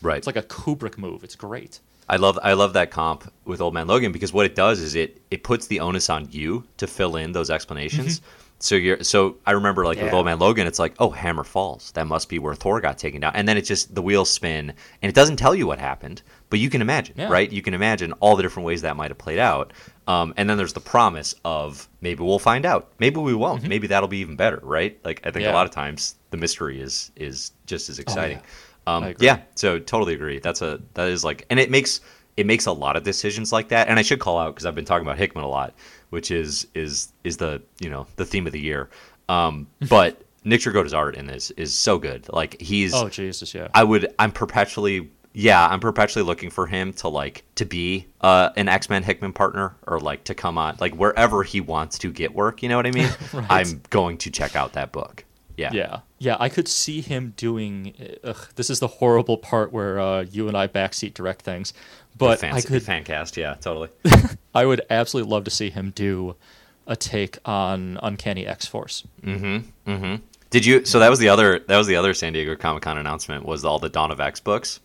Right. 0.02 0.18
It's 0.18 0.26
like 0.26 0.36
a 0.36 0.42
Kubrick 0.42 0.98
move. 0.98 1.24
It's 1.24 1.36
great. 1.36 1.80
I 2.10 2.16
love 2.16 2.40
I 2.42 2.54
love 2.54 2.74
that 2.74 2.90
comp 2.90 3.32
with 3.46 3.62
Old 3.62 3.76
Man 3.76 3.86
Logan 3.86 4.12
because 4.12 4.34
what 4.34 4.48
it 4.48 4.56
does 4.56 4.80
is 4.80 4.96
it 4.96 5.22
it 5.30 5.44
puts 5.44 5.68
the 5.68 5.80
onus 5.80 6.10
on 6.10 6.28
you 6.32 6.64
to 6.78 6.88
fill 6.88 7.18
in 7.18 7.34
those 7.34 7.52
explanations. 7.52 8.20
Mm-hmm. 8.20 8.30
So 8.58 8.74
you're 8.74 9.04
so 9.04 9.38
I 9.46 9.52
remember 9.52 9.86
like 9.86 10.00
yeah. 10.00 10.06
with 10.06 10.14
Old 10.14 10.26
Man 10.26 10.40
Logan, 10.40 10.66
it's 10.66 10.80
like 10.80 10.96
oh 10.98 11.12
Hammer 11.12 11.44
falls. 11.44 11.92
That 11.92 12.08
must 12.08 12.28
be 12.28 12.40
where 12.40 12.56
Thor 12.56 12.82
got 12.82 12.98
taken 12.98 13.22
down, 13.22 13.34
and 13.36 13.48
then 13.48 13.58
it's 13.58 13.68
just 13.68 13.94
the 13.94 14.02
wheels 14.02 14.32
spin, 14.32 14.74
and 15.04 15.10
it 15.10 15.14
doesn't 15.14 15.36
tell 15.36 15.54
you 15.54 15.68
what 15.68 15.78
happened, 15.78 16.24
but 16.50 16.58
you 16.58 16.72
can 16.72 16.82
imagine, 16.82 17.14
yeah. 17.16 17.30
right? 17.30 17.52
You 17.52 17.62
can 17.62 17.76
imagine 17.76 18.14
all 18.14 18.36
the 18.36 18.42
different 18.42 18.66
ways 18.66 18.82
that 18.82 18.96
might 18.96 19.12
have 19.12 19.20
played 19.20 19.38
out. 19.38 19.72
Um, 20.08 20.34
and 20.38 20.50
then 20.50 20.58
there's 20.58 20.74
the 20.74 20.80
promise 20.80 21.36
of 21.44 21.90
maybe 22.00 22.24
we'll 22.24 22.40
find 22.40 22.66
out, 22.66 22.92
maybe 22.98 23.20
we 23.20 23.36
won't, 23.36 23.60
mm-hmm. 23.60 23.70
maybe 23.70 23.88
that'll 23.88 24.08
be 24.08 24.20
even 24.20 24.38
better, 24.38 24.60
right? 24.64 24.98
Like 25.04 25.20
I 25.26 25.32
think 25.32 25.44
yeah. 25.44 25.52
a 25.52 25.54
lot 25.54 25.66
of 25.66 25.72
times 25.72 26.16
the 26.32 26.38
mystery 26.38 26.80
is 26.82 27.12
is 27.18 27.52
just 27.66 27.90
as 27.90 28.00
exciting. 28.00 28.40
Oh, 28.88 28.94
um, 28.94 29.14
yeah, 29.20 29.42
so 29.56 29.80
totally 29.80 30.14
agree. 30.14 30.40
That's 30.40 30.62
a 30.62 30.80
that 30.94 31.10
is 31.10 31.26
like, 31.26 31.46
and 31.50 31.60
it 31.60 31.70
makes 31.70 32.00
it 32.38 32.46
makes 32.46 32.68
a 32.68 32.72
lot 32.72 32.96
of 32.96 33.04
decisions 33.04 33.52
like 33.52 33.68
that. 33.70 33.90
And 33.90 34.00
I 34.00 34.02
should 34.02 34.20
call 34.20 34.38
out 34.38 34.56
because 34.56 34.66
I've 34.66 34.76
been 34.76 34.86
talking 34.86 35.06
about 35.06 35.18
Hickman 35.18 35.44
a 35.44 35.50
lot, 35.50 35.74
which 36.10 36.32
is 36.32 36.68
is 36.74 37.12
is 37.26 37.36
the 37.38 37.62
you 37.80 37.90
know 37.90 38.08
the 38.16 38.26
theme 38.26 38.48
of 38.48 38.54
the 38.54 38.62
year. 38.62 38.90
Um, 39.28 39.68
but 39.90 40.24
Nick 40.46 40.62
Dragotta's 40.62 40.94
art 40.94 41.16
in 41.16 41.26
this 41.26 41.52
is 41.52 41.74
so 41.74 41.98
good. 41.98 42.32
Like 42.32 42.62
he's 42.62 42.94
oh 42.94 43.10
Jesus, 43.10 43.54
yeah. 43.54 43.68
I 43.74 43.84
would 43.84 44.14
I'm 44.20 44.32
perpetually 44.32 45.12
yeah 45.38 45.68
I'm 45.68 45.80
perpetually 45.80 46.26
looking 46.26 46.50
for 46.50 46.66
him 46.66 46.94
to 46.94 47.08
like 47.08 47.44
to 47.56 47.66
be 47.66 48.08
uh, 48.22 48.50
an 48.56 48.68
X 48.68 48.90
Men 48.90 49.04
Hickman 49.04 49.34
partner 49.34 49.76
or 49.86 50.00
like 50.00 50.24
to 50.26 50.36
come 50.36 50.58
on 50.58 50.78
like 50.80 50.96
wherever 50.96 51.44
he 51.44 51.62
wants 51.62 52.00
to 52.00 52.12
get 52.12 52.34
work. 52.34 52.64
You 52.64 52.70
know 52.70 52.76
what 52.76 52.88
I 52.88 52.92
mean? 52.92 53.10
right. 53.34 53.46
I'm 53.50 53.82
going 53.90 54.18
to 54.20 54.32
check 54.32 54.56
out 54.56 54.74
that 54.74 54.92
book. 54.92 55.24
Yeah. 55.58 55.72
Yeah. 55.74 56.00
Yeah. 56.20 56.38
I 56.40 56.50
could 56.50 56.68
see 56.68 57.02
him 57.02 57.34
doing. 57.36 57.94
Ugh, 58.24 58.48
this 58.56 58.70
is 58.70 58.80
the 58.80 58.88
horrible 58.88 59.38
part 59.38 59.72
where 59.74 60.00
uh, 60.00 60.22
you 60.22 60.48
and 60.48 60.58
I 60.58 60.68
backseat 60.68 61.14
direct 61.14 61.44
things. 61.44 61.74
But 62.18 62.40
fan, 62.40 62.54
I 62.54 62.62
could 62.62 62.84
fan 62.84 63.04
cast. 63.04 63.38
Yeah, 63.38 63.56
totally. 63.56 63.90
I 64.56 64.66
would 64.66 64.82
absolutely 64.90 65.32
love 65.32 65.44
to 65.44 65.52
see 65.52 65.70
him 65.70 65.92
do 65.92 66.36
a 66.88 66.96
take 66.96 67.38
on 67.46 68.00
Uncanny 68.02 68.48
X 68.48 68.66
Force. 68.66 69.04
Mm-hmm. 69.22 69.92
Mm-hmm. 69.92 70.16
Did 70.50 70.66
you? 70.66 70.86
So 70.86 71.00
that 71.00 71.10
was 71.10 71.20
the 71.20 71.30
other. 71.30 71.60
That 71.60 71.78
was 71.78 71.88
the 71.88 71.96
other 71.96 72.14
San 72.14 72.34
Diego 72.34 72.56
Comic 72.56 72.84
Con 72.84 72.98
announcement. 72.98 73.46
Was 73.46 73.66
all 73.66 73.80
the 73.80 73.90
Dawn 73.90 74.12
of 74.12 74.20
X 74.20 74.40
books. 74.40 74.80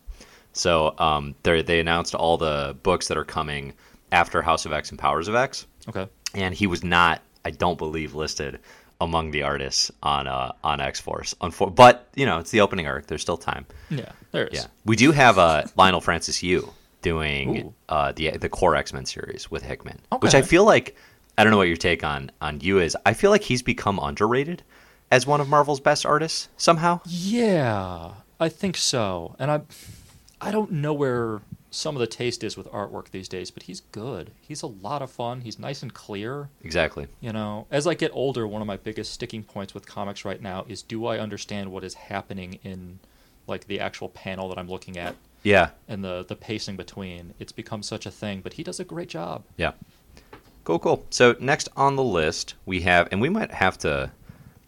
So 0.52 0.94
um, 0.98 1.34
they 1.42 1.62
they 1.62 1.80
announced 1.80 2.14
all 2.14 2.36
the 2.36 2.76
books 2.82 3.08
that 3.08 3.16
are 3.16 3.24
coming 3.24 3.74
after 4.10 4.42
House 4.42 4.66
of 4.66 4.72
X 4.72 4.90
and 4.90 4.98
Powers 4.98 5.28
of 5.28 5.34
X. 5.34 5.66
Okay. 5.88 6.08
And 6.34 6.54
he 6.54 6.66
was 6.66 6.84
not, 6.84 7.22
I 7.44 7.50
don't 7.50 7.78
believe, 7.78 8.14
listed 8.14 8.58
among 9.00 9.32
the 9.32 9.42
artists 9.42 9.90
on 10.02 10.26
uh, 10.26 10.52
on 10.62 10.80
X 10.80 11.00
Force. 11.00 11.34
Unfor- 11.40 11.74
but 11.74 12.08
you 12.14 12.26
know, 12.26 12.38
it's 12.38 12.50
the 12.50 12.60
opening 12.60 12.86
arc. 12.86 13.06
There's 13.06 13.22
still 13.22 13.36
time. 13.36 13.66
Yeah, 13.90 14.12
there 14.30 14.46
is. 14.46 14.60
Yeah, 14.60 14.66
we 14.84 14.96
do 14.96 15.12
have 15.12 15.38
uh, 15.38 15.64
Lionel 15.76 16.00
Francis 16.00 16.42
Yu 16.42 16.72
doing 17.02 17.74
uh, 17.88 18.12
the 18.12 18.30
the 18.38 18.48
core 18.48 18.76
X 18.76 18.92
Men 18.92 19.04
series 19.04 19.50
with 19.50 19.62
Hickman, 19.62 19.98
okay. 20.12 20.24
which 20.24 20.34
I 20.34 20.42
feel 20.42 20.64
like 20.64 20.96
I 21.36 21.44
don't 21.44 21.50
know 21.50 21.56
what 21.56 21.68
your 21.68 21.76
take 21.76 22.04
on 22.04 22.30
on 22.40 22.60
Yu 22.60 22.78
is. 22.78 22.96
I 23.04 23.14
feel 23.14 23.30
like 23.30 23.42
he's 23.42 23.62
become 23.62 23.98
underrated 23.98 24.62
as 25.10 25.26
one 25.26 25.40
of 25.40 25.48
Marvel's 25.48 25.80
best 25.80 26.06
artists 26.06 26.48
somehow. 26.56 27.00
Yeah, 27.04 28.12
I 28.38 28.48
think 28.48 28.76
so, 28.76 29.34
and 29.38 29.50
I 29.50 29.62
I 30.42 30.50
don't 30.50 30.72
know 30.72 30.92
where 30.92 31.40
some 31.70 31.94
of 31.94 32.00
the 32.00 32.06
taste 32.08 32.42
is 32.42 32.56
with 32.56 32.70
artwork 32.72 33.10
these 33.10 33.28
days, 33.28 33.52
but 33.52 33.62
he's 33.62 33.80
good. 33.80 34.32
He's 34.40 34.62
a 34.62 34.66
lot 34.66 35.00
of 35.00 35.10
fun. 35.10 35.42
He's 35.42 35.58
nice 35.58 35.82
and 35.82 35.94
clear. 35.94 36.48
Exactly. 36.64 37.06
You 37.20 37.32
know, 37.32 37.66
as 37.70 37.86
I 37.86 37.94
get 37.94 38.10
older, 38.12 38.46
one 38.46 38.60
of 38.60 38.66
my 38.66 38.76
biggest 38.76 39.12
sticking 39.12 39.44
points 39.44 39.72
with 39.72 39.86
comics 39.86 40.24
right 40.24 40.42
now 40.42 40.66
is 40.68 40.82
do 40.82 41.06
I 41.06 41.18
understand 41.18 41.70
what 41.70 41.84
is 41.84 41.94
happening 41.94 42.58
in 42.64 42.98
like 43.46 43.68
the 43.68 43.78
actual 43.78 44.08
panel 44.08 44.48
that 44.48 44.58
I'm 44.58 44.68
looking 44.68 44.98
at? 44.98 45.14
Yeah. 45.44 45.70
And 45.86 46.04
the 46.04 46.24
the 46.26 46.36
pacing 46.36 46.76
between. 46.76 47.34
It's 47.38 47.52
become 47.52 47.84
such 47.84 48.04
a 48.04 48.10
thing, 48.10 48.40
but 48.40 48.54
he 48.54 48.64
does 48.64 48.80
a 48.80 48.84
great 48.84 49.08
job. 49.08 49.44
Yeah. 49.56 49.72
Cool, 50.64 50.80
cool. 50.80 51.06
So 51.10 51.36
next 51.38 51.68
on 51.76 51.94
the 51.96 52.04
list 52.04 52.54
we 52.66 52.80
have, 52.82 53.08
and 53.12 53.20
we 53.20 53.28
might 53.28 53.52
have 53.52 53.78
to, 53.78 54.10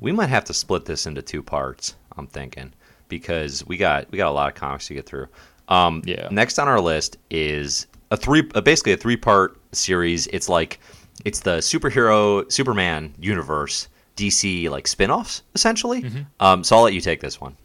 we 0.01 0.13
might 0.13 0.29
have 0.29 0.45
to 0.45 0.55
split 0.55 0.85
this 0.85 1.07
into 1.07 1.23
two 1.23 1.43
parts. 1.43 1.97
I'm 2.17 2.29
thinking 2.29 2.73
because 3.09 3.67
we 3.67 3.77
got 3.77 4.11
we 4.11 4.19
got 4.19 4.31
a 4.31 4.33
lot 4.33 4.49
of 4.49 4.55
comics 4.55 4.87
to 4.89 4.95
get 4.95 5.07
through. 5.07 5.29
Um, 5.69 6.03
Yeah. 6.05 6.29
Next 6.31 6.59
on 6.59 6.69
our 6.69 6.81
list 6.81 7.17
is 7.31 7.87
a 8.11 8.17
three, 8.17 8.49
uh, 8.55 8.61
basically 8.61 8.93
a 8.93 8.97
three 8.97 9.17
part 9.17 9.59
series. 9.73 10.27
It's 10.29 10.49
like 10.49 10.79
it's 11.25 11.41
the 11.41 11.59
superhero 11.59 12.51
Superman 12.53 13.15
universe 13.19 13.89
DC 14.17 14.69
like 14.71 14.87
spin-offs 14.87 15.43
essentially. 15.55 16.05
Um, 16.41 16.63
so 16.65 16.77
I'll 16.77 16.83
let 16.83 16.93
you 16.95 17.01
take 17.01 17.21
this 17.21 17.41
one. 17.41 17.57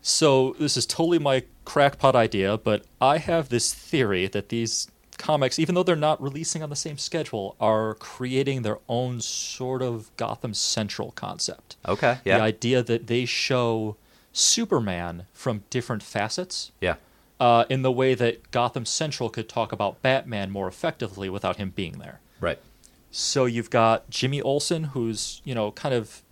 So 0.00 0.56
this 0.58 0.76
is 0.76 0.84
totally 0.86 1.18
my 1.20 1.44
crackpot 1.64 2.16
idea, 2.16 2.58
but 2.58 2.84
I 3.00 3.18
have 3.18 3.48
this 3.50 3.72
theory 3.72 4.26
that 4.28 4.48
these 4.48 4.88
comics, 5.18 5.58
even 5.60 5.76
though 5.76 5.84
they're 5.84 5.94
not 5.94 6.20
releasing 6.20 6.62
on 6.62 6.70
the 6.70 6.76
same 6.76 6.98
schedule, 6.98 7.54
are 7.60 7.94
creating 7.94 8.62
their 8.62 8.78
own 8.88 9.20
sort 9.20 9.80
of 9.82 10.10
Gotham 10.16 10.54
Central 10.54 11.12
concept. 11.12 11.76
Okay. 11.86 12.18
Yeah. 12.24 12.38
The 12.38 12.42
idea 12.44 12.82
that 12.82 13.06
they 13.06 13.24
show 13.24 13.96
Superman 14.32 15.26
from 15.32 15.62
different 15.70 16.02
facets, 16.02 16.72
yeah. 16.80 16.96
Uh, 17.42 17.64
in 17.68 17.82
the 17.82 17.90
way 17.90 18.14
that 18.14 18.52
Gotham 18.52 18.86
Central 18.86 19.28
could 19.28 19.48
talk 19.48 19.72
about 19.72 20.00
Batman 20.00 20.52
more 20.52 20.68
effectively 20.68 21.28
without 21.28 21.56
him 21.56 21.70
being 21.70 21.94
there. 21.94 22.20
Right. 22.40 22.60
So 23.10 23.46
you've 23.46 23.68
got 23.68 24.08
Jimmy 24.08 24.40
Olsen, 24.40 24.84
who's 24.84 25.42
you 25.44 25.52
know 25.52 25.72
kind 25.72 25.92
of 25.92 26.22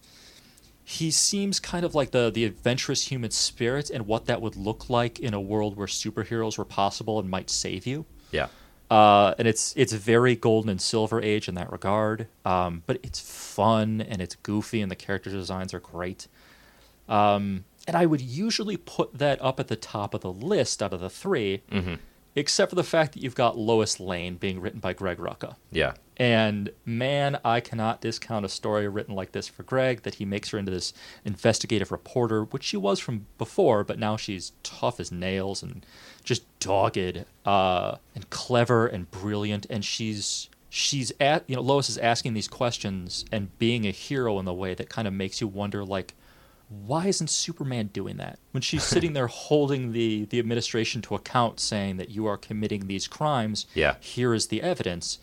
he 0.85 1.11
seems 1.11 1.59
kind 1.59 1.85
of 1.85 1.97
like 1.97 2.13
the 2.13 2.31
the 2.31 2.45
adventurous 2.45 3.09
human 3.09 3.33
spirit 3.33 3.91
and 3.91 4.07
what 4.07 4.27
that 4.27 4.41
would 4.41 4.55
look 4.55 4.89
like 4.89 5.19
in 5.19 5.35
a 5.35 5.41
world 5.41 5.77
where 5.77 5.89
superheroes 5.89 6.57
were 6.57 6.65
possible 6.65 7.19
and 7.19 7.29
might 7.29 7.51
save 7.51 7.89
you. 7.89 8.07
Yeah. 8.31 8.47
Uh, 8.89 9.35
and 9.37 9.49
it's 9.49 9.75
it's 9.77 9.93
very 9.93 10.37
golden 10.37 10.71
and 10.71 10.81
silver 10.81 11.21
age 11.21 11.49
in 11.49 11.57
that 11.57 11.73
regard. 11.73 12.29
Um, 12.45 12.85
but 12.87 13.01
it's 13.03 13.19
fun 13.19 14.01
and 14.01 14.23
it's 14.23 14.37
goofy 14.37 14.81
and 14.81 14.93
the 14.93 14.97
character 14.97 15.29
designs 15.29 15.75
are 15.75 15.81
great. 15.81 16.29
Um, 17.09 17.65
and 17.91 17.97
I 17.97 18.07
would 18.07 18.21
usually 18.21 18.77
put 18.77 19.19
that 19.19 19.43
up 19.43 19.59
at 19.59 19.67
the 19.67 19.75
top 19.75 20.15
of 20.15 20.21
the 20.21 20.33
list 20.33 20.81
out 20.81 20.93
of 20.93 21.01
the 21.01 21.11
3 21.11 21.63
Mm-hmm. 21.73 21.95
except 22.37 22.71
for 22.71 22.77
the 22.77 22.85
fact 22.85 23.15
that 23.15 23.23
you've 23.25 23.35
got 23.35 23.59
Lois 23.59 23.99
Lane 23.99 24.37
being 24.37 24.61
written 24.61 24.79
by 24.79 24.93
Greg 24.93 25.19
Rucka. 25.19 25.57
Yeah. 25.73 25.95
And 26.17 26.71
man, 26.85 27.41
I 27.45 27.59
cannot 27.59 28.01
discount 28.01 28.45
a 28.45 28.49
story 28.49 28.87
written 28.87 29.17
like 29.17 29.33
this 29.33 29.49
for 29.49 29.65
Greg 29.65 30.03
that 30.03 30.15
he 30.17 30.25
makes 30.25 30.51
her 30.51 30.59
into 30.59 30.71
this 30.71 30.93
investigative 31.25 31.91
reporter, 31.91 32.45
which 32.45 32.63
she 32.63 32.77
was 32.77 33.01
from 33.01 33.27
before, 33.39 33.83
but 33.83 33.99
now 33.99 34.17
she's 34.17 34.53
tough 34.63 35.01
as 35.01 35.11
nails 35.11 35.61
and 35.61 35.85
just 36.23 36.43
dogged 36.61 37.25
uh, 37.45 37.97
and 38.15 38.31
clever 38.31 38.87
and 38.87 39.11
brilliant. 39.11 39.67
And 39.69 39.85
she's 39.85 40.49
she's 40.69 41.11
at 41.19 41.43
you 41.49 41.57
know 41.57 41.63
Lois 41.63 41.89
is 41.89 41.99
asking 41.99 42.35
these 42.35 42.47
questions 42.47 43.25
and 43.33 43.59
being 43.59 43.85
a 43.87 43.91
hero 43.91 44.39
in 44.39 44.45
the 44.45 44.55
way 44.55 44.75
that 44.75 44.89
kind 44.89 45.09
of 45.09 45.15
makes 45.15 45.41
you 45.41 45.49
wonder 45.49 45.85
like 45.85 46.15
why 46.71 47.09
isn't 47.09 47.29
Superman 47.29 47.89
doing 47.89 48.17
that? 48.19 48.39
When 48.53 48.61
she's 48.63 48.85
sitting 48.85 49.13
there 49.13 49.27
holding 49.27 49.91
the, 49.93 50.25
the 50.27 50.39
administration 50.39 51.03
to 51.03 51.17
account, 51.17 51.59
saying 51.59 51.97
that 51.97 52.11
you 52.11 52.27
are 52.27 52.37
committing 52.37 52.87
these 52.87 53.09
crimes, 53.09 53.67
Yeah. 53.75 53.97
here 54.01 54.33
is 54.35 54.47
the 54.47 54.63
evidence. 54.63 55.19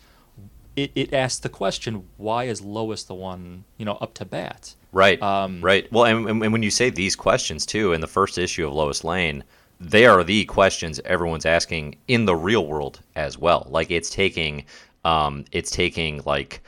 It, 0.76 0.92
it 0.94 1.12
asks 1.14 1.40
the 1.40 1.48
question, 1.48 2.04
why 2.18 2.44
is 2.44 2.60
Lois 2.60 3.02
the 3.02 3.14
one, 3.14 3.64
you 3.78 3.86
know, 3.86 3.94
up 3.94 4.12
to 4.14 4.24
bat? 4.26 4.74
Right. 4.92 5.20
Um, 5.22 5.60
right. 5.62 5.90
Well, 5.90 6.04
and, 6.04 6.28
and 6.28 6.52
when 6.52 6.62
you 6.62 6.70
say 6.70 6.90
these 6.90 7.16
questions 7.16 7.64
too, 7.66 7.94
in 7.94 8.00
the 8.02 8.06
first 8.06 8.36
issue 8.38 8.66
of 8.66 8.74
Lois 8.74 9.02
Lane, 9.02 9.42
they 9.80 10.04
are 10.06 10.22
the 10.22 10.44
questions 10.44 11.00
everyone's 11.04 11.46
asking 11.46 11.96
in 12.08 12.26
the 12.26 12.36
real 12.36 12.66
world 12.66 13.00
as 13.16 13.38
well. 13.38 13.66
Like 13.70 13.90
it's 13.90 14.10
taking, 14.10 14.66
um, 15.04 15.46
it's 15.52 15.70
taking 15.70 16.20
like 16.26 16.60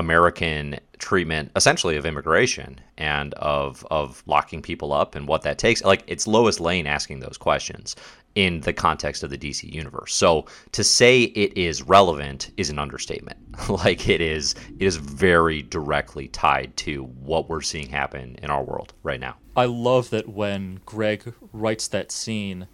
American 0.00 0.80
treatment 0.98 1.50
essentially 1.56 1.96
of 1.96 2.06
immigration 2.06 2.80
and 2.96 3.34
of 3.34 3.86
of 3.90 4.22
locking 4.26 4.62
people 4.62 4.92
up 4.92 5.14
and 5.14 5.28
what 5.28 5.42
that 5.42 5.58
takes. 5.58 5.84
Like 5.84 6.02
it's 6.06 6.26
Lois 6.26 6.58
Lane 6.58 6.86
asking 6.86 7.20
those 7.20 7.36
questions 7.36 7.94
in 8.34 8.60
the 8.60 8.72
context 8.72 9.22
of 9.22 9.28
the 9.30 9.36
DC 9.36 9.70
universe. 9.70 10.14
So 10.14 10.46
to 10.72 10.82
say 10.82 11.22
it 11.22 11.56
is 11.56 11.82
relevant 11.82 12.50
is 12.56 12.70
an 12.70 12.78
understatement. 12.78 13.38
like 13.68 14.08
it 14.08 14.22
is 14.22 14.54
it 14.78 14.86
is 14.86 14.96
very 14.96 15.62
directly 15.62 16.28
tied 16.28 16.74
to 16.78 17.04
what 17.04 17.50
we're 17.50 17.60
seeing 17.60 17.88
happen 17.88 18.36
in 18.42 18.50
our 18.50 18.64
world 18.64 18.94
right 19.02 19.20
now. 19.20 19.36
I 19.54 19.66
love 19.66 20.08
that 20.10 20.28
when 20.28 20.80
Greg 20.86 21.34
writes 21.52 21.88
that 21.88 22.10
scene, 22.10 22.68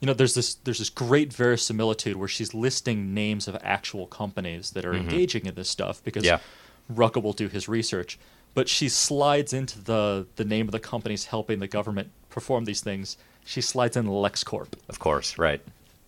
you 0.00 0.06
know, 0.06 0.14
there's 0.14 0.34
this 0.34 0.56
there's 0.56 0.80
this 0.80 0.90
great 0.90 1.32
verisimilitude 1.32 2.16
where 2.16 2.28
she's 2.28 2.52
listing 2.52 3.14
names 3.14 3.46
of 3.46 3.56
actual 3.62 4.08
companies 4.08 4.72
that 4.72 4.84
are 4.84 4.94
engaging 4.94 5.46
in 5.46 5.54
this 5.54 5.68
stuff 5.68 6.02
because 6.02 6.24
Mm-hmm. 6.24 6.42
Yeah. 6.42 6.63
Rucka 6.92 7.22
will 7.22 7.32
do 7.32 7.48
his 7.48 7.68
research. 7.68 8.18
But 8.54 8.68
she 8.68 8.88
slides 8.88 9.52
into 9.52 9.80
the 9.82 10.26
the 10.36 10.44
name 10.44 10.68
of 10.68 10.72
the 10.72 10.80
companies 10.80 11.26
helping 11.26 11.58
the 11.58 11.66
government 11.66 12.10
perform 12.30 12.64
these 12.64 12.80
things. 12.80 13.16
She 13.44 13.60
slides 13.60 13.96
in 13.96 14.06
LexCorp. 14.06 14.68
Of 14.88 14.98
course, 14.98 15.36
right. 15.38 15.60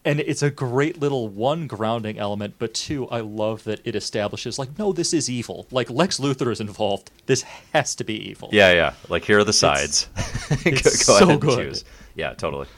And 0.04 0.20
it's 0.20 0.42
a 0.42 0.50
great 0.50 1.00
little 1.00 1.26
one 1.26 1.66
grounding 1.66 2.16
element, 2.16 2.54
but 2.60 2.72
two, 2.72 3.08
I 3.08 3.20
love 3.20 3.64
that 3.64 3.80
it 3.84 3.96
establishes 3.96 4.56
like, 4.56 4.78
no, 4.78 4.92
this 4.92 5.12
is 5.12 5.28
evil. 5.28 5.66
Like 5.72 5.90
Lex 5.90 6.20
Luthor 6.20 6.52
is 6.52 6.60
involved. 6.60 7.10
This 7.26 7.42
has 7.72 7.96
to 7.96 8.04
be 8.04 8.14
evil. 8.30 8.48
Yeah, 8.52 8.72
yeah. 8.72 8.94
Like 9.08 9.24
here 9.24 9.40
are 9.40 9.44
the 9.44 9.52
sides. 9.52 10.08
it's 10.64 11.04
so 11.04 11.36
good. 11.36 11.58
choose. 11.58 11.84
Yeah, 12.14 12.34
totally. 12.34 12.68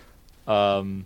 Um, 0.47 1.05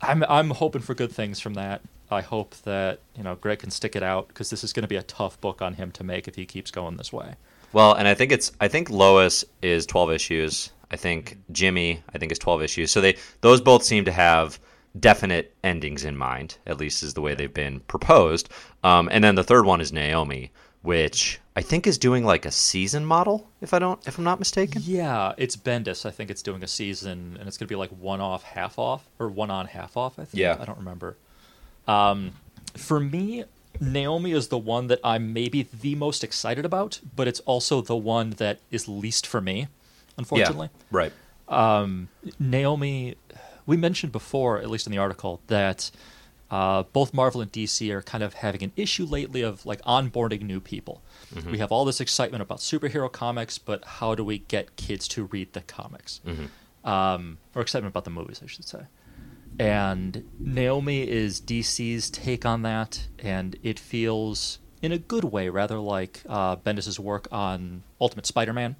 I'm 0.00 0.24
I'm 0.24 0.50
hoping 0.50 0.82
for 0.82 0.94
good 0.94 1.12
things 1.12 1.38
from 1.38 1.54
that. 1.54 1.80
I 2.12 2.20
hope 2.22 2.54
that 2.64 3.00
you 3.16 3.22
know 3.22 3.34
Greg 3.36 3.60
can 3.60 3.70
stick 3.70 3.96
it 3.96 4.02
out 4.02 4.28
because 4.28 4.50
this 4.50 4.64
is 4.64 4.72
going 4.72 4.82
to 4.82 4.88
be 4.88 4.96
a 4.96 5.02
tough 5.02 5.40
book 5.40 5.62
on 5.62 5.74
him 5.74 5.90
to 5.92 6.04
make 6.04 6.28
if 6.28 6.34
he 6.34 6.46
keeps 6.46 6.70
going 6.70 6.96
this 6.96 7.12
way. 7.12 7.34
Well, 7.72 7.94
and 7.94 8.06
I 8.06 8.14
think 8.14 8.32
it's 8.32 8.52
I 8.60 8.68
think 8.68 8.90
Lois 8.90 9.44
is 9.62 9.86
12 9.86 10.12
issues. 10.12 10.70
I 10.90 10.96
think 10.96 11.38
Jimmy 11.50 12.02
I 12.14 12.18
think 12.18 12.32
is 12.32 12.38
12 12.38 12.62
issues. 12.62 12.90
So 12.90 13.00
they 13.00 13.16
those 13.40 13.60
both 13.60 13.82
seem 13.82 14.04
to 14.04 14.12
have 14.12 14.58
definite 14.98 15.54
endings 15.64 16.04
in 16.04 16.16
mind. 16.16 16.58
At 16.66 16.78
least 16.78 17.02
is 17.02 17.14
the 17.14 17.22
way 17.22 17.34
they've 17.34 17.52
been 17.52 17.80
proposed. 17.80 18.48
Um, 18.84 19.08
and 19.10 19.24
then 19.24 19.34
the 19.34 19.44
third 19.44 19.64
one 19.64 19.80
is 19.80 19.92
Naomi, 19.92 20.52
which 20.82 21.40
I 21.56 21.62
think 21.62 21.86
is 21.86 21.98
doing 21.98 22.24
like 22.24 22.44
a 22.44 22.50
season 22.50 23.04
model. 23.04 23.48
If 23.60 23.72
I 23.72 23.78
don't 23.78 24.06
if 24.06 24.18
I'm 24.18 24.24
not 24.24 24.38
mistaken. 24.38 24.82
Yeah, 24.84 25.32
it's 25.38 25.56
Bendis. 25.56 26.04
I 26.04 26.10
think 26.10 26.30
it's 26.30 26.42
doing 26.42 26.62
a 26.62 26.68
season, 26.68 27.36
and 27.38 27.48
it's 27.48 27.56
going 27.56 27.66
to 27.66 27.72
be 27.72 27.76
like 27.76 27.90
one 27.90 28.20
off, 28.20 28.42
half 28.42 28.78
off, 28.78 29.08
or 29.18 29.28
one 29.28 29.50
on, 29.50 29.66
half 29.66 29.96
off. 29.96 30.18
I 30.18 30.24
think. 30.24 30.40
Yeah. 30.40 30.56
I 30.60 30.64
don't 30.64 30.78
remember. 30.78 31.16
Um, 31.86 32.32
for 32.76 33.00
me, 33.00 33.44
Naomi 33.80 34.32
is 34.32 34.48
the 34.48 34.58
one 34.58 34.86
that 34.88 35.00
I'm 35.02 35.32
maybe 35.32 35.62
the 35.62 35.94
most 35.94 36.22
excited 36.22 36.64
about, 36.64 37.00
but 37.16 37.26
it's 37.28 37.40
also 37.40 37.80
the 37.80 37.96
one 37.96 38.30
that 38.32 38.60
is 38.70 38.86
least 38.88 39.26
for 39.26 39.40
me, 39.40 39.68
unfortunately. 40.16 40.68
Right. 40.90 41.12
um, 41.48 42.08
Naomi, 42.38 43.16
we 43.66 43.76
mentioned 43.76 44.12
before, 44.12 44.58
at 44.58 44.70
least 44.70 44.86
in 44.86 44.92
the 44.92 44.98
article, 44.98 45.40
that 45.48 45.90
uh, 46.50 46.82
both 46.92 47.12
Marvel 47.14 47.40
and 47.40 47.50
DC 47.50 47.90
are 47.90 48.02
kind 48.02 48.22
of 48.22 48.34
having 48.34 48.62
an 48.62 48.72
issue 48.76 49.04
lately 49.06 49.40
of 49.42 49.64
like 49.66 49.80
onboarding 49.82 50.42
new 50.42 50.60
people. 50.60 51.02
We 51.50 51.58
have 51.58 51.72
all 51.72 51.84
this 51.86 52.00
excitement 52.00 52.42
about 52.42 52.58
superhero 52.58 53.10
comics, 53.10 53.56
but 53.58 53.84
how 53.84 54.14
do 54.14 54.22
we 54.22 54.38
get 54.38 54.76
kids 54.76 55.08
to 55.08 55.24
read 55.24 55.54
the 55.54 55.62
comics? 55.62 56.20
Um, 56.84 57.38
or 57.54 57.62
excitement 57.62 57.92
about 57.92 58.04
the 58.04 58.10
movies, 58.10 58.40
I 58.44 58.46
should 58.48 58.66
say. 58.66 58.80
And 59.58 60.24
Naomi 60.38 61.08
is 61.08 61.40
DC's 61.40 62.10
take 62.10 62.44
on 62.46 62.62
that, 62.62 63.06
and 63.18 63.56
it 63.62 63.78
feels, 63.78 64.58
in 64.80 64.92
a 64.92 64.98
good 64.98 65.24
way, 65.24 65.48
rather 65.48 65.78
like 65.78 66.22
uh, 66.28 66.56
Bendis' 66.56 66.98
work 66.98 67.28
on 67.30 67.82
Ultimate 68.00 68.26
Spider-Man. 68.26 68.76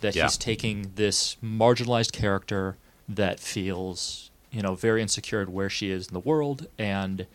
That 0.00 0.14
Yeah. 0.14 0.24
he's 0.24 0.36
taking 0.36 0.92
this 0.94 1.36
marginalized 1.42 2.12
character 2.12 2.76
that 3.08 3.40
feels, 3.40 4.30
you 4.52 4.62
know, 4.62 4.74
very 4.76 5.02
insecure 5.02 5.40
at 5.40 5.48
where 5.48 5.68
she 5.70 5.90
is 5.90 6.06
in 6.08 6.14
the 6.14 6.20
world, 6.20 6.68
and 6.78 7.26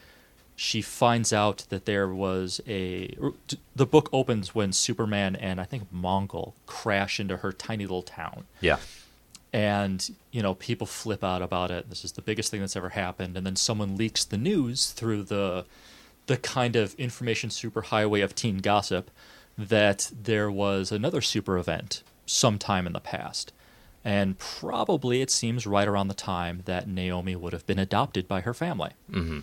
she 0.55 0.81
finds 0.81 1.33
out 1.33 1.65
that 1.69 1.85
there 1.85 2.07
was 2.07 2.61
a. 2.67 3.17
The 3.75 3.85
book 3.85 4.07
opens 4.13 4.53
when 4.55 4.71
Superman 4.71 5.35
and 5.35 5.59
I 5.59 5.65
think 5.65 5.91
Mongul 5.93 6.53
crash 6.65 7.19
into 7.19 7.37
her 7.37 7.51
tiny 7.51 7.83
little 7.85 8.03
town 8.03 8.45
Yeah. 8.61 8.77
And 9.53 10.13
you 10.31 10.41
know 10.41 10.55
people 10.55 10.87
flip 10.87 11.23
out 11.23 11.41
about 11.41 11.71
it. 11.71 11.89
This 11.89 12.03
is 12.03 12.13
the 12.13 12.21
biggest 12.21 12.51
thing 12.51 12.59
that's 12.59 12.75
ever 12.75 12.89
happened. 12.89 13.37
And 13.37 13.45
then 13.45 13.55
someone 13.55 13.95
leaks 13.95 14.25
the 14.25 14.37
news 14.37 14.91
through 14.91 15.23
the 15.23 15.65
the 16.25 16.37
kind 16.37 16.75
of 16.75 16.95
information 16.95 17.49
superhighway 17.49 18.23
of 18.23 18.33
teen 18.33 18.57
gossip 18.57 19.11
that 19.57 20.11
there 20.23 20.49
was 20.49 20.91
another 20.91 21.21
super 21.21 21.57
event 21.57 22.01
sometime 22.25 22.87
in 22.87 22.93
the 22.93 22.99
past. 22.99 23.53
And 24.05 24.37
probably 24.37 25.21
it 25.21 25.29
seems 25.29 25.65
right 25.65 25.87
around 25.87 26.07
the 26.09 26.13
time 26.13 26.63
that 26.65 26.87
Naomi 26.89 27.35
would 27.35 27.53
have 27.53 27.65
been 27.65 27.79
adopted 27.79 28.27
by 28.27 28.41
her 28.41 28.53
family. 28.53 28.91
Hmm 29.11 29.41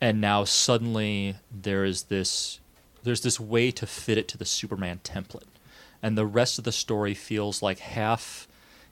and 0.00 0.20
now 0.20 0.44
suddenly 0.44 1.36
there 1.50 1.84
is 1.84 2.04
this 2.04 2.60
there's 3.02 3.20
this 3.22 3.38
way 3.38 3.70
to 3.70 3.86
fit 3.86 4.18
it 4.18 4.28
to 4.28 4.36
the 4.36 4.44
Superman 4.44 5.00
template, 5.04 5.44
and 6.02 6.18
the 6.18 6.26
rest 6.26 6.58
of 6.58 6.64
the 6.64 6.72
story 6.72 7.14
feels 7.14 7.62
like 7.62 7.78
half 7.78 8.47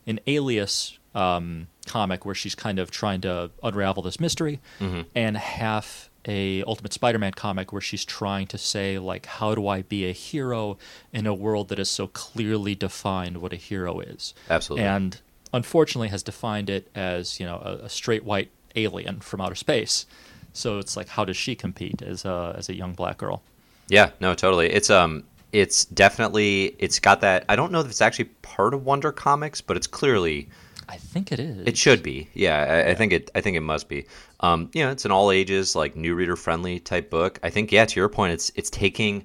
an 0.06 0.20
Alias 0.26 0.98
um, 1.14 1.68
comic 1.86 2.24
where 2.24 2.34
she's 2.34 2.54
kind 2.54 2.78
of 2.78 2.90
trying 2.90 3.20
to 3.22 3.50
unravel 3.62 4.02
this 4.02 4.20
mystery, 4.20 4.60
mm-hmm. 4.80 5.02
and 5.14 5.36
half 5.36 6.10
a 6.28 6.62
Ultimate 6.64 6.92
Spider-Man 6.92 7.32
comic 7.32 7.72
where 7.72 7.80
she's 7.80 8.04
trying 8.04 8.48
to 8.48 8.58
say 8.58 8.98
like, 8.98 9.26
how 9.26 9.54
do 9.54 9.68
I 9.68 9.82
be 9.82 10.08
a 10.08 10.12
hero 10.12 10.76
in 11.12 11.26
a 11.26 11.34
world 11.34 11.68
that 11.68 11.78
is 11.78 11.88
so 11.88 12.08
clearly 12.08 12.74
defined 12.74 13.38
what 13.38 13.52
a 13.52 13.56
hero 13.56 14.00
is? 14.00 14.34
Absolutely. 14.50 14.86
And 14.86 15.20
unfortunately, 15.52 16.08
has 16.08 16.22
defined 16.22 16.68
it 16.68 16.90
as 16.94 17.38
you 17.40 17.46
know 17.46 17.56
a, 17.56 17.84
a 17.84 17.88
straight 17.88 18.24
white 18.24 18.50
alien 18.74 19.20
from 19.20 19.40
outer 19.40 19.54
space. 19.54 20.06
So 20.52 20.78
it's 20.78 20.96
like, 20.96 21.08
how 21.08 21.24
does 21.24 21.36
she 21.36 21.54
compete 21.54 22.02
as 22.02 22.24
a 22.24 22.54
as 22.58 22.68
a 22.68 22.74
young 22.74 22.94
black 22.94 23.18
girl? 23.18 23.42
Yeah, 23.88 24.10
no, 24.20 24.34
totally. 24.34 24.72
It's 24.72 24.90
um, 24.90 25.24
it's 25.56 25.86
definitely 25.86 26.76
it's 26.78 26.98
got 26.98 27.22
that. 27.22 27.46
I 27.48 27.56
don't 27.56 27.72
know 27.72 27.80
if 27.80 27.86
it's 27.86 28.02
actually 28.02 28.26
part 28.42 28.74
of 28.74 28.84
Wonder 28.84 29.10
Comics, 29.10 29.62
but 29.62 29.76
it's 29.76 29.86
clearly. 29.86 30.48
I 30.88 30.98
think 30.98 31.32
it 31.32 31.40
is. 31.40 31.66
It 31.66 31.76
should 31.76 32.02
be. 32.02 32.28
Yeah, 32.34 32.58
I, 32.58 32.78
yeah. 32.84 32.90
I 32.90 32.94
think 32.94 33.12
it. 33.12 33.30
I 33.34 33.40
think 33.40 33.56
it 33.56 33.60
must 33.62 33.88
be. 33.88 34.04
Um, 34.40 34.70
you 34.74 34.84
know, 34.84 34.90
it's 34.90 35.06
an 35.06 35.10
all 35.10 35.30
ages, 35.30 35.74
like 35.74 35.96
new 35.96 36.14
reader 36.14 36.36
friendly 36.36 36.78
type 36.78 37.08
book. 37.08 37.40
I 37.42 37.48
think. 37.48 37.72
Yeah, 37.72 37.86
to 37.86 38.00
your 38.00 38.10
point, 38.10 38.34
it's 38.34 38.52
it's 38.54 38.68
taking 38.68 39.24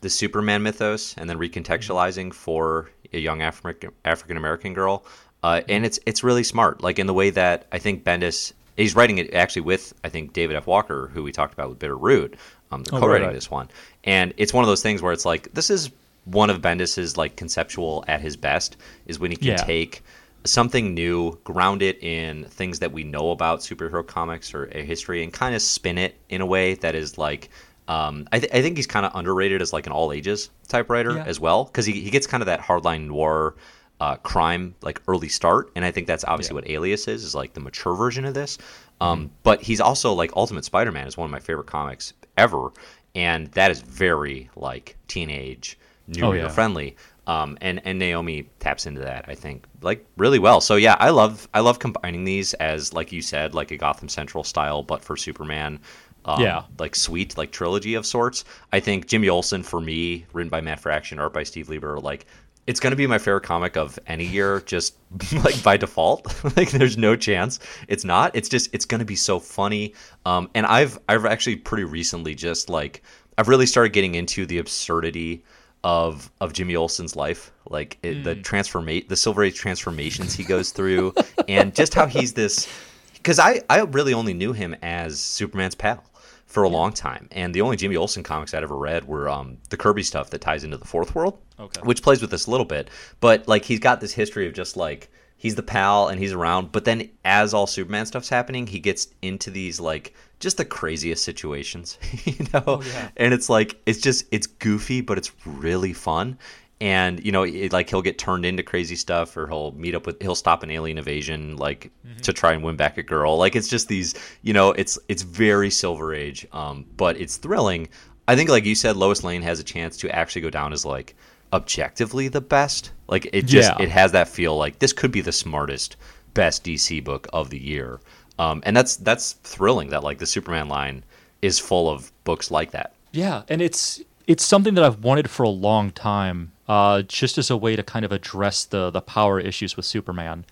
the 0.00 0.10
Superman 0.10 0.64
mythos 0.64 1.14
and 1.16 1.30
then 1.30 1.38
recontextualizing 1.38 2.34
for 2.34 2.90
a 3.12 3.18
young 3.18 3.40
African 3.40 3.92
African 4.04 4.36
American 4.36 4.74
girl. 4.74 5.06
Uh, 5.44 5.60
and 5.68 5.86
it's 5.86 6.00
it's 6.06 6.24
really 6.24 6.42
smart, 6.42 6.82
like 6.82 6.98
in 6.98 7.06
the 7.06 7.14
way 7.14 7.30
that 7.30 7.66
I 7.70 7.78
think 7.78 8.02
Bendis 8.02 8.52
he's 8.78 8.96
writing 8.96 9.18
it 9.18 9.34
actually 9.34 9.62
with 9.62 9.92
I 10.02 10.08
think 10.08 10.32
David 10.32 10.56
F. 10.56 10.66
Walker, 10.66 11.10
who 11.12 11.22
we 11.22 11.32
talked 11.32 11.52
about 11.52 11.68
with 11.68 11.78
Bitter 11.78 11.96
Root. 11.96 12.36
Um, 12.70 12.82
they're 12.82 12.98
oh, 12.98 13.00
co-writing 13.00 13.22
right, 13.22 13.28
right. 13.28 13.34
this 13.34 13.50
one, 13.50 13.68
and 14.04 14.34
it's 14.36 14.52
one 14.52 14.64
of 14.64 14.68
those 14.68 14.82
things 14.82 15.02
where 15.02 15.12
it's 15.12 15.24
like 15.24 15.52
this 15.54 15.70
is 15.70 15.90
one 16.24 16.50
of 16.50 16.60
Bendis's 16.60 17.16
like 17.16 17.36
conceptual 17.36 18.04
at 18.06 18.20
his 18.20 18.36
best 18.36 18.76
is 19.06 19.18
when 19.18 19.30
he 19.30 19.36
can 19.36 19.48
yeah. 19.48 19.56
take 19.56 20.02
something 20.44 20.94
new, 20.94 21.38
ground 21.44 21.82
it 21.82 22.02
in 22.02 22.44
things 22.44 22.78
that 22.80 22.92
we 22.92 23.04
know 23.04 23.30
about 23.30 23.60
superhero 23.60 24.06
comics 24.06 24.54
or 24.54 24.66
a 24.66 24.82
history, 24.82 25.22
and 25.22 25.32
kind 25.32 25.54
of 25.54 25.62
spin 25.62 25.98
it 25.98 26.16
in 26.28 26.40
a 26.40 26.46
way 26.46 26.74
that 26.74 26.94
is 26.94 27.18
like. 27.18 27.50
Um, 27.88 28.28
I, 28.32 28.38
th- 28.38 28.52
I 28.52 28.60
think 28.60 28.76
he's 28.76 28.86
kind 28.86 29.06
of 29.06 29.12
underrated 29.14 29.62
as 29.62 29.72
like 29.72 29.86
an 29.86 29.92
all 29.92 30.12
ages 30.12 30.50
type 30.68 30.90
writer 30.90 31.14
yeah. 31.14 31.24
as 31.24 31.40
well 31.40 31.64
because 31.64 31.86
he, 31.86 32.02
he 32.02 32.10
gets 32.10 32.26
kind 32.26 32.42
of 32.42 32.46
that 32.46 32.60
hardline 32.60 33.06
noir 33.06 33.54
uh, 34.00 34.16
crime 34.16 34.74
like 34.82 35.00
early 35.08 35.28
start, 35.28 35.70
and 35.74 35.84
I 35.84 35.90
think 35.90 36.06
that's 36.06 36.24
obviously 36.24 36.54
yeah. 36.54 36.60
what 36.60 36.70
Alias 36.70 37.08
is 37.08 37.24
is 37.24 37.34
like 37.34 37.54
the 37.54 37.60
mature 37.60 37.94
version 37.94 38.24
of 38.24 38.34
this. 38.34 38.58
Um, 39.00 39.18
mm-hmm. 39.18 39.34
But 39.42 39.62
he's 39.62 39.80
also 39.80 40.12
like 40.12 40.32
Ultimate 40.36 40.64
Spider-Man 40.64 41.06
is 41.06 41.16
one 41.16 41.24
of 41.24 41.30
my 41.30 41.40
favorite 41.40 41.66
comics 41.66 42.12
ever, 42.38 42.70
and 43.14 43.48
that 43.48 43.70
is 43.70 43.80
very 43.80 44.48
like 44.56 44.96
teenage, 45.08 45.78
new 46.06 46.24
oh, 46.24 46.32
yeah. 46.32 46.48
friendly. 46.48 46.96
Um, 47.26 47.58
and 47.60 47.82
and 47.84 47.98
Naomi 47.98 48.48
taps 48.58 48.86
into 48.86 49.02
that 49.02 49.26
I 49.28 49.34
think 49.34 49.66
like 49.82 50.06
really 50.16 50.38
well. 50.38 50.62
So 50.62 50.76
yeah, 50.76 50.96
I 50.98 51.10
love 51.10 51.46
I 51.52 51.60
love 51.60 51.78
combining 51.78 52.24
these 52.24 52.54
as 52.54 52.94
like 52.94 53.12
you 53.12 53.20
said 53.20 53.54
like 53.54 53.70
a 53.70 53.76
Gotham 53.76 54.08
Central 54.08 54.44
style, 54.44 54.82
but 54.82 55.04
for 55.04 55.16
Superman. 55.16 55.78
Um, 56.24 56.42
yeah, 56.42 56.64
like 56.78 56.94
sweet 56.94 57.36
like 57.36 57.52
trilogy 57.52 57.94
of 57.94 58.06
sorts. 58.06 58.44
I 58.72 58.80
think 58.80 59.06
Jimmy 59.06 59.28
Olsen 59.28 59.62
for 59.62 59.80
me, 59.80 60.26
written 60.32 60.48
by 60.48 60.60
Matt 60.60 60.80
Fraction, 60.80 61.18
art 61.18 61.32
by 61.32 61.42
Steve 61.42 61.68
Lieber, 61.68 62.00
like 62.00 62.26
it's 62.68 62.80
going 62.80 62.90
to 62.90 62.96
be 62.96 63.06
my 63.06 63.16
favorite 63.16 63.44
comic 63.44 63.78
of 63.78 63.98
any 64.06 64.26
year 64.26 64.60
just 64.60 64.94
like 65.32 65.60
by 65.64 65.76
default. 65.76 66.26
Like 66.56 66.70
there's 66.70 66.98
no 66.98 67.16
chance. 67.16 67.58
It's 67.88 68.04
not. 68.04 68.34
It's 68.34 68.48
just 68.48 68.68
it's 68.74 68.84
going 68.84 68.98
to 68.98 69.04
be 69.04 69.16
so 69.16 69.40
funny. 69.40 69.94
Um, 70.26 70.50
and 70.54 70.66
i've 70.66 70.98
i've 71.08 71.24
actually 71.24 71.56
pretty 71.56 71.84
recently 71.84 72.34
just 72.34 72.68
like 72.68 73.02
i've 73.38 73.48
really 73.48 73.66
started 73.66 73.92
getting 73.92 74.14
into 74.14 74.44
the 74.44 74.58
absurdity 74.58 75.44
of 75.84 76.30
of 76.40 76.52
jimmy 76.52 76.76
olsen's 76.76 77.16
life. 77.16 77.52
Like 77.70 77.98
it, 78.02 78.18
mm. 78.18 78.24
the 78.24 78.34
transformate 78.34 79.08
the 79.08 79.16
silver 79.16 79.44
age 79.44 79.56
transformations 79.56 80.34
he 80.34 80.44
goes 80.44 80.70
through 80.70 81.14
and 81.48 81.74
just 81.74 81.94
how 81.94 82.06
he's 82.06 82.34
this 82.34 82.68
because 83.14 83.38
i 83.38 83.62
i 83.70 83.80
really 83.80 84.12
only 84.14 84.34
knew 84.34 84.52
him 84.52 84.74
as 84.82 85.18
superman's 85.20 85.74
pal 85.74 86.04
for 86.48 86.62
a 86.62 86.68
long 86.68 86.92
time. 86.92 87.28
And 87.30 87.54
the 87.54 87.60
only 87.60 87.76
Jimmy 87.76 87.96
Olsen 87.96 88.22
comics 88.22 88.54
I'd 88.54 88.62
ever 88.62 88.76
read 88.76 89.06
were 89.06 89.28
um, 89.28 89.58
the 89.68 89.76
Kirby 89.76 90.02
stuff 90.02 90.30
that 90.30 90.40
ties 90.40 90.64
into 90.64 90.78
the 90.78 90.86
Fourth 90.86 91.14
World, 91.14 91.38
okay. 91.60 91.82
which 91.82 92.02
plays 92.02 92.22
with 92.22 92.30
this 92.30 92.46
a 92.46 92.50
little 92.50 92.66
bit. 92.66 92.88
But 93.20 93.46
like 93.46 93.66
he's 93.66 93.78
got 93.78 94.00
this 94.00 94.12
history 94.12 94.46
of 94.46 94.54
just 94.54 94.76
like 94.76 95.10
he's 95.36 95.54
the 95.54 95.62
pal 95.62 96.08
and 96.08 96.18
he's 96.18 96.32
around. 96.32 96.72
But 96.72 96.86
then 96.86 97.10
as 97.22 97.52
all 97.52 97.66
Superman 97.66 98.06
stuff's 98.06 98.30
happening, 98.30 98.66
he 98.66 98.80
gets 98.80 99.08
into 99.20 99.50
these 99.50 99.78
like 99.78 100.14
just 100.40 100.56
the 100.56 100.64
craziest 100.64 101.22
situations, 101.22 101.98
you 102.24 102.46
know. 102.54 102.64
Oh, 102.66 102.82
yeah. 102.82 103.10
And 103.18 103.34
it's 103.34 103.50
like 103.50 103.78
it's 103.84 104.00
just 104.00 104.24
it's 104.30 104.46
goofy, 104.46 105.02
but 105.02 105.18
it's 105.18 105.30
really 105.44 105.92
fun 105.92 106.38
and 106.80 107.24
you 107.24 107.32
know 107.32 107.42
it, 107.42 107.72
like 107.72 107.90
he'll 107.90 108.02
get 108.02 108.18
turned 108.18 108.44
into 108.44 108.62
crazy 108.62 108.94
stuff 108.94 109.36
or 109.36 109.48
he'll 109.48 109.72
meet 109.72 109.94
up 109.94 110.06
with 110.06 110.20
he'll 110.22 110.34
stop 110.34 110.62
an 110.62 110.70
alien 110.70 110.98
invasion 110.98 111.56
like 111.56 111.90
mm-hmm. 112.06 112.18
to 112.20 112.32
try 112.32 112.52
and 112.52 112.62
win 112.62 112.76
back 112.76 112.98
a 112.98 113.02
girl. 113.02 113.36
Like 113.36 113.56
it's 113.56 113.68
just 113.68 113.88
these 113.88 114.14
you 114.42 114.52
know 114.52 114.72
it's 114.72 114.98
it's 115.08 115.22
very 115.22 115.70
silver 115.70 116.14
age 116.14 116.46
um 116.52 116.84
but 116.96 117.20
it's 117.20 117.36
thrilling. 117.36 117.88
I 118.28 118.36
think 118.36 118.50
like 118.50 118.64
you 118.64 118.74
said 118.74 118.96
lois 118.96 119.24
lane 119.24 119.42
has 119.42 119.58
a 119.58 119.64
chance 119.64 119.96
to 119.98 120.14
actually 120.14 120.42
go 120.42 120.50
down 120.50 120.72
as 120.72 120.84
like 120.84 121.16
objectively 121.52 122.28
the 122.28 122.40
best. 122.40 122.92
Like 123.08 123.28
it 123.32 123.46
just 123.46 123.72
yeah. 123.72 123.82
it 123.82 123.90
has 123.90 124.12
that 124.12 124.28
feel 124.28 124.56
like 124.56 124.78
this 124.78 124.92
could 124.92 125.10
be 125.10 125.20
the 125.20 125.32
smartest 125.32 125.96
best 126.34 126.64
dc 126.64 127.02
book 127.02 127.26
of 127.32 127.50
the 127.50 127.58
year. 127.60 128.00
Um 128.38 128.62
and 128.64 128.76
that's 128.76 128.96
that's 128.96 129.32
thrilling 129.32 129.88
that 129.90 130.04
like 130.04 130.18
the 130.18 130.26
superman 130.26 130.68
line 130.68 131.02
is 131.42 131.58
full 131.58 131.90
of 131.90 132.12
books 132.22 132.52
like 132.52 132.70
that. 132.70 132.94
Yeah 133.10 133.42
and 133.48 133.60
it's 133.60 134.00
it's 134.28 134.44
something 134.44 134.74
that 134.74 134.84
I've 134.84 135.02
wanted 135.02 135.28
for 135.28 135.42
a 135.42 135.48
long 135.48 135.90
time 135.90 136.52
uh, 136.68 137.02
just 137.02 137.38
as 137.38 137.50
a 137.50 137.56
way 137.56 137.74
to 137.74 137.82
kind 137.82 138.04
of 138.04 138.12
address 138.12 138.64
the 138.64 138.90
the 138.90 139.00
power 139.00 139.40
issues 139.40 139.76
with 139.76 139.86
Superman. 139.86 140.44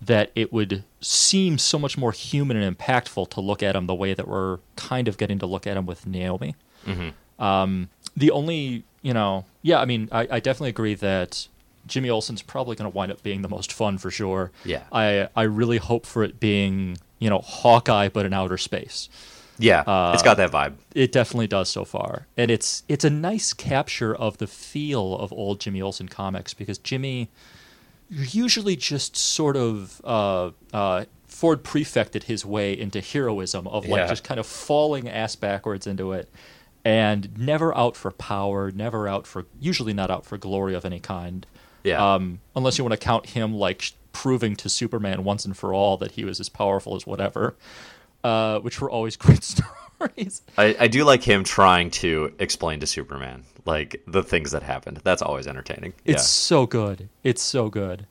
That 0.00 0.30
it 0.34 0.52
would 0.52 0.84
seem 1.00 1.58
so 1.58 1.78
much 1.78 1.98
more 1.98 2.12
human 2.12 2.56
and 2.56 2.78
impactful 2.78 3.30
to 3.30 3.40
look 3.40 3.62
at 3.62 3.74
him 3.74 3.86
the 3.86 3.94
way 3.94 4.14
that 4.14 4.28
we're 4.28 4.58
kind 4.76 5.08
of 5.08 5.16
getting 5.16 5.38
to 5.38 5.46
look 5.46 5.66
at 5.66 5.76
him 5.76 5.86
with 5.86 6.06
Naomi. 6.06 6.56
Mm-hmm. 6.86 7.42
Um, 7.42 7.88
the 8.16 8.30
only, 8.30 8.84
you 9.02 9.14
know, 9.14 9.46
yeah, 9.62 9.80
I 9.80 9.86
mean, 9.86 10.08
I, 10.12 10.28
I 10.30 10.40
definitely 10.40 10.70
agree 10.70 10.94
that 10.94 11.48
Jimmy 11.86 12.10
Olsen's 12.10 12.42
probably 12.42 12.76
going 12.76 12.90
to 12.90 12.94
wind 12.94 13.12
up 13.12 13.22
being 13.22 13.42
the 13.42 13.48
most 13.48 13.72
fun 13.72 13.96
for 13.98 14.10
sure. 14.10 14.52
Yeah. 14.64 14.82
I 14.92 15.28
I 15.34 15.42
really 15.44 15.78
hope 15.78 16.06
for 16.06 16.22
it 16.22 16.38
being, 16.38 16.98
you 17.18 17.30
know, 17.30 17.38
Hawkeye 17.38 18.10
but 18.10 18.26
in 18.26 18.32
outer 18.32 18.58
space. 18.58 19.08
Yeah, 19.58 19.80
uh, 19.80 20.12
it's 20.14 20.22
got 20.22 20.36
that 20.38 20.50
vibe. 20.50 20.74
It 20.94 21.12
definitely 21.12 21.46
does 21.46 21.68
so 21.68 21.84
far, 21.84 22.26
and 22.36 22.50
it's 22.50 22.82
it's 22.88 23.04
a 23.04 23.10
nice 23.10 23.52
capture 23.52 24.14
of 24.14 24.38
the 24.38 24.46
feel 24.46 25.16
of 25.16 25.32
old 25.32 25.60
Jimmy 25.60 25.80
Olsen 25.80 26.08
comics 26.08 26.54
because 26.54 26.78
Jimmy 26.78 27.30
usually 28.10 28.76
just 28.76 29.16
sort 29.16 29.56
of 29.56 30.00
uh, 30.04 30.50
uh, 30.72 31.04
Ford 31.26 31.62
prefected 31.62 32.24
his 32.24 32.44
way 32.44 32.78
into 32.78 33.00
heroism 33.00 33.66
of 33.68 33.86
like 33.86 34.00
yeah. 34.00 34.08
just 34.08 34.24
kind 34.24 34.40
of 34.40 34.46
falling 34.46 35.08
ass 35.08 35.36
backwards 35.36 35.86
into 35.86 36.12
it, 36.12 36.28
and 36.84 37.36
never 37.38 37.76
out 37.76 37.96
for 37.96 38.10
power, 38.10 38.72
never 38.72 39.06
out 39.06 39.26
for 39.26 39.46
usually 39.60 39.92
not 39.92 40.10
out 40.10 40.26
for 40.26 40.36
glory 40.36 40.74
of 40.74 40.84
any 40.84 41.00
kind. 41.00 41.46
Yeah. 41.84 42.14
Um, 42.14 42.40
unless 42.56 42.78
you 42.78 42.84
want 42.84 42.98
to 42.98 43.04
count 43.04 43.26
him 43.26 43.54
like 43.54 43.92
proving 44.12 44.56
to 44.56 44.68
Superman 44.68 45.22
once 45.22 45.44
and 45.44 45.56
for 45.56 45.74
all 45.74 45.96
that 45.98 46.12
he 46.12 46.24
was 46.24 46.40
as 46.40 46.48
powerful 46.48 46.96
as 46.96 47.06
whatever 47.06 47.54
uh, 48.24 48.58
which 48.60 48.80
were 48.80 48.90
always 48.90 49.16
great 49.18 49.44
stories. 49.44 50.42
I, 50.58 50.74
I 50.80 50.88
do 50.88 51.04
like 51.04 51.22
him 51.22 51.44
trying 51.44 51.90
to 51.92 52.34
explain 52.38 52.80
to 52.80 52.86
Superman 52.86 53.44
like 53.66 54.02
the 54.06 54.22
things 54.22 54.50
that 54.50 54.62
happened. 54.62 55.00
That's 55.04 55.22
always 55.22 55.46
entertaining. 55.46 55.92
It's 56.04 56.22
yeah. 56.22 56.26
so 56.26 56.66
good. 56.66 57.08
It's 57.22 57.42
so 57.42 57.68
good. 57.68 58.06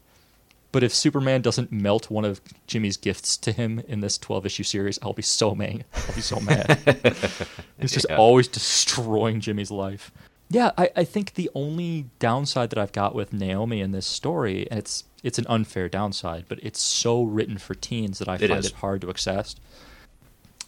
But 0.71 0.81
if 0.81 0.91
Superman 0.91 1.43
doesn't 1.43 1.71
melt 1.71 2.09
one 2.09 2.25
of 2.25 2.41
Jimmy's 2.65 2.97
gifts 2.97 3.37
to 3.37 3.51
him 3.51 3.83
in 3.87 4.01
this 4.01 4.17
12 4.17 4.47
issue 4.47 4.63
series, 4.63 4.97
I'll 5.03 5.13
be 5.13 5.21
so 5.21 5.53
mad. 5.53 5.85
I'll 5.93 6.15
be 6.15 6.21
so 6.21 6.39
mad. 6.39 6.79
He's 7.79 7.91
just 7.91 8.07
yeah. 8.09 8.17
always 8.17 8.47
destroying 8.47 9.39
Jimmy's 9.39 9.69
life. 9.69 10.11
Yeah, 10.49 10.71
I, 10.75 10.89
I 10.95 11.03
think 11.03 11.35
the 11.35 11.49
only 11.53 12.07
downside 12.17 12.71
that 12.71 12.79
I've 12.79 12.91
got 12.91 13.13
with 13.13 13.33
Naomi 13.33 13.81
in 13.81 13.91
this 13.91 14.07
story, 14.07 14.67
and 14.69 14.79
it's 14.79 15.03
it's 15.21 15.37
an 15.37 15.45
unfair 15.47 15.87
downside, 15.87 16.45
but 16.47 16.59
it's 16.61 16.81
so 16.81 17.23
written 17.23 17.57
for 17.57 17.75
teens 17.75 18.19
that 18.19 18.27
I 18.27 18.35
it 18.35 18.47
find 18.49 18.59
is. 18.59 18.67
it 18.67 18.73
hard 18.73 19.01
to 19.01 19.09
access 19.09 19.55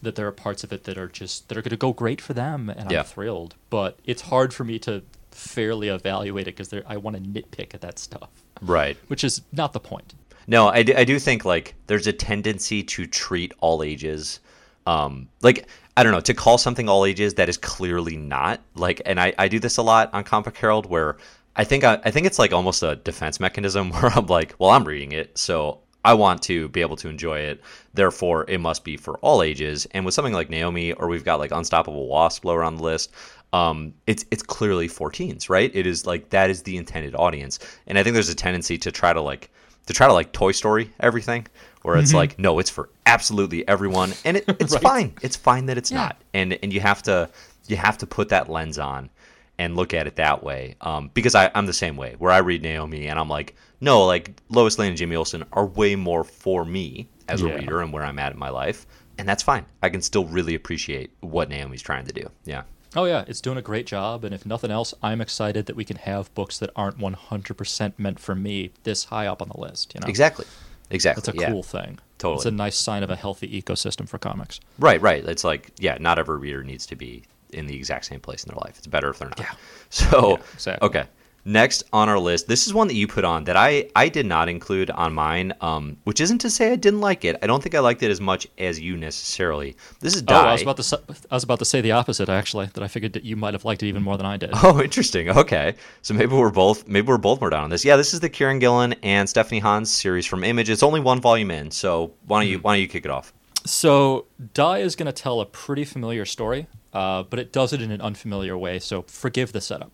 that 0.04 0.16
there 0.16 0.28
are 0.28 0.32
parts 0.32 0.64
of 0.64 0.72
it 0.72 0.84
that 0.86 0.98
are 0.98 1.08
just 1.08 1.50
that 1.50 1.58
are 1.58 1.62
going 1.62 1.72
to 1.72 1.78
go 1.78 1.94
great 1.94 2.22
for 2.22 2.34
them, 2.34 2.70
and 2.70 2.92
yeah. 2.92 3.00
I'm 3.00 3.06
thrilled. 3.06 3.56
But 3.70 4.00
it's 4.06 4.24
hard 4.24 4.54
for 4.54 4.64
me 4.64 4.80
to 4.80 5.04
fairly 5.32 5.90
evaluate 5.90 6.48
it 6.48 6.56
because 6.56 6.74
I 6.88 6.98
want 6.98 7.18
to 7.18 7.22
nitpick 7.22 7.74
at 7.74 7.82
that 7.82 8.00
stuff. 8.00 8.30
Right. 8.62 8.98
Which 9.08 9.24
is 9.24 9.42
not 9.52 9.74
the 9.74 9.80
point. 9.80 10.14
No, 10.48 10.68
I 10.68 10.84
do, 10.84 10.94
I 10.96 11.04
do 11.04 11.20
think 11.20 11.44
like 11.44 11.76
there's 11.88 12.08
a 12.08 12.14
tendency 12.14 12.84
to 12.84 13.08
treat 13.08 13.54
all 13.60 13.84
ages, 13.84 14.40
um, 14.86 15.28
like 15.42 15.68
I 15.98 16.04
don't 16.04 16.12
know, 16.12 16.20
to 16.22 16.34
call 16.34 16.58
something 16.58 16.88
all 16.88 17.06
ages 17.06 17.36
that 17.36 17.50
is 17.50 17.58
clearly 17.58 18.16
not. 18.16 18.62
Like, 18.76 19.02
and 19.06 19.20
I, 19.20 19.34
I 19.40 19.48
do 19.48 19.60
this 19.60 19.78
a 19.78 19.82
lot 19.82 20.14
on 20.14 20.24
Comic 20.24 20.58
Herald 20.58 20.86
where 20.86 21.18
I 21.56 21.64
think 21.64 21.84
I, 21.84 22.00
I 22.04 22.12
think 22.12 22.28
it's 22.28 22.38
like 22.38 22.54
almost 22.54 22.84
a 22.84 22.98
defense 22.98 23.40
mechanism 23.40 23.92
where 23.92 24.12
I'm 24.12 24.28
like, 24.28 24.56
well, 24.60 24.70
I'm 24.70 24.84
reading 24.84 25.14
it, 25.14 25.38
so 25.38 25.80
I 26.06 26.14
want 26.14 26.44
to 26.44 26.70
be 26.70 26.82
able 26.82 26.96
to 26.98 27.10
enjoy 27.10 27.40
it. 27.40 27.62
Therefore, 27.96 28.46
it 28.48 28.60
must 28.60 28.84
be 28.84 28.96
for 28.96 29.18
all 29.18 29.42
ages. 29.42 29.88
And 29.92 30.06
with 30.06 30.14
something 30.14 30.34
like 30.34 30.52
Naomi, 30.52 30.94
or 30.94 31.08
we've 31.08 31.26
got 31.26 31.40
like 31.40 31.52
Unstoppable 31.52 32.08
Wasp 32.08 32.46
lower 32.46 32.64
on 32.64 32.78
the 32.78 32.84
list, 32.84 33.12
um, 33.54 33.94
it's 34.06 34.24
it's 34.32 34.44
clearly 34.44 34.88
for 34.88 35.10
teens, 35.10 35.50
right? 35.50 35.72
It 35.74 35.88
is 35.88 36.06
like 36.06 36.30
that 36.30 36.50
is 36.50 36.62
the 36.64 36.78
intended 36.78 37.16
audience, 37.16 37.60
and 37.88 37.98
I 37.98 38.04
think 38.04 38.14
there's 38.14 38.30
a 38.30 38.36
tendency 38.36 38.78
to 38.78 38.92
try 38.92 39.14
to 39.14 39.22
like 39.22 39.50
to 39.88 39.94
try 39.94 40.08
to 40.08 40.14
like 40.14 40.32
Toy 40.32 40.52
Story 40.52 40.92
everything, 41.00 41.48
where 41.82 41.98
it's 41.98 42.10
mm-hmm. 42.10 42.18
like 42.18 42.40
no, 42.40 42.60
it's 42.60 42.70
for 42.70 42.90
absolutely 43.06 43.68
everyone, 43.68 44.14
and 44.26 44.38
it, 44.38 44.46
it's 44.60 44.74
right. 44.74 44.82
fine. 44.84 45.14
It's 45.22 45.36
fine 45.36 45.66
that 45.68 45.78
it's 45.78 45.92
yeah. 45.92 45.98
not, 45.98 46.22
and 46.34 46.60
and 46.62 46.72
you 46.72 46.82
have 46.82 47.02
to 47.04 47.30
you 47.68 47.78
have 47.78 47.98
to 48.00 48.06
put 48.06 48.30
that 48.30 48.50
lens 48.50 48.78
on 48.78 49.10
and 49.58 49.76
look 49.76 49.94
at 49.94 50.06
it 50.06 50.18
that 50.18 50.44
way. 50.44 50.76
Um, 50.82 51.10
because 51.14 51.34
I, 51.34 51.50
I'm 51.56 51.66
the 51.66 51.74
same 51.74 51.96
way, 51.98 52.16
where 52.20 52.32
I 52.32 52.40
read 52.40 52.62
Naomi 52.62 53.08
and 53.08 53.18
I'm 53.18 53.30
like, 53.30 53.56
no, 53.82 54.06
like 54.06 54.34
Lois 54.50 54.78
Lane 54.80 54.90
and 54.90 54.98
Jimmy 54.98 55.16
Olsen 55.16 55.44
are 55.54 55.66
way 55.66 55.96
more 55.96 56.24
for 56.24 56.66
me 56.66 57.08
as 57.28 57.42
yeah. 57.42 57.50
a 57.50 57.58
reader 57.58 57.82
and 57.82 57.92
where 57.92 58.04
I'm 58.04 58.20
at 58.20 58.34
in 58.34 58.40
my 58.40 58.50
life, 58.50 58.86
and 59.18 59.28
that's 59.28 59.44
fine. 59.44 59.66
I 59.82 59.90
can 59.90 60.02
still 60.02 60.26
really 60.26 60.56
appreciate 60.56 61.12
what 61.22 61.50
Naomi's 61.50 61.82
trying 61.82 62.06
to 62.06 62.14
do. 62.14 62.30
Yeah. 62.46 62.64
Oh 62.96 63.06
yeah, 63.06 63.26
it's 63.28 63.42
doing 63.42 63.58
a 63.58 63.62
great 63.62 63.86
job, 63.86 64.24
and 64.24 64.34
if 64.34 64.46
nothing 64.46 64.72
else, 64.72 64.94
I'm 65.04 65.20
excited 65.20 65.66
that 65.66 65.76
we 65.76 65.84
can 65.84 65.98
have 65.98 66.34
books 66.34 66.58
that 66.60 66.70
aren't 66.76 66.98
100% 66.98 67.94
meant 67.98 68.20
for 68.20 68.36
me 68.36 68.72
this 68.84 69.06
high 69.06 69.28
up 69.28 69.42
on 69.42 69.50
the 69.50 69.60
list. 69.60 69.94
You 69.94 70.02
know, 70.02 70.08
exactly, 70.08 70.46
exactly. 70.90 71.22
That's 71.22 71.38
a 71.38 71.42
yeah. 71.42 71.52
cool 71.52 71.64
thing. 71.64 72.00
Totally, 72.18 72.38
it's 72.38 72.46
a 72.46 72.52
nice 72.52 72.78
sign 72.78 73.04
of 73.04 73.10
a 73.10 73.18
healthy 73.18 73.62
ecosystem 73.62 74.08
for 74.08 74.18
comics. 74.18 74.62
Right, 74.80 75.02
right. 75.02 75.26
It's 75.26 75.44
like, 75.44 75.72
yeah, 75.78 75.98
not 76.00 76.18
every 76.18 76.38
reader 76.38 76.64
needs 76.64 76.86
to 76.86 76.96
be 76.96 77.24
in 77.52 77.68
the 77.68 77.76
exact 77.76 78.06
same 78.06 78.22
place 78.22 78.46
in 78.46 78.50
their 78.50 78.62
life. 78.64 78.78
It's 78.78 78.88
better 78.88 79.10
if 79.10 79.20
they're 79.20 79.30
not. 79.30 79.40
Yeah. 79.40 79.52
So, 79.90 80.32
yeah, 80.32 80.44
exactly. 80.54 80.88
okay. 80.88 81.06
Next 81.48 81.84
on 81.94 82.10
our 82.10 82.18
list, 82.18 82.48
this 82.48 82.66
is 82.66 82.74
one 82.74 82.88
that 82.88 82.96
you 82.96 83.08
put 83.08 83.24
on 83.24 83.44
that 83.44 83.56
I, 83.56 83.88
I 83.96 84.10
did 84.10 84.26
not 84.26 84.50
include 84.50 84.90
on 84.90 85.14
mine, 85.14 85.54
um, 85.62 85.96
which 86.04 86.20
isn't 86.20 86.40
to 86.40 86.50
say 86.50 86.72
I 86.72 86.76
didn't 86.76 87.02
like 87.02 87.24
it. 87.24 87.38
I 87.44 87.46
don't 87.46 87.62
think 87.62 87.76
I 87.76 87.80
liked 87.82 88.02
it 88.02 88.10
as 88.10 88.20
much 88.20 88.48
as 88.58 88.80
you 88.80 88.98
necessarily. 88.98 89.76
This 90.00 90.16
is 90.16 90.24
Die. 90.24 90.34
Oh, 90.34 90.48
I 90.48 90.54
was 90.54 90.64
about 90.64 90.78
to 90.78 91.02
I 91.30 91.36
was 91.36 91.44
about 91.44 91.60
to 91.60 91.66
say 91.66 91.82
the 91.82 91.92
opposite 91.92 92.30
actually. 92.30 92.66
That 92.74 92.82
I 92.82 92.88
figured 92.88 93.14
that 93.14 93.24
you 93.24 93.36
might 93.36 93.54
have 93.54 93.64
liked 93.64 93.84
it 93.84 93.88
even 93.88 94.02
more 94.02 94.18
than 94.18 94.26
I 94.26 94.38
did. 94.38 94.52
Oh, 94.64 94.82
interesting. 94.82 95.30
Okay, 95.30 95.76
so 96.02 96.16
maybe 96.16 96.34
we're 96.34 96.50
both 96.50 96.88
maybe 96.88 97.08
we're 97.08 97.20
both 97.20 97.40
more 97.40 97.52
down 97.52 97.66
on 97.66 97.70
this. 97.70 97.86
Yeah, 97.86 97.96
this 97.98 98.16
is 98.16 98.20
the 98.20 98.30
Kieron 98.30 98.60
Gillen 98.60 98.94
and 99.04 99.30
Stephanie 99.30 99.60
Hans 99.60 99.92
series 99.92 100.26
from 100.26 100.44
Image. 100.44 100.72
It's 100.72 100.82
only 100.82 101.00
one 101.00 101.22
volume 101.22 101.52
in, 101.52 101.70
so 101.70 102.14
why 102.26 102.42
don't 102.42 102.50
you 102.50 102.58
why 102.58 102.74
don't 102.74 102.82
you 102.82 102.88
kick 102.88 103.06
it 103.06 103.12
off? 103.12 103.32
So 103.68 104.26
Die 104.56 104.80
is 104.80 104.96
going 104.96 105.06
to 105.06 105.14
tell 105.14 105.40
a 105.42 105.46
pretty 105.46 105.86
familiar 105.86 106.26
story, 106.26 106.66
uh, 106.94 107.22
but 107.24 107.38
it 107.38 107.54
does 107.54 107.74
it 107.74 107.82
in 107.84 107.92
an 107.92 108.02
unfamiliar 108.02 108.58
way. 108.58 108.80
So 108.80 109.04
forgive 109.04 109.52
the 109.52 109.62
setup 109.62 109.92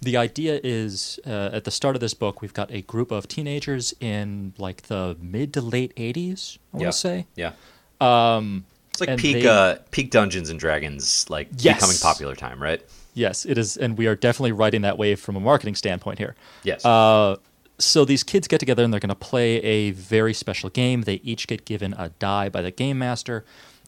the 0.00 0.16
idea 0.16 0.60
is 0.62 1.18
uh, 1.26 1.50
at 1.52 1.64
the 1.64 1.70
start 1.70 1.96
of 1.96 2.00
this 2.00 2.14
book, 2.14 2.40
we've 2.40 2.54
got 2.54 2.70
a 2.70 2.82
group 2.82 3.10
of 3.10 3.26
teenagers 3.26 3.94
in 4.00 4.54
like 4.58 4.82
the 4.82 5.16
mid 5.20 5.52
to 5.54 5.60
late 5.60 5.94
80s, 5.96 6.58
I 6.72 6.76
want 6.76 6.80
to 6.80 6.84
yeah. 6.86 6.90
say. 6.90 7.26
Yeah. 7.34 7.52
Um, 8.00 8.64
it's 8.90 9.00
like 9.00 9.18
peak 9.18 9.42
they, 9.42 9.48
uh, 9.48 9.76
peak 9.90 10.10
Dungeons 10.10 10.50
and 10.50 10.58
Dragons, 10.58 11.28
like 11.28 11.48
yes. 11.58 11.76
becoming 11.76 11.96
popular 12.00 12.34
time, 12.36 12.62
right? 12.62 12.82
Yes, 13.14 13.44
it 13.44 13.58
is, 13.58 13.76
and 13.76 13.98
we 13.98 14.06
are 14.06 14.14
definitely 14.14 14.52
riding 14.52 14.82
that 14.82 14.98
wave 14.98 15.18
from 15.18 15.34
a 15.34 15.40
marketing 15.40 15.74
standpoint 15.74 16.18
here. 16.18 16.36
Yes. 16.62 16.84
Uh, 16.84 17.36
so 17.78 18.04
these 18.04 18.22
kids 18.22 18.46
get 18.46 18.60
together 18.60 18.84
and 18.84 18.92
they're 18.92 19.00
going 19.00 19.08
to 19.08 19.14
play 19.14 19.56
a 19.56 19.90
very 19.92 20.34
special 20.34 20.70
game. 20.70 21.02
They 21.02 21.14
each 21.24 21.46
get 21.46 21.64
given 21.64 21.94
a 21.94 22.10
die 22.20 22.48
by 22.48 22.62
the 22.62 22.70
game 22.70 22.98
master, 22.98 23.44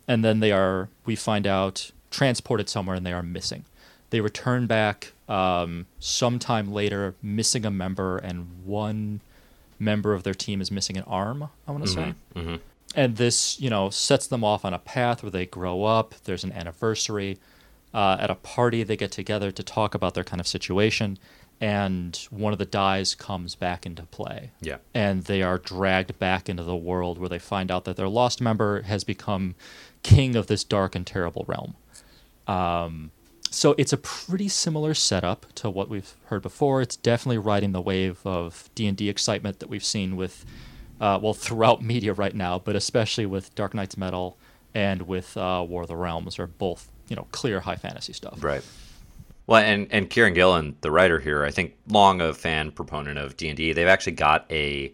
and 0.09 0.25
then 0.25 0.41
they 0.41 0.51
are, 0.51 0.89
we 1.05 1.15
find 1.15 1.47
out, 1.47 1.93
transported 2.11 2.69
somewhere 2.69 2.97
and 2.97 3.07
they 3.07 3.13
are 3.13 3.23
missing. 3.23 3.65
They 4.11 4.21
return 4.21 4.67
back 4.67 5.13
um, 5.29 5.87
sometime 5.99 6.73
later, 6.73 7.15
missing 7.23 7.65
a 7.65 7.71
member, 7.71 8.19
and 8.19 8.49
one 8.65 9.21
member 9.79 10.13
of 10.13 10.25
their 10.25 10.35
team 10.35 10.61
is 10.61 10.71
missing 10.71 10.97
an 10.97 11.05
arm. 11.07 11.49
I 11.67 11.73
want 11.73 11.87
to 11.87 11.91
mm-hmm, 11.91 12.11
say. 12.11 12.41
Mm-hmm. 12.41 12.57
And 12.97 13.17
this, 13.17 13.61
you 13.61 13.71
know, 13.71 13.89
sets 13.91 14.27
them 14.27 14.43
off 14.43 14.65
on 14.65 14.75
a 14.75 14.79
path 14.79 15.23
where 15.23 15.31
they 15.31 15.47
grow 15.47 15.85
up. 15.85 16.15
There's 16.25 16.45
an 16.45 16.53
anniversary. 16.53 17.39
Uh, 17.93 18.17
at 18.21 18.31
a 18.31 18.35
party, 18.37 18.83
they 18.83 18.97
get 18.97 19.11
together 19.11 19.51
to 19.51 19.63
talk 19.63 19.95
about 19.95 20.15
their 20.15 20.23
kind 20.23 20.41
of 20.41 20.47
situation, 20.47 21.19
and 21.61 22.17
one 22.31 22.53
of 22.53 22.59
the 22.59 22.65
dies 22.65 23.15
comes 23.15 23.55
back 23.55 23.85
into 23.85 24.03
play. 24.05 24.51
Yeah. 24.61 24.77
And 24.95 25.25
they 25.25 25.43
are 25.43 25.59
dragged 25.59 26.19
back 26.19 26.49
into 26.49 26.63
the 26.63 26.77
world 26.77 27.19
where 27.19 27.29
they 27.29 27.39
find 27.39 27.71
out 27.71 27.85
that 27.85 27.97
their 27.97 28.09
lost 28.09 28.41
member 28.41 28.83
has 28.83 29.05
become 29.05 29.57
king 30.03 30.37
of 30.37 30.47
this 30.47 30.65
dark 30.65 30.95
and 30.95 31.07
terrible 31.07 31.45
realm. 31.47 31.75
Um, 32.47 33.11
so 33.51 33.74
it's 33.76 33.92
a 33.92 33.96
pretty 33.96 34.48
similar 34.48 34.94
setup 34.94 35.46
to 35.57 35.68
what 35.68 35.88
we've 35.88 36.14
heard 36.26 36.42
before. 36.42 36.80
It's 36.80 36.96
definitely 36.96 37.38
riding 37.38 37.72
the 37.72 37.80
wave 37.80 38.20
of 38.24 38.70
D 38.74 38.86
and 38.86 38.96
D 38.96 39.09
excitement 39.09 39.59
that 39.59 39.68
we've 39.68 39.84
seen 39.84 40.16
with, 40.16 40.44
uh, 41.01 41.18
well, 41.20 41.34
throughout 41.34 41.82
media 41.82 42.12
right 42.12 42.34
now, 42.34 42.59
but 42.59 42.76
especially 42.76 43.26
with 43.26 43.55
Dark 43.55 43.74
Nights 43.74 43.96
Metal 43.96 44.38
and 44.72 45.03
with 45.03 45.36
uh, 45.36 45.64
War 45.68 45.82
of 45.82 45.88
the 45.88 45.96
Realms, 45.96 46.38
are 46.38 46.46
both 46.46 46.90
you 47.09 47.16
know 47.16 47.26
clear 47.32 47.61
high 47.61 47.76
fantasy 47.76 48.12
stuff. 48.12 48.42
Right. 48.42 48.62
Well, 49.46 49.62
and 49.62 49.88
and 49.90 50.09
Kieron 50.09 50.34
Gillen, 50.34 50.76
the 50.80 50.92
writer 50.92 51.18
here, 51.18 51.44
I 51.44 51.51
think 51.51 51.76
long 51.88 52.20
a 52.20 52.32
fan 52.32 52.70
proponent 52.70 53.18
of 53.18 53.36
D 53.36 53.48
and 53.48 53.57
D. 53.57 53.72
They've 53.72 53.88
actually 53.88 54.12
got 54.12 54.46
a 54.51 54.92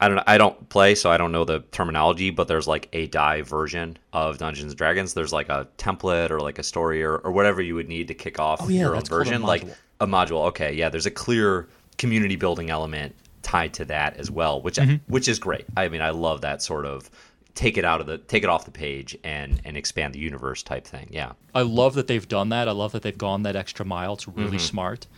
I 0.00 0.08
don't 0.08 0.22
I 0.26 0.38
don't 0.38 0.68
play, 0.68 0.94
so 0.94 1.10
I 1.10 1.16
don't 1.16 1.32
know 1.32 1.44
the 1.44 1.60
terminology, 1.72 2.30
but 2.30 2.46
there's 2.46 2.68
like 2.68 2.88
a 2.92 3.08
die 3.08 3.42
version 3.42 3.98
of 4.12 4.38
Dungeons 4.38 4.72
and 4.72 4.78
Dragons. 4.78 5.14
There's 5.14 5.32
like 5.32 5.48
a 5.48 5.66
template 5.76 6.30
or 6.30 6.40
like 6.40 6.58
a 6.58 6.62
story 6.62 7.02
or, 7.02 7.16
or 7.16 7.32
whatever 7.32 7.60
you 7.60 7.74
would 7.74 7.88
need 7.88 8.08
to 8.08 8.14
kick 8.14 8.38
off 8.38 8.60
oh, 8.62 8.68
yeah, 8.68 8.80
your 8.80 8.96
own 8.96 9.04
version. 9.04 9.42
A 9.42 9.46
like 9.46 9.64
a 10.00 10.06
module. 10.06 10.46
Okay, 10.48 10.72
yeah, 10.74 10.88
there's 10.88 11.06
a 11.06 11.10
clear 11.10 11.68
community 11.96 12.36
building 12.36 12.70
element 12.70 13.14
tied 13.42 13.74
to 13.74 13.84
that 13.86 14.16
as 14.18 14.30
well, 14.30 14.62
which 14.62 14.76
mm-hmm. 14.76 14.96
which 15.12 15.26
is 15.26 15.38
great. 15.38 15.64
I 15.76 15.88
mean, 15.88 16.02
I 16.02 16.10
love 16.10 16.42
that 16.42 16.62
sort 16.62 16.86
of 16.86 17.10
take 17.58 17.76
it 17.76 17.84
out 17.84 18.00
of 18.00 18.06
the 18.06 18.18
take 18.18 18.44
it 18.44 18.48
off 18.48 18.64
the 18.64 18.70
page 18.70 19.18
and 19.24 19.60
and 19.64 19.76
expand 19.76 20.14
the 20.14 20.20
universe 20.20 20.62
type 20.62 20.86
thing. 20.86 21.08
Yeah. 21.10 21.32
I 21.54 21.62
love 21.62 21.94
that 21.94 22.06
they've 22.06 22.28
done 22.28 22.50
that. 22.50 22.68
I 22.68 22.72
love 22.72 22.92
that 22.92 23.02
they've 23.02 23.18
gone 23.18 23.42
that 23.42 23.56
extra 23.56 23.84
mile. 23.84 24.14
It's 24.14 24.28
really 24.28 24.50
mm-hmm. 24.50 24.58
smart. 24.58 25.08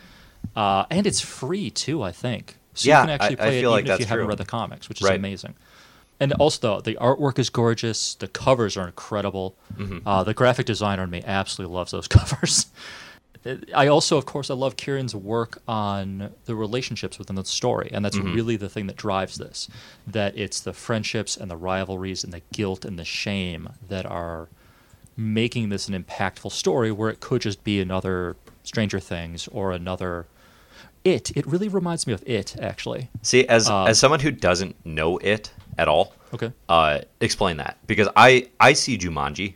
Uh, 0.56 0.86
and 0.90 1.06
it's 1.06 1.20
free 1.20 1.70
too, 1.70 2.02
I 2.02 2.12
think. 2.12 2.56
So 2.74 2.88
yeah, 2.88 3.00
you 3.00 3.06
can 3.06 3.10
actually 3.10 3.36
play 3.36 3.44
I, 3.44 3.48
I 3.48 3.52
it 3.52 3.58
even 3.58 3.70
like 3.70 3.84
if 3.86 3.90
you 3.90 3.96
true. 3.96 4.06
haven't 4.06 4.26
read 4.26 4.38
the 4.38 4.44
comics, 4.44 4.88
which 4.88 5.00
is 5.00 5.08
right. 5.08 5.16
amazing. 5.16 5.54
And 6.20 6.34
also, 6.34 6.82
the 6.82 6.96
artwork 7.00 7.38
is 7.38 7.48
gorgeous. 7.48 8.14
The 8.14 8.28
covers 8.28 8.76
are 8.76 8.86
incredible. 8.86 9.56
Mm-hmm. 9.74 10.06
Uh, 10.06 10.22
the 10.22 10.34
graphic 10.34 10.66
designer 10.66 11.04
in 11.04 11.10
me 11.10 11.22
absolutely 11.24 11.74
loves 11.74 11.92
those 11.92 12.06
covers. 12.08 12.66
I 13.74 13.86
also, 13.86 14.18
of 14.18 14.26
course, 14.26 14.50
I 14.50 14.54
love 14.54 14.76
Kieron's 14.76 15.14
work 15.14 15.62
on 15.66 16.34
the 16.44 16.54
relationships 16.54 17.18
within 17.18 17.36
the 17.36 17.44
story, 17.46 17.88
and 17.90 18.04
that's 18.04 18.18
mm-hmm. 18.18 18.34
really 18.34 18.56
the 18.56 18.68
thing 18.68 18.86
that 18.86 18.96
drives 18.96 19.36
this. 19.36 19.68
That 20.06 20.36
it's 20.36 20.60
the 20.60 20.74
friendships 20.74 21.38
and 21.38 21.50
the 21.50 21.56
rivalries 21.56 22.22
and 22.22 22.34
the 22.34 22.42
guilt 22.52 22.84
and 22.84 22.98
the 22.98 23.04
shame 23.04 23.70
that 23.88 24.04
are 24.04 24.48
making 25.16 25.70
this 25.70 25.88
an 25.88 26.04
impactful 26.04 26.52
story, 26.52 26.92
where 26.92 27.08
it 27.08 27.20
could 27.20 27.40
just 27.40 27.64
be 27.64 27.80
another 27.80 28.36
Stranger 28.62 29.00
Things 29.00 29.48
or 29.48 29.72
another 29.72 30.26
it. 31.04 31.36
It 31.36 31.46
really 31.46 31.68
reminds 31.68 32.06
me 32.06 32.12
of 32.12 32.22
It, 32.26 32.56
actually. 32.60 33.08
See, 33.22 33.46
as 33.46 33.68
um, 33.68 33.88
as 33.88 33.98
someone 33.98 34.20
who 34.20 34.30
doesn't 34.30 34.74
know 34.84 35.18
it 35.18 35.52
at 35.78 35.88
all, 35.88 36.14
okay, 36.34 36.52
uh, 36.68 37.00
explain 37.20 37.56
that 37.58 37.78
because 37.86 38.08
I 38.16 38.48
I 38.58 38.72
see 38.72 38.98
Jumanji, 38.98 39.54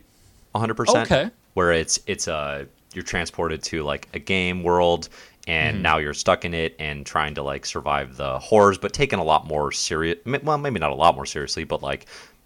100. 0.51 0.73
percent 0.75 1.11
Okay. 1.11 1.31
Where 1.53 1.71
it's 1.71 1.99
it's 2.07 2.27
a 2.27 2.33
uh, 2.33 2.65
you're 2.93 3.03
transported 3.03 3.61
to 3.61 3.83
like 3.83 4.07
a 4.13 4.19
game 4.19 4.63
world 4.63 5.09
and 5.47 5.75
mm-hmm. 5.75 5.83
now 5.83 5.97
you're 5.97 6.13
stuck 6.13 6.45
in 6.45 6.53
it 6.53 6.75
and 6.79 7.05
trying 7.05 7.35
to 7.35 7.43
like 7.43 7.65
survive 7.65 8.15
the 8.17 8.39
horrors 8.39 8.77
but 8.77 8.93
taken 8.93 9.19
a 9.19 9.23
lot 9.23 9.45
more 9.45 9.71
serious 9.71 10.17
well 10.43 10.57
maybe 10.57 10.79
not 10.79 10.91
a 10.91 10.95
lot 10.95 11.15
more 11.15 11.25
seriously 11.25 11.63
but 11.63 11.83
like 11.83 12.05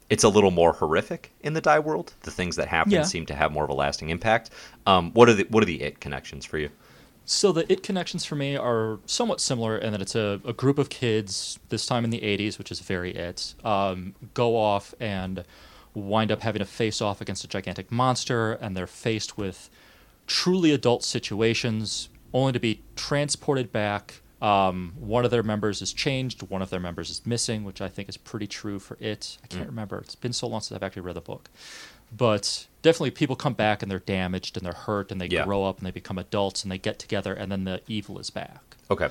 it's 0.10 0.24
a 0.24 0.30
little 0.30 0.52
more 0.52 0.74
horrific 0.74 1.32
in 1.42 1.54
the 1.54 1.62
die 1.62 1.80
world 1.80 2.14
the 2.22 2.32
things 2.32 2.56
that 2.56 2.68
happen 2.68 2.92
yeah. 2.92 3.04
seem 3.04 3.26
to 3.26 3.36
have 3.36 3.52
more 3.52 3.64
of 3.64 3.70
a 3.70 3.74
lasting 3.74 4.10
impact 4.10 4.50
um, 4.88 5.12
what 5.14 5.30
are 5.30 5.34
the 5.34 5.44
what 5.50 5.62
are 5.64 5.68
the 5.68 5.82
it 5.82 6.00
connections 6.00 6.46
for 6.46 6.58
you 6.58 6.70
so 7.30 7.52
the 7.52 7.72
it 7.72 7.84
connections 7.84 8.26
for 8.26 8.34
me 8.34 8.58
are 8.58 8.98
somewhat 9.06 9.40
similar 9.40 9.78
in 9.78 9.92
that 9.92 10.02
it's 10.02 10.16
a, 10.16 10.42
a 10.44 10.52
group 10.52 10.80
of 10.80 10.90
kids, 10.90 11.60
this 11.70 11.86
time 11.86 12.04
in 12.04 12.10
the 12.10 12.22
80s, 12.22 12.58
which 12.58 12.72
is 12.72 12.80
very 12.80 13.12
it, 13.12 13.54
um, 13.64 14.16
go 14.34 14.58
off 14.58 14.96
and 15.00 15.44
wind 15.94 16.32
up 16.32 16.42
having 16.42 16.58
to 16.58 16.66
face 16.66 17.04
off 17.04 17.22
against 17.22 17.44
a 17.44 17.48
gigantic 17.48 17.92
monster, 17.92 18.54
and 18.54 18.76
they're 18.76 18.88
faced 18.88 19.38
with 19.38 19.70
truly 20.26 20.72
adult 20.72 21.04
situations, 21.04 22.10
only 22.34 22.52
to 22.52 22.60
be 22.60 22.82
transported 22.96 23.72
back. 23.72 24.22
Um, 24.42 24.94
one 24.98 25.24
of 25.24 25.30
their 25.30 25.44
members 25.44 25.84
is 25.84 25.94
changed, 25.94 26.42
one 26.50 26.64
of 26.64 26.72
their 26.72 26.80
members 26.80 27.12
is 27.12 27.28
missing, 27.28 27.64
which 27.64 27.80
I 27.80 27.90
think 27.90 28.10
is 28.10 28.18
pretty 28.18 28.48
true 28.48 28.80
for 28.80 28.98
it. 29.00 29.38
I 29.44 29.48
can't 29.48 29.66
mm. 29.66 29.70
remember. 29.70 30.00
It's 30.00 30.16
been 30.16 30.34
so 30.34 30.48
long 30.48 30.62
since 30.62 30.76
I've 30.76 30.82
actually 30.82 31.04
read 31.04 31.16
the 31.16 31.22
book. 31.22 31.52
But 32.16 32.68
definitely 32.82 33.12
people 33.12 33.36
come 33.36 33.54
back 33.54 33.82
and 33.82 33.92
they're 33.92 34.00
damaged 34.00 34.58
and 34.58 34.66
they're 34.66 34.74
hurt 34.74 35.12
and 35.12 35.20
they 35.20 35.28
yeah. 35.28 35.46
grow 35.46 35.64
up 35.64 35.78
and 35.78 35.86
they 35.86 35.92
become 35.92 36.18
adults 36.18 36.64
and 36.64 36.72
they 36.72 36.78
get 36.78 37.00
together 37.00 37.34
and 37.34 37.52
then 37.52 37.66
the 37.66 37.82
evil 37.88 38.20
is 38.20 38.30
back. 38.30 38.78
Okay. 38.90 39.10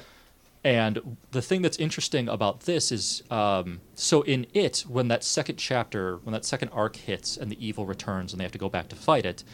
And 0.65 1.17
the 1.31 1.41
thing 1.41 1.63
that's 1.63 1.79
interesting 1.79 2.29
about 2.29 2.61
this 2.61 2.91
is 2.91 3.23
um, 3.31 3.81
so 3.95 4.23
in 4.23 4.47
it, 4.53 4.85
when 4.89 5.09
that 5.09 5.23
second 5.23 5.57
chapter, 5.57 6.17
when 6.19 6.33
that 6.33 6.45
second 6.45 6.71
arc 6.71 6.97
hits 6.97 7.37
and 7.37 7.51
the 7.51 7.65
evil 7.65 7.87
returns 7.87 8.33
and 8.33 8.41
they 8.41 8.45
have 8.45 8.53
to 8.53 8.59
go 8.59 8.69
back 8.69 8.89
to 8.89 8.97
fight 8.97 9.25
it, 9.25 9.45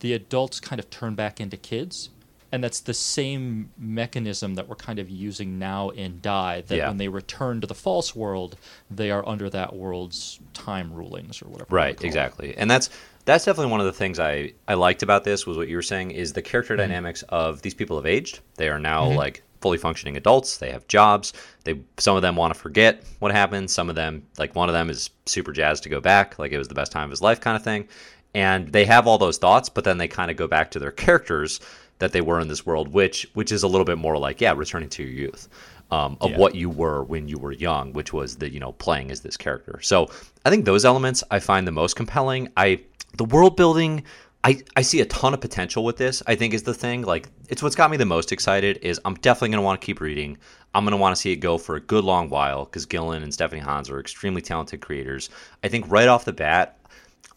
the 0.00 0.12
adults 0.12 0.60
kind 0.60 0.78
of 0.78 0.88
turn 0.88 1.14
back 1.14 1.40
into 1.40 1.56
kids. 1.56 2.10
And 2.52 2.62
that's 2.62 2.80
the 2.80 2.94
same 2.94 3.70
mechanism 3.78 4.54
that 4.56 4.68
we're 4.68 4.76
kind 4.76 4.98
of 4.98 5.08
using 5.08 5.58
now 5.58 5.88
in 5.88 6.20
Die, 6.20 6.60
that 6.66 6.76
yeah. 6.76 6.88
when 6.88 6.98
they 6.98 7.08
return 7.08 7.62
to 7.62 7.66
the 7.66 7.74
false 7.74 8.14
world, 8.14 8.58
they 8.90 9.10
are 9.10 9.26
under 9.26 9.48
that 9.50 9.74
world's 9.74 10.38
time 10.52 10.92
rulings 10.92 11.40
or 11.40 11.46
whatever. 11.46 11.74
Right, 11.74 12.04
exactly. 12.04 12.50
It. 12.50 12.56
And 12.58 12.70
that's 12.70 12.90
that's 13.24 13.44
definitely 13.44 13.70
one 13.70 13.80
of 13.80 13.86
the 13.86 13.92
things 13.92 14.18
I, 14.18 14.52
I 14.66 14.74
liked 14.74 15.02
about 15.02 15.24
this 15.24 15.46
was 15.46 15.56
what 15.56 15.68
you 15.68 15.76
were 15.76 15.82
saying 15.82 16.10
is 16.10 16.32
the 16.32 16.42
character 16.42 16.74
mm-hmm. 16.74 16.82
dynamics 16.82 17.22
of 17.28 17.62
these 17.62 17.74
people 17.74 17.96
have 17.96 18.06
aged. 18.06 18.40
They 18.56 18.68
are 18.68 18.80
now 18.80 19.06
mm-hmm. 19.06 19.16
like 19.16 19.42
fully 19.62 19.78
functioning 19.78 20.16
adults. 20.16 20.58
They 20.58 20.70
have 20.72 20.86
jobs. 20.88 21.32
They 21.64 21.80
some 21.98 22.16
of 22.16 22.22
them 22.22 22.36
want 22.36 22.52
to 22.52 22.60
forget 22.60 23.04
what 23.20 23.32
happened. 23.32 23.70
Some 23.70 23.88
of 23.88 23.94
them, 23.94 24.26
like 24.38 24.54
one 24.54 24.68
of 24.68 24.74
them, 24.74 24.90
is 24.90 25.08
super 25.24 25.52
jazzed 25.52 25.84
to 25.84 25.88
go 25.88 26.00
back, 26.00 26.38
like 26.38 26.52
it 26.52 26.58
was 26.58 26.68
the 26.68 26.74
best 26.74 26.92
time 26.92 27.04
of 27.04 27.10
his 27.10 27.22
life, 27.22 27.40
kind 27.40 27.56
of 27.56 27.62
thing. 27.62 27.88
And 28.34 28.72
they 28.72 28.84
have 28.86 29.06
all 29.06 29.18
those 29.18 29.38
thoughts, 29.38 29.68
but 29.68 29.84
then 29.84 29.98
they 29.98 30.08
kind 30.08 30.30
of 30.30 30.36
go 30.36 30.48
back 30.48 30.70
to 30.72 30.78
their 30.78 30.90
characters 30.90 31.60
that 31.98 32.12
they 32.12 32.20
were 32.20 32.40
in 32.40 32.48
this 32.48 32.66
world, 32.66 32.92
which 32.92 33.26
which 33.34 33.52
is 33.52 33.62
a 33.62 33.68
little 33.68 33.84
bit 33.84 33.98
more 33.98 34.18
like 34.18 34.40
yeah, 34.40 34.54
returning 34.56 34.88
to 34.90 35.02
your 35.02 35.12
youth. 35.12 35.48
Um, 35.90 36.16
of 36.22 36.30
yeah. 36.30 36.38
what 36.38 36.54
you 36.54 36.70
were 36.70 37.04
when 37.04 37.28
you 37.28 37.36
were 37.36 37.52
young, 37.52 37.92
which 37.92 38.14
was 38.14 38.36
the 38.36 38.50
you 38.50 38.58
know 38.58 38.72
playing 38.72 39.10
as 39.10 39.20
this 39.20 39.36
character. 39.36 39.78
So 39.82 40.10
I 40.46 40.48
think 40.48 40.64
those 40.64 40.86
elements 40.86 41.22
I 41.30 41.38
find 41.38 41.66
the 41.66 41.72
most 41.72 41.96
compelling. 41.96 42.48
I 42.56 42.80
the 43.18 43.26
world 43.26 43.56
building 43.56 44.04
I, 44.44 44.60
I 44.74 44.82
see 44.82 45.00
a 45.00 45.04
ton 45.04 45.34
of 45.34 45.40
potential 45.40 45.84
with 45.84 45.96
this. 45.96 46.22
I 46.26 46.34
think 46.34 46.52
is 46.52 46.64
the 46.64 46.74
thing. 46.74 47.02
Like 47.02 47.28
it's 47.48 47.62
what's 47.62 47.76
got 47.76 47.90
me 47.90 47.96
the 47.96 48.04
most 48.04 48.32
excited 48.32 48.78
is 48.82 49.00
I'm 49.04 49.14
definitely 49.14 49.50
gonna 49.50 49.62
want 49.62 49.80
to 49.80 49.84
keep 49.84 50.00
reading. 50.00 50.36
I'm 50.74 50.84
gonna 50.84 50.96
want 50.96 51.14
to 51.14 51.20
see 51.20 51.30
it 51.30 51.36
go 51.36 51.58
for 51.58 51.76
a 51.76 51.80
good 51.80 52.02
long 52.02 52.28
while 52.28 52.64
because 52.64 52.86
Gillen 52.86 53.22
and 53.22 53.32
Stephanie 53.32 53.60
Hans 53.60 53.88
are 53.88 54.00
extremely 54.00 54.42
talented 54.42 54.80
creators. 54.80 55.30
I 55.62 55.68
think 55.68 55.88
right 55.88 56.08
off 56.08 56.24
the 56.24 56.32
bat, 56.32 56.78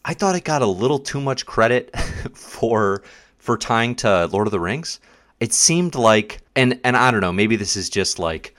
I 0.04 0.14
thought 0.14 0.34
it 0.34 0.44
got 0.44 0.62
a 0.62 0.66
little 0.66 0.98
too 0.98 1.20
much 1.20 1.46
credit 1.46 1.96
for 2.34 3.02
for 3.46 3.56
tying 3.56 3.94
to 3.94 4.26
Lord 4.26 4.48
of 4.48 4.50
the 4.50 4.60
Rings. 4.60 4.98
It 5.38 5.52
seemed 5.52 5.94
like 5.94 6.42
and 6.56 6.80
and 6.82 6.96
I 6.96 7.12
don't 7.12 7.20
know, 7.20 7.32
maybe 7.32 7.54
this 7.54 7.76
is 7.76 7.88
just 7.88 8.18
like 8.18 8.54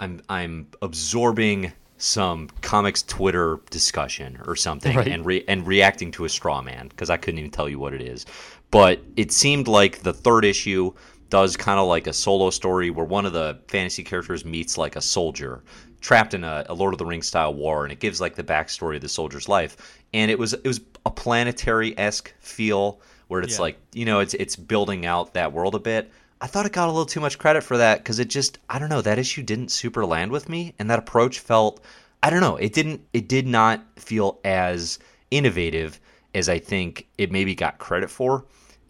I'm 0.00 0.20
I'm 0.28 0.66
absorbing 0.82 1.72
some 1.98 2.48
comics 2.60 3.02
Twitter 3.02 3.60
discussion 3.70 4.40
or 4.46 4.56
something 4.56 4.96
right. 4.96 5.06
and 5.06 5.24
re- 5.24 5.44
and 5.46 5.64
reacting 5.66 6.10
to 6.10 6.24
a 6.24 6.28
straw 6.28 6.60
man 6.60 6.88
because 6.88 7.10
I 7.10 7.16
couldn't 7.16 7.38
even 7.38 7.52
tell 7.52 7.68
you 7.68 7.78
what 7.78 7.94
it 7.94 8.02
is. 8.02 8.26
But 8.72 9.00
it 9.16 9.30
seemed 9.30 9.68
like 9.68 10.00
the 10.02 10.12
third 10.12 10.44
issue 10.44 10.92
does 11.30 11.56
kind 11.56 11.78
of 11.78 11.86
like 11.86 12.08
a 12.08 12.12
solo 12.12 12.50
story 12.50 12.90
where 12.90 13.06
one 13.06 13.24
of 13.24 13.32
the 13.32 13.60
fantasy 13.68 14.02
characters 14.02 14.44
meets 14.44 14.76
like 14.76 14.96
a 14.96 15.00
soldier 15.00 15.62
trapped 16.00 16.34
in 16.34 16.42
a, 16.42 16.66
a 16.68 16.74
Lord 16.74 16.92
of 16.92 16.98
the 16.98 17.06
Rings 17.06 17.28
style 17.28 17.54
war, 17.54 17.84
and 17.84 17.92
it 17.92 18.00
gives 18.00 18.20
like 18.20 18.34
the 18.34 18.44
backstory 18.44 18.96
of 18.96 19.00
the 19.00 19.08
soldier's 19.08 19.48
life. 19.48 20.02
And 20.12 20.28
it 20.28 20.38
was 20.38 20.54
it 20.54 20.66
was 20.66 20.80
a 21.06 21.10
planetary 21.10 21.96
esque 21.96 22.34
feel 22.40 23.00
where 23.28 23.40
it's 23.40 23.56
yeah. 23.56 23.62
like 23.62 23.78
you 23.92 24.04
know 24.04 24.20
it's 24.20 24.34
it's 24.34 24.56
building 24.56 25.06
out 25.06 25.34
that 25.34 25.52
world 25.52 25.74
a 25.74 25.78
bit. 25.78 26.10
I 26.40 26.46
thought 26.46 26.66
it 26.66 26.72
got 26.72 26.88
a 26.88 26.92
little 26.92 27.06
too 27.06 27.20
much 27.20 27.38
credit 27.38 27.62
for 27.62 27.78
that 27.78 27.98
because 27.98 28.18
it 28.18 28.28
just 28.28 28.58
I 28.68 28.78
don't 28.78 28.88
know 28.88 29.02
that 29.02 29.18
issue 29.18 29.42
didn't 29.42 29.70
super 29.70 30.04
land 30.04 30.30
with 30.30 30.48
me, 30.48 30.74
and 30.78 30.90
that 30.90 30.98
approach 30.98 31.38
felt 31.38 31.82
I 32.22 32.30
don't 32.30 32.40
know 32.40 32.56
it 32.56 32.72
didn't 32.72 33.02
it 33.12 33.28
did 33.28 33.46
not 33.46 33.84
feel 33.96 34.40
as 34.44 34.98
innovative 35.30 36.00
as 36.34 36.48
I 36.48 36.58
think 36.58 37.06
it 37.18 37.30
maybe 37.30 37.54
got 37.54 37.78
credit 37.78 38.10
for 38.10 38.44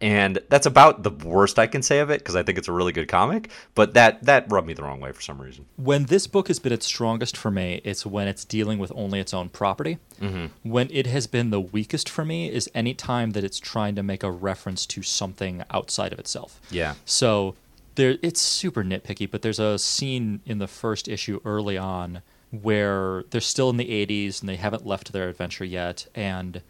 and 0.05 0.39
that's 0.51 0.67
about 0.67 1.03
the 1.03 1.11
worst 1.11 1.59
I 1.59 1.67
can 1.67 1.83
say 1.83 2.01
of 2.01 2.11
it 2.11 2.21
because 2.21 2.37
I 2.37 2.43
think 2.43 2.59
it's 2.59 2.69
a 2.69 2.73
really 2.73 2.93
good 2.93 3.09
comic. 3.09 3.49
But 3.75 3.95
that 3.95 4.23
that 4.25 4.53
rubbed 4.53 4.67
me 4.67 4.75
the 4.75 4.83
wrong 4.83 5.01
way 5.01 5.13
for 5.13 5.23
some 5.23 5.41
reason. 5.41 5.65
When 5.77 6.05
this 6.05 6.27
book 6.27 6.49
has 6.49 6.59
been 6.59 6.75
its 6.75 6.85
strongest 6.85 7.39
for 7.39 7.51
me, 7.51 7.81
it's 7.85 8.05
when 8.05 8.29
it's 8.29 8.45
dealing 8.45 8.79
with 8.79 8.93
only 8.95 9.19
its 9.19 9.33
own 9.33 9.49
property. 9.49 9.97
Mm-hmm. 10.21 10.71
When 10.71 10.91
it 10.91 11.07
has 11.07 11.27
been 11.27 11.49
the 11.49 11.61
weakest 11.61 12.11
for 12.11 12.23
me 12.23 12.51
is 12.51 12.71
any 12.75 12.93
time 12.93 13.31
that 13.31 13.45
it's 13.45 13.59
trying 13.59 13.95
to 13.95 14.03
make 14.03 14.23
a 14.23 14.31
reference 14.31 14.85
to 14.87 15.03
something 15.03 15.65
outside 15.71 16.13
of 16.13 16.19
itself. 16.19 16.61
Yeah. 16.71 16.97
So 17.07 17.55
there, 17.95 18.19
it's 18.21 18.43
super 18.43 18.85
nitpicky, 18.85 19.31
but 19.31 19.41
there's 19.41 19.59
a 19.59 19.79
scene 19.79 20.43
in 20.45 20.59
the 20.59 20.69
first 20.69 21.09
issue 21.09 21.41
early 21.47 21.79
on 21.79 22.21
where 22.51 23.25
they're 23.31 23.41
still 23.41 23.71
in 23.71 23.79
the 23.79 24.07
80s 24.07 24.41
and 24.41 24.51
they 24.51 24.57
haven't 24.57 24.85
left 24.85 25.15
their 25.15 25.31
adventure 25.31 25.65
yet, 25.65 26.07
and 26.15 26.61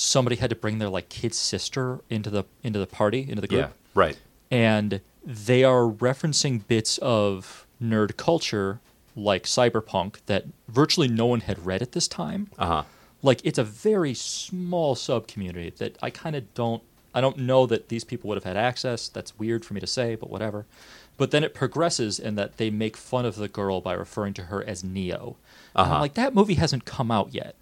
somebody 0.00 0.36
had 0.36 0.48
to 0.48 0.56
bring 0.56 0.78
their 0.78 0.88
like 0.88 1.10
kid's 1.10 1.36
sister 1.36 2.00
into 2.08 2.30
the 2.30 2.44
into 2.62 2.78
the 2.78 2.86
party 2.86 3.26
into 3.28 3.40
the 3.40 3.48
group. 3.48 3.60
Yeah, 3.60 3.68
right. 3.94 4.18
And 4.50 5.00
they 5.24 5.62
are 5.62 5.82
referencing 5.82 6.66
bits 6.66 6.98
of 6.98 7.66
nerd 7.82 8.16
culture 8.16 8.80
like 9.14 9.44
cyberpunk 9.44 10.16
that 10.26 10.46
virtually 10.68 11.08
no 11.08 11.26
one 11.26 11.40
had 11.40 11.66
read 11.66 11.82
at 11.82 11.92
this 11.92 12.08
time. 12.08 12.48
Uh-huh. 12.58 12.84
Like 13.22 13.40
it's 13.44 13.58
a 13.58 13.64
very 13.64 14.14
small 14.14 14.94
sub 14.94 15.26
community 15.26 15.70
that 15.76 15.98
I 16.02 16.08
kind 16.08 16.34
of 16.34 16.52
don't 16.54 16.82
I 17.12 17.20
don't 17.20 17.38
know 17.38 17.66
that 17.66 17.88
these 17.88 18.04
people 18.04 18.28
would 18.28 18.36
have 18.36 18.44
had 18.44 18.56
access. 18.56 19.08
That's 19.08 19.38
weird 19.38 19.64
for 19.64 19.74
me 19.74 19.80
to 19.80 19.86
say, 19.86 20.14
but 20.14 20.30
whatever. 20.30 20.64
But 21.18 21.30
then 21.32 21.44
it 21.44 21.52
progresses 21.52 22.18
in 22.18 22.36
that 22.36 22.56
they 22.56 22.70
make 22.70 22.96
fun 22.96 23.26
of 23.26 23.36
the 23.36 23.48
girl 23.48 23.82
by 23.82 23.92
referring 23.92 24.32
to 24.34 24.44
her 24.44 24.64
as 24.66 24.82
Neo. 24.82 25.36
Uh-huh. 25.76 26.00
like 26.00 26.14
that 26.14 26.34
movie 26.34 26.54
hasn't 26.54 26.86
come 26.86 27.10
out 27.10 27.34
yet. 27.34 27.54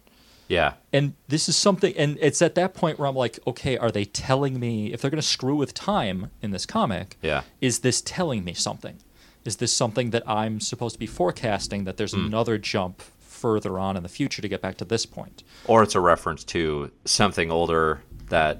Yeah. 0.48 0.74
And 0.92 1.14
this 1.28 1.48
is 1.48 1.56
something, 1.56 1.94
and 1.96 2.18
it's 2.20 2.40
at 2.42 2.54
that 2.56 2.74
point 2.74 2.98
where 2.98 3.06
I'm 3.06 3.14
like, 3.14 3.38
okay, 3.46 3.76
are 3.76 3.90
they 3.90 4.06
telling 4.06 4.58
me, 4.58 4.92
if 4.92 5.00
they're 5.00 5.10
going 5.10 5.20
to 5.20 5.26
screw 5.26 5.56
with 5.56 5.74
time 5.74 6.30
in 6.42 6.50
this 6.50 6.66
comic, 6.66 7.18
yeah. 7.22 7.42
is 7.60 7.80
this 7.80 8.00
telling 8.00 8.44
me 8.44 8.54
something? 8.54 8.98
Is 9.44 9.56
this 9.56 9.72
something 9.72 10.10
that 10.10 10.28
I'm 10.28 10.60
supposed 10.60 10.94
to 10.94 10.98
be 10.98 11.06
forecasting 11.06 11.84
that 11.84 11.96
there's 11.96 12.14
mm. 12.14 12.26
another 12.26 12.58
jump 12.58 13.02
further 13.20 13.78
on 13.78 13.96
in 13.96 14.02
the 14.02 14.08
future 14.08 14.42
to 14.42 14.48
get 14.48 14.60
back 14.60 14.78
to 14.78 14.84
this 14.84 15.06
point? 15.06 15.44
Or 15.66 15.82
it's 15.82 15.94
a 15.94 16.00
reference 16.00 16.44
to 16.44 16.90
something 17.04 17.50
older 17.50 18.00
that, 18.30 18.58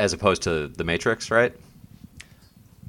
as 0.00 0.12
opposed 0.12 0.42
to 0.42 0.68
The 0.68 0.84
Matrix, 0.84 1.30
right? 1.30 1.54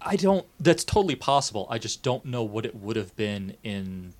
I 0.02 0.16
don't, 0.16 0.46
that's 0.60 0.84
totally 0.84 1.16
possible. 1.16 1.68
I 1.70 1.78
just 1.78 2.04
don't 2.04 2.24
know 2.26 2.44
what 2.44 2.66
it 2.66 2.76
would 2.76 2.96
have 2.96 3.16
been 3.16 3.58
in 3.64 4.14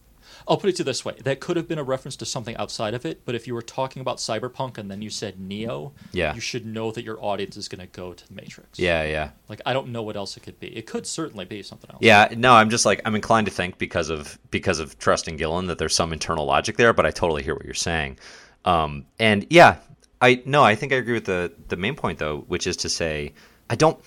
I'll 0.48 0.58
put 0.58 0.70
it 0.70 0.76
to 0.78 0.84
this 0.84 1.04
way: 1.04 1.16
that 1.24 1.40
could 1.40 1.58
have 1.58 1.68
been 1.68 1.78
a 1.78 1.84
reference 1.84 2.16
to 2.18 2.26
something 2.26 2.56
outside 2.56 2.94
of 2.94 3.06
it. 3.06 3.26
But 3.26 3.36
if 3.36 3.48
you 3.48 3.54
were 3.54 3.62
talking 3.62 4.02
about 4.02 4.18
cyberpunk 4.18 4.78
and 4.78 4.90
then 4.90 5.02
you 5.02 5.10
said 5.10 5.40
Neo, 5.40 5.94
yeah. 6.14 6.34
you 6.34 6.40
should 6.40 6.66
know 6.66 6.92
that 6.92 7.04
your 7.04 7.22
audience 7.24 7.58
is 7.58 7.68
going 7.68 7.82
to 7.82 7.88
go 7.88 8.14
to 8.14 8.28
the 8.28 8.34
Matrix. 8.34 8.80
Yeah, 8.80 9.04
yeah. 9.04 9.32
Like 9.50 9.62
I 9.66 9.74
don't 9.74 9.90
know 9.90 10.04
what 10.04 10.16
else 10.16 10.38
it 10.38 10.44
could 10.44 10.60
be. 10.60 10.76
It 10.76 10.88
could 10.88 11.06
certainly 11.06 11.46
be 11.46 11.62
something 11.64 11.90
else. 11.92 12.00
Yeah, 12.02 12.30
no, 12.36 12.54
I'm 12.54 12.70
just 12.70 12.86
like 12.86 13.02
I'm 13.04 13.16
inclined 13.16 13.48
to 13.48 13.54
think 13.54 13.78
because 13.78 14.10
of 14.10 14.40
because 14.52 14.80
of 14.80 14.98
Trust 14.98 15.18
trusting 15.18 15.38
Gillen 15.38 15.66
that 15.66 15.80
there's 15.80 15.96
some 15.96 16.14
internal 16.14 16.46
logic 16.46 16.78
there, 16.78 16.94
but 16.94 17.06
I 17.08 17.10
totally 17.10 17.42
hear 17.42 17.56
what 17.56 17.66
you're 17.66 17.74
saying. 17.74 18.20
Um, 18.66 19.06
and 19.18 19.48
yeah, 19.50 19.78
I 20.22 20.44
no, 20.46 20.64
I 20.64 20.76
think 20.76 20.94
I 20.94 20.98
agree 20.98 21.16
with 21.16 21.26
the 21.26 21.52
the 21.70 21.76
main 21.76 21.96
point 21.96 22.20
though, 22.20 22.42
which 22.48 22.68
is 22.68 22.78
to 22.78 22.90
say 22.90 23.34
I 23.68 23.76
don't 23.76 24.00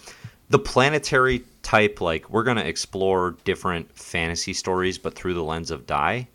the 0.50 0.58
planetary 0.58 1.44
type 1.62 2.00
like 2.00 2.28
we're 2.28 2.42
going 2.42 2.56
to 2.56 2.66
explore 2.66 3.36
different 3.44 3.96
fantasy 3.96 4.52
stories 4.52 4.98
but 4.98 5.14
through 5.14 5.34
the 5.34 5.42
lens 5.42 5.70
of 5.70 5.86
die 5.86 6.28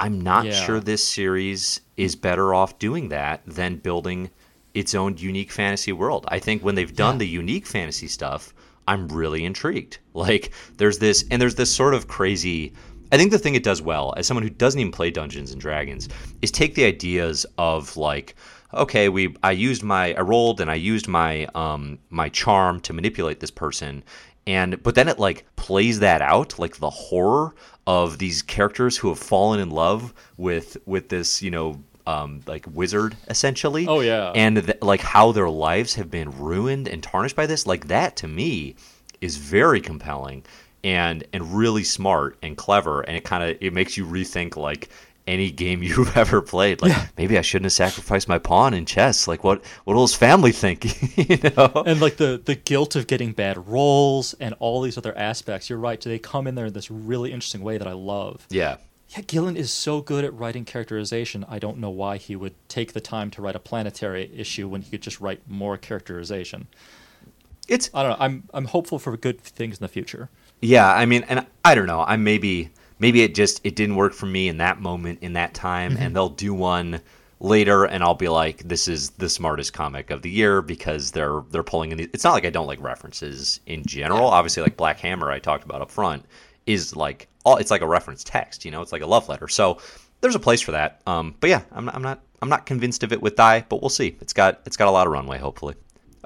i'm 0.00 0.20
not 0.20 0.46
yeah. 0.46 0.52
sure 0.52 0.80
this 0.80 1.06
series 1.06 1.80
is 1.96 2.16
better 2.16 2.54
off 2.54 2.78
doing 2.78 3.08
that 3.08 3.42
than 3.46 3.76
building 3.76 4.30
its 4.74 4.94
own 4.94 5.16
unique 5.18 5.50
fantasy 5.50 5.92
world 5.92 6.24
i 6.28 6.38
think 6.38 6.62
when 6.62 6.74
they've 6.74 6.96
done 6.96 7.16
yeah. 7.16 7.18
the 7.18 7.28
unique 7.28 7.66
fantasy 7.66 8.06
stuff 8.06 8.54
i'm 8.88 9.08
really 9.08 9.44
intrigued 9.44 9.98
like 10.14 10.52
there's 10.76 10.98
this 10.98 11.24
and 11.30 11.42
there's 11.42 11.56
this 11.56 11.74
sort 11.74 11.94
of 11.94 12.06
crazy 12.06 12.72
i 13.10 13.16
think 13.16 13.32
the 13.32 13.38
thing 13.38 13.56
it 13.56 13.64
does 13.64 13.82
well 13.82 14.14
as 14.16 14.26
someone 14.26 14.44
who 14.44 14.50
doesn't 14.50 14.80
even 14.80 14.92
play 14.92 15.10
dungeons 15.10 15.50
and 15.50 15.60
dragons 15.60 16.08
is 16.40 16.50
take 16.50 16.74
the 16.76 16.84
ideas 16.84 17.44
of 17.58 17.96
like 17.96 18.36
okay, 18.76 19.08
we 19.08 19.34
I 19.42 19.52
used 19.52 19.82
my 19.82 20.14
I 20.14 20.20
rolled 20.20 20.60
and 20.60 20.70
I 20.70 20.74
used 20.74 21.08
my 21.08 21.46
um 21.54 21.98
my 22.10 22.28
charm 22.28 22.80
to 22.80 22.92
manipulate 22.92 23.40
this 23.40 23.50
person 23.50 24.02
and 24.46 24.82
but 24.82 24.94
then 24.94 25.08
it 25.08 25.18
like 25.18 25.44
plays 25.56 25.98
that 26.00 26.22
out 26.22 26.58
like 26.58 26.76
the 26.76 26.90
horror 26.90 27.54
of 27.86 28.18
these 28.18 28.42
characters 28.42 28.96
who 28.96 29.08
have 29.08 29.18
fallen 29.18 29.60
in 29.60 29.70
love 29.70 30.14
with 30.36 30.76
with 30.86 31.08
this, 31.08 31.42
you 31.42 31.50
know, 31.50 31.82
um, 32.06 32.40
like 32.46 32.64
wizard 32.72 33.16
essentially. 33.28 33.86
Oh 33.88 34.00
yeah. 34.00 34.32
And 34.34 34.64
th- 34.64 34.78
like 34.82 35.00
how 35.00 35.32
their 35.32 35.50
lives 35.50 35.94
have 35.94 36.10
been 36.10 36.30
ruined 36.38 36.86
and 36.88 37.02
tarnished 37.02 37.36
by 37.36 37.46
this. 37.46 37.66
Like 37.66 37.88
that 37.88 38.16
to 38.16 38.28
me 38.28 38.76
is 39.20 39.36
very 39.36 39.80
compelling 39.80 40.44
and 40.84 41.24
and 41.32 41.56
really 41.56 41.82
smart 41.82 42.36
and 42.42 42.56
clever 42.56 43.00
and 43.00 43.16
it 43.16 43.24
kind 43.24 43.42
of 43.42 43.56
it 43.60 43.72
makes 43.72 43.96
you 43.96 44.06
rethink 44.06 44.56
like 44.56 44.88
any 45.26 45.50
game 45.50 45.82
you've 45.82 46.16
ever 46.16 46.40
played. 46.40 46.82
Like 46.82 46.92
yeah. 46.92 47.06
maybe 47.16 47.38
I 47.38 47.42
shouldn't 47.42 47.66
have 47.66 47.72
sacrificed 47.72 48.28
my 48.28 48.38
pawn 48.38 48.74
in 48.74 48.86
chess. 48.86 49.26
Like 49.28 49.44
what 49.44 49.64
what 49.84 49.94
will 49.94 50.02
his 50.02 50.14
family 50.14 50.52
think? 50.52 51.16
you 51.16 51.38
know? 51.56 51.82
And 51.86 52.00
like 52.00 52.16
the 52.16 52.40
the 52.44 52.54
guilt 52.54 52.96
of 52.96 53.06
getting 53.06 53.32
bad 53.32 53.68
rolls 53.68 54.34
and 54.34 54.54
all 54.58 54.82
these 54.82 54.98
other 54.98 55.16
aspects. 55.16 55.68
You're 55.68 55.78
right. 55.78 56.00
Do 56.00 56.08
They 56.08 56.18
come 56.18 56.46
in 56.46 56.54
there 56.54 56.66
in 56.66 56.72
this 56.72 56.90
really 56.90 57.32
interesting 57.32 57.62
way 57.62 57.78
that 57.78 57.86
I 57.86 57.92
love. 57.92 58.46
Yeah. 58.50 58.78
Yeah, 59.10 59.20
Gillen 59.20 59.56
is 59.56 59.72
so 59.72 60.00
good 60.00 60.24
at 60.24 60.34
writing 60.34 60.64
characterization. 60.64 61.46
I 61.48 61.60
don't 61.60 61.78
know 61.78 61.90
why 61.90 62.16
he 62.16 62.34
would 62.34 62.54
take 62.68 62.92
the 62.92 63.00
time 63.00 63.30
to 63.32 63.42
write 63.42 63.54
a 63.54 63.60
planetary 63.60 64.28
issue 64.34 64.68
when 64.68 64.82
he 64.82 64.90
could 64.90 65.00
just 65.00 65.20
write 65.20 65.48
more 65.48 65.76
characterization. 65.76 66.66
It's 67.68 67.88
I 67.94 68.02
don't 68.02 68.18
know. 68.18 68.24
I'm 68.24 68.42
I'm 68.52 68.64
hopeful 68.66 68.98
for 68.98 69.16
good 69.16 69.40
things 69.40 69.78
in 69.78 69.84
the 69.84 69.88
future. 69.88 70.28
Yeah, 70.60 70.92
I 70.92 71.06
mean, 71.06 71.24
and 71.28 71.46
I 71.64 71.74
don't 71.74 71.86
know. 71.86 72.00
I'm 72.00 72.24
maybe 72.24 72.70
maybe 72.98 73.22
it 73.22 73.34
just 73.34 73.60
it 73.64 73.76
didn't 73.76 73.96
work 73.96 74.12
for 74.12 74.26
me 74.26 74.48
in 74.48 74.58
that 74.58 74.80
moment 74.80 75.18
in 75.22 75.34
that 75.34 75.54
time 75.54 75.92
mm-hmm. 75.92 76.02
and 76.02 76.16
they'll 76.16 76.28
do 76.28 76.54
one 76.54 77.00
later 77.38 77.84
and 77.84 78.02
I'll 78.02 78.14
be 78.14 78.28
like 78.28 78.62
this 78.66 78.88
is 78.88 79.10
the 79.10 79.28
smartest 79.28 79.72
comic 79.72 80.10
of 80.10 80.22
the 80.22 80.30
year 80.30 80.62
because 80.62 81.10
they're 81.10 81.42
they're 81.50 81.62
pulling 81.62 81.92
in 81.92 81.98
these 81.98 82.08
it's 82.12 82.24
not 82.24 82.32
like 82.32 82.46
I 82.46 82.50
don't 82.50 82.66
like 82.66 82.80
references 82.80 83.60
in 83.66 83.84
general. 83.84 84.26
Obviously 84.26 84.62
like 84.62 84.76
Black 84.76 84.98
Hammer 85.00 85.30
I 85.30 85.38
talked 85.38 85.64
about 85.64 85.82
up 85.82 85.90
front 85.90 86.24
is 86.66 86.96
like 86.96 87.28
all 87.44 87.56
it's 87.56 87.70
like 87.70 87.82
a 87.82 87.86
reference 87.86 88.24
text 88.24 88.64
you 88.64 88.70
know? 88.70 88.80
It's 88.80 88.92
like 88.92 89.02
a 89.02 89.06
love 89.06 89.28
letter. 89.28 89.48
So 89.48 89.78
there's 90.20 90.34
a 90.34 90.40
place 90.40 90.62
for 90.62 90.72
that. 90.72 91.02
Um 91.06 91.34
but 91.40 91.50
yeah 91.50 91.62
I'm, 91.72 91.88
I'm 91.90 92.02
not 92.02 92.22
I'm 92.40 92.48
not 92.48 92.66
convinced 92.66 93.02
of 93.02 93.12
it 93.12 93.20
with 93.20 93.36
die 93.36 93.64
but 93.68 93.82
we'll 93.82 93.90
see. 93.90 94.16
It's 94.20 94.32
got 94.32 94.62
it's 94.64 94.76
got 94.76 94.88
a 94.88 94.92
lot 94.92 95.06
of 95.06 95.12
runway 95.12 95.38
hopefully 95.38 95.74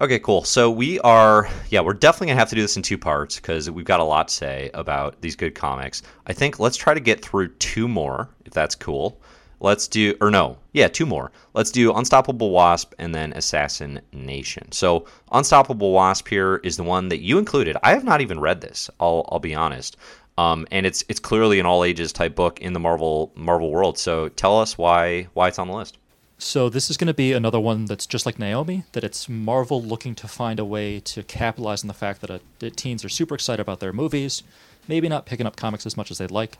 Okay, 0.02 0.18
cool. 0.18 0.44
So 0.44 0.70
we 0.70 0.98
are, 1.00 1.46
yeah, 1.68 1.80
we're 1.82 1.92
definitely 1.92 2.28
gonna 2.28 2.38
have 2.38 2.48
to 2.48 2.54
do 2.54 2.62
this 2.62 2.78
in 2.78 2.82
two 2.82 2.96
parts 2.96 3.36
because 3.36 3.70
we've 3.70 3.84
got 3.84 4.00
a 4.00 4.04
lot 4.04 4.28
to 4.28 4.34
say 4.34 4.70
about 4.72 5.20
these 5.20 5.36
good 5.36 5.54
comics. 5.54 6.02
I 6.26 6.32
think 6.32 6.58
let's 6.58 6.78
try 6.78 6.94
to 6.94 7.00
get 7.00 7.22
through 7.22 7.48
two 7.56 7.86
more, 7.86 8.30
if 8.46 8.54
that's 8.54 8.74
cool. 8.74 9.20
Let's 9.60 9.86
do, 9.88 10.16
or 10.22 10.30
no, 10.30 10.56
yeah, 10.72 10.88
two 10.88 11.04
more. 11.04 11.32
Let's 11.52 11.70
do 11.70 11.92
Unstoppable 11.94 12.48
Wasp 12.48 12.94
and 12.98 13.14
then 13.14 13.34
Assassin 13.34 14.00
Nation. 14.14 14.72
So 14.72 15.04
Unstoppable 15.32 15.92
Wasp 15.92 16.26
here 16.28 16.62
is 16.64 16.78
the 16.78 16.82
one 16.82 17.08
that 17.08 17.20
you 17.20 17.38
included. 17.38 17.76
I 17.82 17.90
have 17.90 18.04
not 18.04 18.22
even 18.22 18.40
read 18.40 18.62
this. 18.62 18.88
I'll, 19.00 19.28
I'll 19.30 19.38
be 19.38 19.54
honest. 19.54 19.98
Um, 20.38 20.66
and 20.70 20.86
it's 20.86 21.04
it's 21.10 21.20
clearly 21.20 21.60
an 21.60 21.66
all 21.66 21.84
ages 21.84 22.10
type 22.10 22.34
book 22.34 22.62
in 22.62 22.72
the 22.72 22.80
Marvel 22.80 23.32
Marvel 23.34 23.70
world. 23.70 23.98
So 23.98 24.30
tell 24.30 24.58
us 24.58 24.78
why 24.78 25.24
why 25.34 25.48
it's 25.48 25.58
on 25.58 25.68
the 25.68 25.74
list. 25.74 25.98
So 26.42 26.70
this 26.70 26.88
is 26.88 26.96
going 26.96 27.06
to 27.06 27.14
be 27.14 27.34
another 27.34 27.60
one 27.60 27.84
that's 27.84 28.06
just 28.06 28.24
like 28.24 28.38
Naomi, 28.38 28.84
that 28.92 29.04
it's 29.04 29.28
Marvel 29.28 29.82
looking 29.82 30.14
to 30.14 30.26
find 30.26 30.58
a 30.58 30.64
way 30.64 30.98
to 31.00 31.22
capitalize 31.22 31.84
on 31.84 31.88
the 31.88 31.94
fact 31.94 32.22
that, 32.22 32.30
uh, 32.30 32.38
that 32.60 32.78
teens 32.78 33.04
are 33.04 33.10
super 33.10 33.34
excited 33.34 33.60
about 33.60 33.80
their 33.80 33.92
movies, 33.92 34.42
maybe 34.88 35.06
not 35.06 35.26
picking 35.26 35.44
up 35.44 35.54
comics 35.54 35.84
as 35.84 35.98
much 35.98 36.10
as 36.10 36.16
they'd 36.16 36.30
like. 36.30 36.56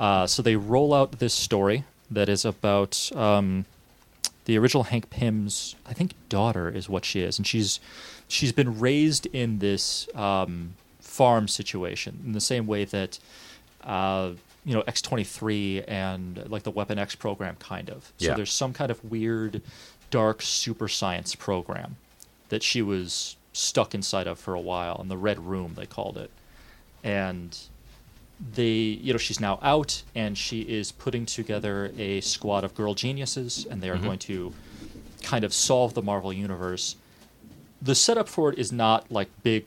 Uh, 0.00 0.26
so 0.26 0.42
they 0.42 0.56
roll 0.56 0.92
out 0.92 1.20
this 1.20 1.32
story 1.32 1.84
that 2.10 2.28
is 2.28 2.44
about 2.44 3.08
um, 3.14 3.66
the 4.46 4.58
original 4.58 4.82
Hank 4.82 5.10
Pym's, 5.10 5.76
I 5.86 5.94
think, 5.94 6.14
daughter 6.28 6.68
is 6.68 6.88
what 6.88 7.04
she 7.04 7.20
is, 7.20 7.38
and 7.38 7.46
she's 7.46 7.78
she's 8.26 8.50
been 8.50 8.80
raised 8.80 9.26
in 9.26 9.60
this 9.60 10.08
um, 10.16 10.74
farm 11.00 11.46
situation 11.46 12.20
in 12.26 12.32
the 12.32 12.40
same 12.40 12.66
way 12.66 12.84
that. 12.84 13.20
Uh, 13.84 14.32
you 14.64 14.74
know 14.74 14.82
X23 14.82 15.84
and 15.86 16.48
like 16.50 16.62
the 16.62 16.70
Weapon 16.70 16.98
X 16.98 17.14
program 17.14 17.56
kind 17.56 17.90
of. 17.90 18.12
So 18.18 18.28
yeah. 18.28 18.34
there's 18.34 18.52
some 18.52 18.72
kind 18.72 18.90
of 18.90 19.04
weird 19.04 19.62
dark 20.10 20.42
super 20.42 20.88
science 20.88 21.34
program 21.34 21.96
that 22.48 22.62
she 22.62 22.82
was 22.82 23.36
stuck 23.52 23.94
inside 23.94 24.26
of 24.26 24.38
for 24.38 24.54
a 24.54 24.60
while 24.60 25.00
in 25.00 25.08
the 25.08 25.16
red 25.16 25.38
room 25.38 25.74
they 25.76 25.86
called 25.86 26.16
it. 26.16 26.30
And 27.02 27.56
they 28.54 28.72
you 28.72 29.12
know 29.12 29.18
she's 29.18 29.40
now 29.40 29.58
out 29.62 30.02
and 30.14 30.36
she 30.36 30.62
is 30.62 30.92
putting 30.92 31.24
together 31.26 31.92
a 31.96 32.20
squad 32.20 32.64
of 32.64 32.74
girl 32.74 32.94
geniuses 32.94 33.66
and 33.70 33.82
they 33.82 33.88
are 33.88 33.94
mm-hmm. 33.94 34.04
going 34.04 34.18
to 34.18 34.52
kind 35.22 35.44
of 35.44 35.52
solve 35.52 35.94
the 35.94 36.02
Marvel 36.02 36.32
universe. 36.32 36.96
The 37.82 37.94
setup 37.94 38.28
for 38.28 38.52
it 38.52 38.58
is 38.58 38.72
not 38.72 39.10
like 39.10 39.28
big 39.42 39.66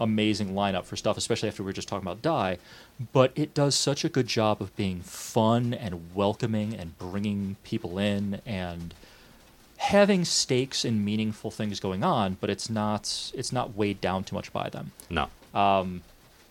amazing 0.00 0.52
lineup 0.52 0.84
for 0.84 0.96
stuff, 0.96 1.16
especially 1.16 1.48
after 1.48 1.62
we 1.62 1.66
were 1.66 1.72
just 1.72 1.88
talking 1.88 2.04
about 2.04 2.22
Die. 2.22 2.58
But 3.12 3.32
it 3.34 3.54
does 3.54 3.74
such 3.74 4.04
a 4.04 4.08
good 4.08 4.26
job 4.26 4.62
of 4.62 4.74
being 4.76 5.00
fun 5.00 5.74
and 5.74 6.14
welcoming 6.14 6.74
and 6.74 6.96
bringing 6.98 7.56
people 7.64 7.98
in 7.98 8.40
and 8.46 8.94
having 9.78 10.24
stakes 10.24 10.84
and 10.84 11.04
meaningful 11.04 11.50
things 11.50 11.80
going 11.80 12.04
on. 12.04 12.36
But 12.40 12.50
it's 12.50 12.70
not 12.70 13.32
it's 13.34 13.52
not 13.52 13.76
weighed 13.76 14.00
down 14.00 14.24
too 14.24 14.36
much 14.36 14.52
by 14.52 14.68
them. 14.68 14.92
No. 15.10 15.28
Um, 15.54 16.02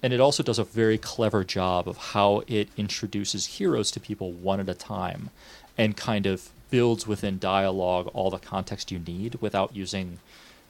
and 0.03 0.13
it 0.13 0.19
also 0.19 0.43
does 0.43 0.59
a 0.59 0.63
very 0.63 0.97
clever 0.97 1.43
job 1.43 1.87
of 1.87 1.97
how 1.97 2.43
it 2.47 2.69
introduces 2.75 3.45
heroes 3.45 3.91
to 3.91 3.99
people 3.99 4.31
one 4.31 4.59
at 4.59 4.67
a 4.67 4.73
time 4.73 5.29
and 5.77 5.95
kind 5.95 6.25
of 6.25 6.49
builds 6.69 7.05
within 7.05 7.37
dialogue 7.37 8.09
all 8.13 8.29
the 8.29 8.39
context 8.39 8.91
you 8.91 8.99
need 8.99 9.35
without 9.35 9.75
using 9.75 10.19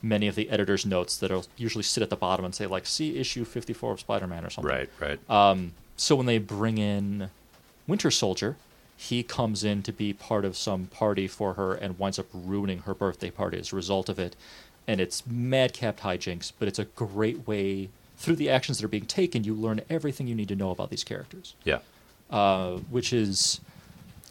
many 0.02 0.28
of 0.28 0.36
the 0.36 0.50
editor's 0.50 0.86
notes 0.86 1.18
that 1.18 1.32
will 1.32 1.46
usually 1.58 1.84
sit 1.84 2.02
at 2.02 2.10
the 2.10 2.16
bottom 2.16 2.44
and 2.46 2.56
say 2.56 2.66
like 2.66 2.86
see 2.86 3.18
issue 3.18 3.46
54 3.46 3.94
of 3.94 4.00
spider-man 4.00 4.46
or 4.46 4.50
something. 4.50 4.72
Right 4.72 4.90
right. 5.00 5.30
Um, 5.30 5.74
so 5.96 6.16
when 6.16 6.26
they 6.26 6.38
bring 6.38 6.78
in 6.78 7.30
winter 7.88 8.12
soldier 8.12 8.58
he 8.98 9.24
comes 9.24 9.64
in 9.64 9.82
to 9.84 9.92
be 9.92 10.14
part 10.14 10.46
of 10.46 10.56
some 10.56 10.86
party 10.86 11.28
for 11.28 11.54
her 11.54 11.74
and 11.74 11.98
winds 11.98 12.20
up 12.20 12.28
ruining 12.34 12.80
her 12.80 12.94
birthday 12.94 13.32
party 13.32 13.58
as 13.58 13.74
a 13.74 13.76
result 13.76 14.10
of 14.10 14.20
it. 14.20 14.36
And 14.88 15.02
it's 15.02 15.26
madcap 15.28 16.00
hijinks 16.00 16.52
but 16.58 16.68
it's 16.68 16.80
a 16.80 16.86
great 16.86 17.48
way 17.48 17.90
through 18.18 18.36
the 18.36 18.50
actions 18.50 18.78
that 18.78 18.86
are 18.86 18.90
being 18.90 19.06
taken 19.06 19.44
you 19.44 19.54
learn 19.54 19.82
everything 19.90 20.28
you 20.28 20.36
need 20.36 20.48
to 20.48 20.56
know 20.56 20.72
about 20.72 20.90
these 20.90 21.04
characters. 21.04 21.56
Yeah. 21.64 21.80
Uh, 22.30 22.78
which 22.90 23.12
is 23.12 23.60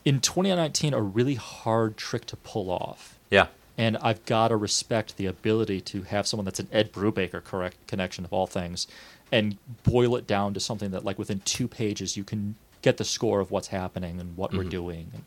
in 0.04 0.20
2019 0.20 0.94
a 0.94 1.00
really 1.02 1.34
hard 1.34 1.96
trick 1.96 2.24
to 2.26 2.36
pull 2.36 2.70
off. 2.70 3.18
Yeah 3.30 3.46
and 3.80 3.96
I've 4.02 4.22
got 4.26 4.48
to 4.48 4.58
respect 4.58 5.16
the 5.16 5.24
ability 5.24 5.80
to 5.80 6.02
have 6.02 6.26
someone 6.26 6.44
that's 6.44 6.60
an 6.60 6.68
Ed 6.70 6.92
Brubaker 6.92 7.42
correct 7.42 7.86
connection 7.86 8.26
of 8.26 8.32
all 8.32 8.46
things, 8.46 8.86
and 9.32 9.56
boil 9.84 10.16
it 10.16 10.26
down 10.26 10.52
to 10.52 10.60
something 10.60 10.90
that 10.90 11.02
like 11.02 11.18
within 11.18 11.40
two 11.46 11.66
pages 11.66 12.14
you 12.14 12.22
can 12.22 12.56
get 12.82 12.98
the 12.98 13.04
score 13.04 13.40
of 13.40 13.50
what's 13.50 13.68
happening 13.68 14.20
and 14.20 14.36
what 14.36 14.50
mm-hmm. 14.50 14.58
we're 14.58 14.64
doing, 14.64 15.10
and 15.14 15.24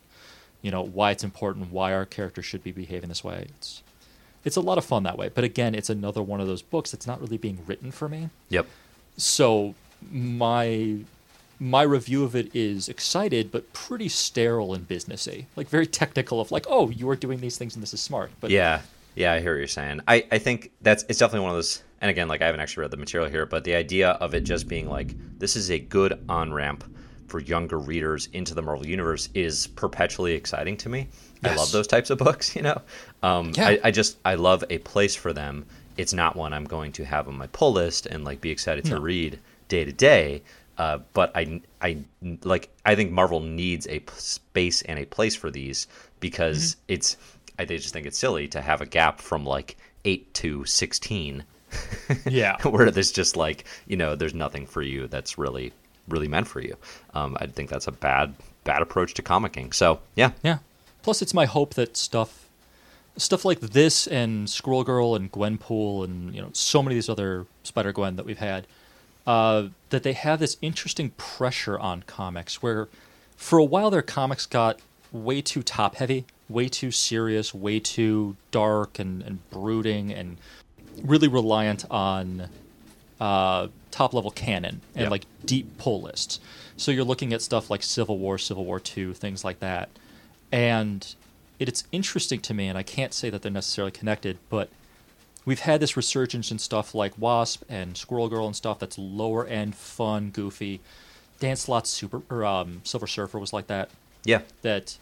you 0.62 0.70
know 0.70 0.82
why 0.82 1.10
it's 1.10 1.24
important, 1.24 1.72
why 1.72 1.92
our 1.92 2.06
character 2.06 2.42
should 2.42 2.62
be 2.62 2.70
behaving 2.70 3.08
this 3.08 3.24
way. 3.24 3.46
It's 3.56 3.82
it's 4.44 4.54
a 4.54 4.60
lot 4.60 4.78
of 4.78 4.84
fun 4.84 5.02
that 5.02 5.18
way. 5.18 5.30
But 5.34 5.42
again, 5.42 5.74
it's 5.74 5.90
another 5.90 6.22
one 6.22 6.40
of 6.40 6.46
those 6.46 6.62
books 6.62 6.92
that's 6.92 7.08
not 7.08 7.20
really 7.20 7.38
being 7.38 7.58
written 7.66 7.90
for 7.90 8.08
me. 8.08 8.30
Yep. 8.50 8.68
So 9.16 9.74
my 10.12 10.98
my 11.58 11.82
review 11.82 12.24
of 12.24 12.34
it 12.34 12.54
is 12.54 12.88
excited 12.88 13.50
but 13.50 13.72
pretty 13.72 14.08
sterile 14.08 14.74
and 14.74 14.88
businessy 14.88 15.46
like 15.56 15.68
very 15.68 15.86
technical 15.86 16.40
of 16.40 16.50
like 16.50 16.66
oh 16.68 16.90
you 16.90 17.08
are 17.08 17.16
doing 17.16 17.40
these 17.40 17.56
things 17.56 17.74
and 17.74 17.82
this 17.82 17.94
is 17.94 18.00
smart 18.00 18.30
but 18.40 18.50
yeah 18.50 18.80
yeah 19.14 19.32
i 19.32 19.40
hear 19.40 19.52
what 19.52 19.58
you're 19.58 19.66
saying 19.66 20.00
i 20.08 20.24
i 20.32 20.38
think 20.38 20.70
that's 20.82 21.04
it's 21.08 21.18
definitely 21.18 21.40
one 21.40 21.50
of 21.50 21.56
those 21.56 21.82
and 22.00 22.10
again 22.10 22.28
like 22.28 22.42
i 22.42 22.46
haven't 22.46 22.60
actually 22.60 22.82
read 22.82 22.90
the 22.90 22.96
material 22.96 23.30
here 23.30 23.46
but 23.46 23.64
the 23.64 23.74
idea 23.74 24.10
of 24.10 24.34
it 24.34 24.40
just 24.42 24.68
being 24.68 24.88
like 24.88 25.14
this 25.38 25.56
is 25.56 25.70
a 25.70 25.78
good 25.78 26.22
on 26.28 26.52
ramp 26.52 26.84
for 27.28 27.40
younger 27.40 27.78
readers 27.78 28.28
into 28.32 28.54
the 28.54 28.62
marvel 28.62 28.86
universe 28.86 29.28
is 29.34 29.66
perpetually 29.68 30.34
exciting 30.34 30.76
to 30.76 30.88
me 30.88 31.08
yes. 31.42 31.52
i 31.52 31.56
love 31.56 31.70
those 31.72 31.86
types 31.86 32.10
of 32.10 32.18
books 32.18 32.54
you 32.56 32.62
know 32.62 32.80
um, 33.22 33.52
yeah. 33.56 33.68
I, 33.68 33.80
I 33.84 33.90
just 33.90 34.18
i 34.24 34.34
love 34.34 34.64
a 34.70 34.78
place 34.78 35.14
for 35.14 35.32
them 35.32 35.64
it's 35.96 36.12
not 36.12 36.36
one 36.36 36.52
i'm 36.52 36.64
going 36.64 36.92
to 36.92 37.04
have 37.04 37.28
on 37.28 37.36
my 37.36 37.46
pull 37.48 37.72
list 37.72 38.06
and 38.06 38.24
like 38.24 38.40
be 38.40 38.50
excited 38.50 38.84
no. 38.86 38.96
to 38.96 39.00
read 39.00 39.38
day 39.68 39.84
to 39.84 39.92
day 39.92 40.42
uh, 40.78 40.98
but 41.12 41.32
I, 41.34 41.60
I 41.80 41.98
like 42.42 42.68
I 42.84 42.94
think 42.94 43.12
Marvel 43.12 43.40
needs 43.40 43.86
a 43.86 44.02
space 44.16 44.82
and 44.82 44.98
a 44.98 45.06
place 45.06 45.34
for 45.34 45.50
these 45.50 45.86
because 46.20 46.74
mm-hmm. 46.74 46.94
it's 46.94 47.16
I 47.58 47.64
just 47.64 47.92
think 47.92 48.06
it's 48.06 48.18
silly 48.18 48.48
to 48.48 48.60
have 48.60 48.80
a 48.80 48.86
gap 48.86 49.20
from 49.20 49.44
like 49.44 49.76
eight 50.04 50.32
to 50.34 50.64
sixteen. 50.64 51.44
yeah, 52.26 52.56
where 52.68 52.90
there's 52.90 53.12
just 53.12 53.36
like 53.36 53.64
you 53.86 53.96
know 53.96 54.14
there's 54.16 54.34
nothing 54.34 54.66
for 54.66 54.82
you 54.82 55.06
that's 55.06 55.38
really 55.38 55.72
really 56.08 56.28
meant 56.28 56.48
for 56.48 56.60
you. 56.60 56.76
Um, 57.14 57.36
I 57.40 57.46
think 57.46 57.70
that's 57.70 57.86
a 57.86 57.92
bad 57.92 58.34
bad 58.64 58.82
approach 58.82 59.14
to 59.14 59.22
comicking. 59.22 59.72
So 59.72 60.00
yeah, 60.16 60.32
yeah. 60.42 60.58
Plus, 61.02 61.22
it's 61.22 61.34
my 61.34 61.44
hope 61.44 61.74
that 61.74 61.96
stuff 61.96 62.48
stuff 63.16 63.44
like 63.44 63.60
this 63.60 64.06
and 64.08 64.50
Squirrel 64.50 64.82
Girl 64.82 65.14
and 65.14 65.30
Gwenpool 65.30 66.04
and 66.04 66.34
you 66.34 66.42
know 66.42 66.50
so 66.52 66.82
many 66.82 66.94
of 66.94 66.96
these 66.96 67.08
other 67.08 67.46
Spider 67.62 67.92
Gwen 67.92 68.16
that 68.16 68.26
we've 68.26 68.38
had 68.38 68.66
uh, 69.26 69.68
that 69.90 70.02
they 70.02 70.12
have 70.12 70.38
this 70.38 70.56
interesting 70.60 71.10
pressure 71.10 71.78
on 71.78 72.02
comics 72.02 72.62
where 72.62 72.88
for 73.36 73.58
a 73.58 73.64
while 73.64 73.90
their 73.90 74.02
comics 74.02 74.46
got 74.46 74.80
way 75.12 75.40
too 75.40 75.62
top 75.62 75.96
heavy, 75.96 76.24
way 76.48 76.68
too 76.68 76.90
serious, 76.90 77.54
way 77.54 77.80
too 77.80 78.36
dark 78.50 78.98
and, 78.98 79.22
and 79.22 79.50
brooding, 79.50 80.12
and 80.12 80.36
really 81.02 81.28
reliant 81.28 81.84
on 81.90 82.48
uh, 83.20 83.68
top 83.90 84.12
level 84.12 84.30
canon 84.30 84.80
and 84.94 85.10
like 85.10 85.24
deep 85.44 85.78
pull 85.78 86.02
lists. 86.02 86.40
So 86.76 86.90
you're 86.90 87.04
looking 87.04 87.32
at 87.32 87.40
stuff 87.40 87.70
like 87.70 87.82
Civil 87.82 88.18
War, 88.18 88.38
Civil 88.38 88.64
War 88.64 88.80
Two, 88.80 89.14
things 89.14 89.44
like 89.44 89.60
that, 89.60 89.88
and 90.50 91.14
it, 91.58 91.68
it's 91.68 91.84
interesting 91.92 92.40
to 92.40 92.54
me, 92.54 92.68
and 92.68 92.76
I 92.76 92.82
can't 92.82 93.14
say 93.14 93.30
that 93.30 93.42
they're 93.42 93.52
necessarily 93.52 93.92
connected, 93.92 94.38
but 94.48 94.68
we've 95.44 95.60
had 95.60 95.80
this 95.80 95.96
resurgence 95.96 96.50
in 96.50 96.58
stuff 96.58 96.94
like 96.94 97.16
Wasp 97.18 97.62
and 97.68 97.96
Squirrel 97.96 98.28
Girl 98.28 98.46
and 98.46 98.56
stuff 98.56 98.78
that's 98.78 98.98
lower 98.98 99.46
end, 99.46 99.74
fun, 99.74 100.30
goofy. 100.30 100.80
Dan 101.40 101.56
Slott's 101.56 101.90
Super 101.90 102.22
or 102.30 102.44
um, 102.44 102.80
Silver 102.84 103.06
Surfer 103.06 103.38
was 103.38 103.52
like 103.52 103.66
that. 103.66 103.90
Yeah. 104.24 104.42
That 104.62 104.96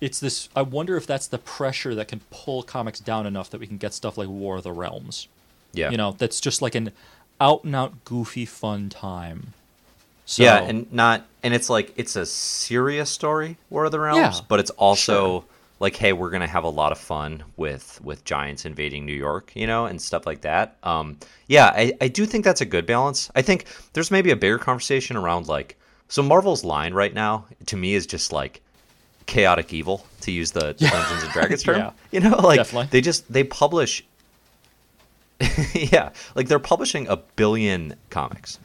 it's 0.00 0.20
this. 0.20 0.48
I 0.54 0.62
wonder 0.62 0.96
if 0.96 1.06
that's 1.06 1.26
the 1.26 1.38
pressure 1.38 1.94
that 1.94 2.08
can 2.08 2.20
pull 2.30 2.62
comics 2.62 3.00
down 3.00 3.26
enough 3.26 3.50
that 3.50 3.60
we 3.60 3.66
can 3.66 3.78
get 3.78 3.92
stuff 3.92 4.16
like 4.16 4.28
War 4.28 4.58
of 4.58 4.62
the 4.62 4.72
Realms. 4.72 5.28
Yeah. 5.72 5.90
You 5.90 5.96
know, 5.96 6.12
that's 6.12 6.40
just 6.40 6.62
like 6.62 6.74
an 6.74 6.92
out 7.40 7.64
and 7.64 7.74
out 7.74 8.04
goofy 8.04 8.46
fun 8.46 8.88
time. 8.88 9.54
So, 10.26 10.44
yeah, 10.44 10.60
and 10.62 10.92
not 10.92 11.26
and 11.42 11.52
it's 11.52 11.68
like 11.68 11.92
it's 11.96 12.14
a 12.14 12.24
serious 12.24 13.10
story, 13.10 13.56
War 13.68 13.86
of 13.86 13.92
the 13.92 13.98
Realms, 13.98 14.38
yeah, 14.38 14.44
but 14.48 14.60
it's 14.60 14.70
also. 14.70 15.40
Sure 15.40 15.44
like 15.80 15.96
hey 15.96 16.12
we're 16.12 16.30
gonna 16.30 16.46
have 16.46 16.64
a 16.64 16.68
lot 16.68 16.92
of 16.92 16.98
fun 16.98 17.42
with 17.56 18.00
with 18.04 18.24
giants 18.24 18.64
invading 18.64 19.04
new 19.04 19.14
york 19.14 19.50
you 19.56 19.66
know 19.66 19.86
and 19.86 20.00
stuff 20.00 20.26
like 20.26 20.42
that 20.42 20.76
um, 20.84 21.18
yeah 21.48 21.72
I, 21.74 21.92
I 22.00 22.08
do 22.08 22.26
think 22.26 22.44
that's 22.44 22.60
a 22.60 22.66
good 22.66 22.86
balance 22.86 23.30
i 23.34 23.42
think 23.42 23.64
there's 23.94 24.10
maybe 24.10 24.30
a 24.30 24.36
bigger 24.36 24.58
conversation 24.58 25.16
around 25.16 25.48
like 25.48 25.76
so 26.08 26.22
marvel's 26.22 26.62
line 26.62 26.94
right 26.94 27.12
now 27.12 27.46
to 27.66 27.76
me 27.76 27.94
is 27.94 28.06
just 28.06 28.32
like 28.32 28.60
chaotic 29.26 29.72
evil 29.72 30.06
to 30.20 30.30
use 30.30 30.52
the 30.52 30.74
yeah. 30.78 30.90
dungeons 30.90 31.22
and 31.22 31.32
dragons 31.32 31.62
term 31.64 31.78
yeah. 31.78 31.90
you 32.12 32.20
know 32.20 32.36
like 32.36 32.58
Definitely. 32.58 32.88
they 32.90 33.00
just 33.00 33.30
they 33.32 33.42
publish 33.42 34.04
yeah 35.74 36.10
like 36.34 36.48
they're 36.48 36.58
publishing 36.58 37.08
a 37.08 37.16
billion 37.16 37.94
comics 38.10 38.58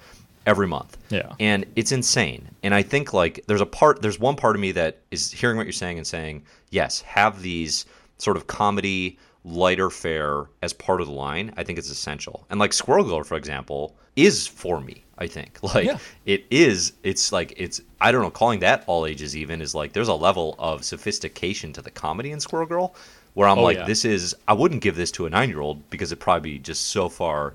every 0.45 0.67
month. 0.67 0.97
Yeah. 1.09 1.33
And 1.39 1.65
it's 1.75 1.91
insane. 1.91 2.47
And 2.63 2.73
I 2.73 2.81
think 2.81 3.13
like 3.13 3.43
there's 3.47 3.61
a 3.61 3.65
part 3.65 4.01
there's 4.01 4.19
one 4.19 4.35
part 4.35 4.55
of 4.55 4.61
me 4.61 4.71
that 4.73 4.99
is 5.11 5.31
hearing 5.31 5.57
what 5.57 5.65
you're 5.65 5.73
saying 5.73 5.97
and 5.97 6.07
saying, 6.07 6.43
yes, 6.75 7.01
have 7.01 7.41
these 7.41 7.85
sort 8.17 8.37
of 8.37 8.47
comedy 8.47 9.17
lighter 9.45 9.89
fare 9.89 10.45
as 10.61 10.73
part 10.73 11.01
of 11.01 11.07
the 11.07 11.13
line, 11.13 11.53
I 11.55 11.63
think 11.63 11.79
it's 11.79 11.89
essential. 11.89 12.45
And 12.49 12.59
like 12.59 12.73
Squirrel 12.73 13.05
Girl, 13.05 13.23
for 13.23 13.37
example, 13.37 13.95
is 14.15 14.45
for 14.47 14.81
me. 14.81 15.03
I 15.17 15.27
think 15.27 15.59
like 15.75 15.85
yeah. 15.85 15.97
it 16.25 16.45
is. 16.51 16.93
It's 17.03 17.31
like 17.31 17.53
it's. 17.55 17.81
I 18.01 18.11
don't 18.11 18.21
know. 18.21 18.29
Calling 18.31 18.59
that 18.59 18.83
all 18.87 19.05
ages 19.05 19.35
even 19.37 19.61
is 19.61 19.73
like 19.73 19.93
there's 19.93 20.09
a 20.09 20.13
level 20.13 20.55
of 20.59 20.83
sophistication 20.83 21.71
to 21.73 21.81
the 21.81 21.91
comedy 21.91 22.31
in 22.31 22.39
Squirrel 22.39 22.67
Girl 22.67 22.95
where 23.33 23.47
I'm 23.47 23.59
oh, 23.59 23.63
like, 23.63 23.77
yeah. 23.77 23.85
this 23.85 24.03
is. 24.03 24.35
I 24.47 24.53
wouldn't 24.53 24.81
give 24.81 24.97
this 24.97 25.11
to 25.11 25.25
a 25.25 25.29
nine 25.29 25.49
year 25.49 25.61
old 25.61 25.89
because 25.89 26.11
it'd 26.11 26.21
probably 26.21 26.51
be 26.51 26.59
just 26.59 26.87
so 26.87 27.07
far 27.07 27.53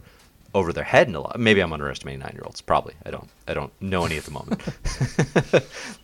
over 0.54 0.72
their 0.72 0.84
head 0.84 1.08
in 1.08 1.14
a 1.14 1.20
lot. 1.20 1.38
Maybe 1.38 1.60
I'm 1.60 1.72
underestimating 1.72 2.20
nine 2.20 2.32
year 2.32 2.42
olds. 2.44 2.62
Probably. 2.62 2.94
I 3.04 3.10
don't. 3.10 3.28
I 3.46 3.52
don't 3.52 3.72
know 3.82 4.06
any 4.06 4.16
at 4.16 4.24
the 4.24 4.30
moment. 4.30 4.62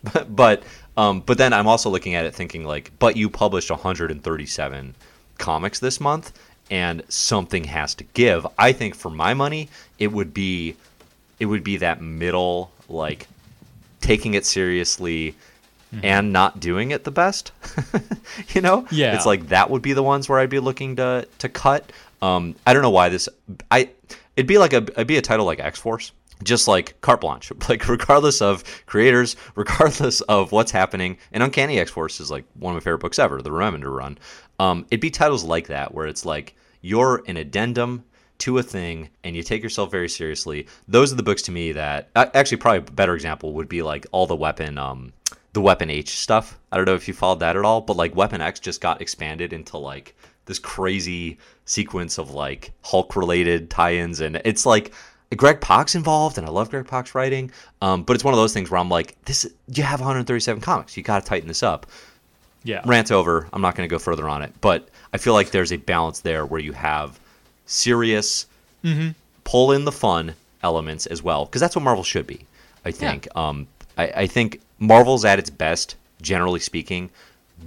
but 0.12 0.36
but 0.36 0.62
um, 0.96 1.20
but 1.20 1.38
then 1.38 1.52
I'm 1.52 1.66
also 1.66 1.90
looking 1.90 2.14
at 2.14 2.24
it 2.24 2.34
thinking 2.34 2.64
like, 2.64 2.90
but 2.98 3.16
you 3.16 3.28
published 3.28 3.70
137 3.70 4.94
comics 5.38 5.78
this 5.78 6.00
month, 6.00 6.32
and 6.70 7.02
something 7.08 7.64
has 7.64 7.94
to 7.96 8.04
give. 8.04 8.46
I 8.58 8.72
think 8.72 8.94
for 8.94 9.10
my 9.10 9.34
money, 9.34 9.68
it 9.98 10.12
would 10.12 10.32
be 10.32 10.76
it 11.38 11.46
would 11.46 11.64
be 11.64 11.78
that 11.78 12.00
middle 12.00 12.70
like 12.88 13.26
taking 14.00 14.34
it 14.34 14.46
seriously 14.46 15.34
mm-hmm. 15.92 16.04
and 16.04 16.32
not 16.32 16.60
doing 16.60 16.90
it 16.90 17.04
the 17.04 17.10
best. 17.10 17.52
you 18.54 18.60
know? 18.60 18.86
Yeah. 18.90 19.14
It's 19.14 19.26
like 19.26 19.48
that 19.48 19.70
would 19.70 19.82
be 19.82 19.92
the 19.92 20.02
ones 20.02 20.28
where 20.28 20.38
I'd 20.38 20.50
be 20.50 20.60
looking 20.60 20.96
to 20.96 21.28
to 21.38 21.48
cut. 21.48 21.90
Um, 22.22 22.54
I 22.66 22.72
don't 22.72 22.82
know 22.82 22.90
why 22.90 23.08
this 23.08 23.28
I 23.70 23.90
it'd 24.36 24.46
be 24.46 24.58
like 24.58 24.72
a 24.72 24.78
it'd 24.78 25.06
be 25.06 25.18
a 25.18 25.22
title 25.22 25.46
like 25.46 25.60
X 25.60 25.78
Force. 25.78 26.12
Just 26.42 26.68
like 26.68 27.00
carte 27.00 27.20
blanche, 27.20 27.50
like 27.68 27.88
regardless 27.88 28.42
of 28.42 28.62
creators, 28.86 29.36
regardless 29.54 30.20
of 30.22 30.52
what's 30.52 30.70
happening, 30.70 31.18
and 31.32 31.42
Uncanny 31.42 31.78
X 31.78 31.90
Force 31.90 32.20
is 32.20 32.30
like 32.30 32.44
one 32.54 32.72
of 32.72 32.76
my 32.76 32.84
favorite 32.84 33.00
books 33.00 33.18
ever, 33.18 33.40
the 33.40 33.50
Remender 33.50 33.94
run. 33.94 34.18
Um, 34.58 34.86
it'd 34.90 35.00
be 35.00 35.10
titles 35.10 35.44
like 35.44 35.68
that 35.68 35.94
where 35.94 36.06
it's 36.06 36.24
like 36.24 36.54
you're 36.80 37.22
an 37.26 37.36
addendum 37.36 38.04
to 38.38 38.58
a 38.58 38.62
thing 38.62 39.08
and 39.24 39.34
you 39.34 39.42
take 39.42 39.62
yourself 39.62 39.90
very 39.90 40.08
seriously. 40.08 40.66
Those 40.88 41.12
are 41.12 41.16
the 41.16 41.22
books 41.22 41.42
to 41.42 41.52
me 41.52 41.72
that 41.72 42.10
actually 42.14 42.58
probably 42.58 42.78
a 42.78 42.92
better 42.92 43.14
example 43.14 43.54
would 43.54 43.68
be 43.68 43.82
like 43.82 44.06
all 44.12 44.26
the 44.26 44.36
weapon 44.36 44.78
um 44.78 45.12
the 45.52 45.60
weapon 45.62 45.88
H 45.88 46.18
stuff. 46.18 46.58
I 46.70 46.76
don't 46.76 46.84
know 46.84 46.94
if 46.94 47.08
you 47.08 47.14
followed 47.14 47.40
that 47.40 47.56
at 47.56 47.64
all, 47.64 47.80
but 47.80 47.96
like 47.96 48.14
weapon 48.14 48.42
X 48.42 48.60
just 48.60 48.82
got 48.82 49.00
expanded 49.00 49.54
into 49.54 49.78
like 49.78 50.14
this 50.44 50.58
crazy 50.58 51.38
sequence 51.64 52.18
of 52.18 52.30
like 52.30 52.72
Hulk 52.82 53.16
related 53.16 53.70
tie-ins 53.70 54.20
and 54.20 54.40
it's 54.44 54.66
like 54.66 54.92
Greg 55.34 55.60
Pak's 55.60 55.94
involved 55.94 56.38
and 56.38 56.46
I 56.46 56.50
love 56.50 56.70
Greg 56.70 56.86
Pak's 56.86 57.14
writing. 57.14 57.50
Um, 57.82 58.04
but 58.04 58.14
it's 58.14 58.24
one 58.24 58.34
of 58.34 58.38
those 58.38 58.52
things 58.52 58.70
where 58.70 58.78
I'm 58.78 58.88
like, 58.88 59.16
this 59.24 59.46
you 59.68 59.82
have 59.82 60.00
137 60.00 60.60
comics. 60.60 60.96
You 60.96 61.02
got 61.02 61.22
to 61.22 61.28
tighten 61.28 61.48
this 61.48 61.62
up. 61.62 61.86
Yeah. 62.62 62.82
Rant 62.84 63.12
over. 63.12 63.48
I'm 63.52 63.62
not 63.62 63.76
going 63.76 63.88
to 63.88 63.92
go 63.92 63.98
further 63.98 64.28
on 64.28 64.42
it, 64.42 64.52
but 64.60 64.88
I 65.12 65.18
feel 65.18 65.34
like 65.34 65.50
there's 65.50 65.72
a 65.72 65.76
balance 65.76 66.20
there 66.20 66.44
where 66.44 66.60
you 66.60 66.72
have 66.72 67.18
serious, 67.66 68.46
mm-hmm. 68.84 69.10
pull 69.44 69.72
in 69.72 69.84
the 69.84 69.92
fun 69.92 70.34
elements 70.62 71.06
as 71.06 71.22
well, 71.22 71.44
because 71.44 71.60
that's 71.60 71.76
what 71.76 71.82
Marvel 71.82 72.04
should 72.04 72.26
be. 72.26 72.44
I 72.84 72.90
think. 72.90 73.26
Yeah. 73.26 73.48
Um, 73.48 73.66
I, 73.96 74.06
I 74.08 74.26
think 74.26 74.60
Marvel's 74.78 75.24
at 75.24 75.38
its 75.38 75.50
best, 75.50 75.96
generally 76.22 76.60
speaking, 76.60 77.10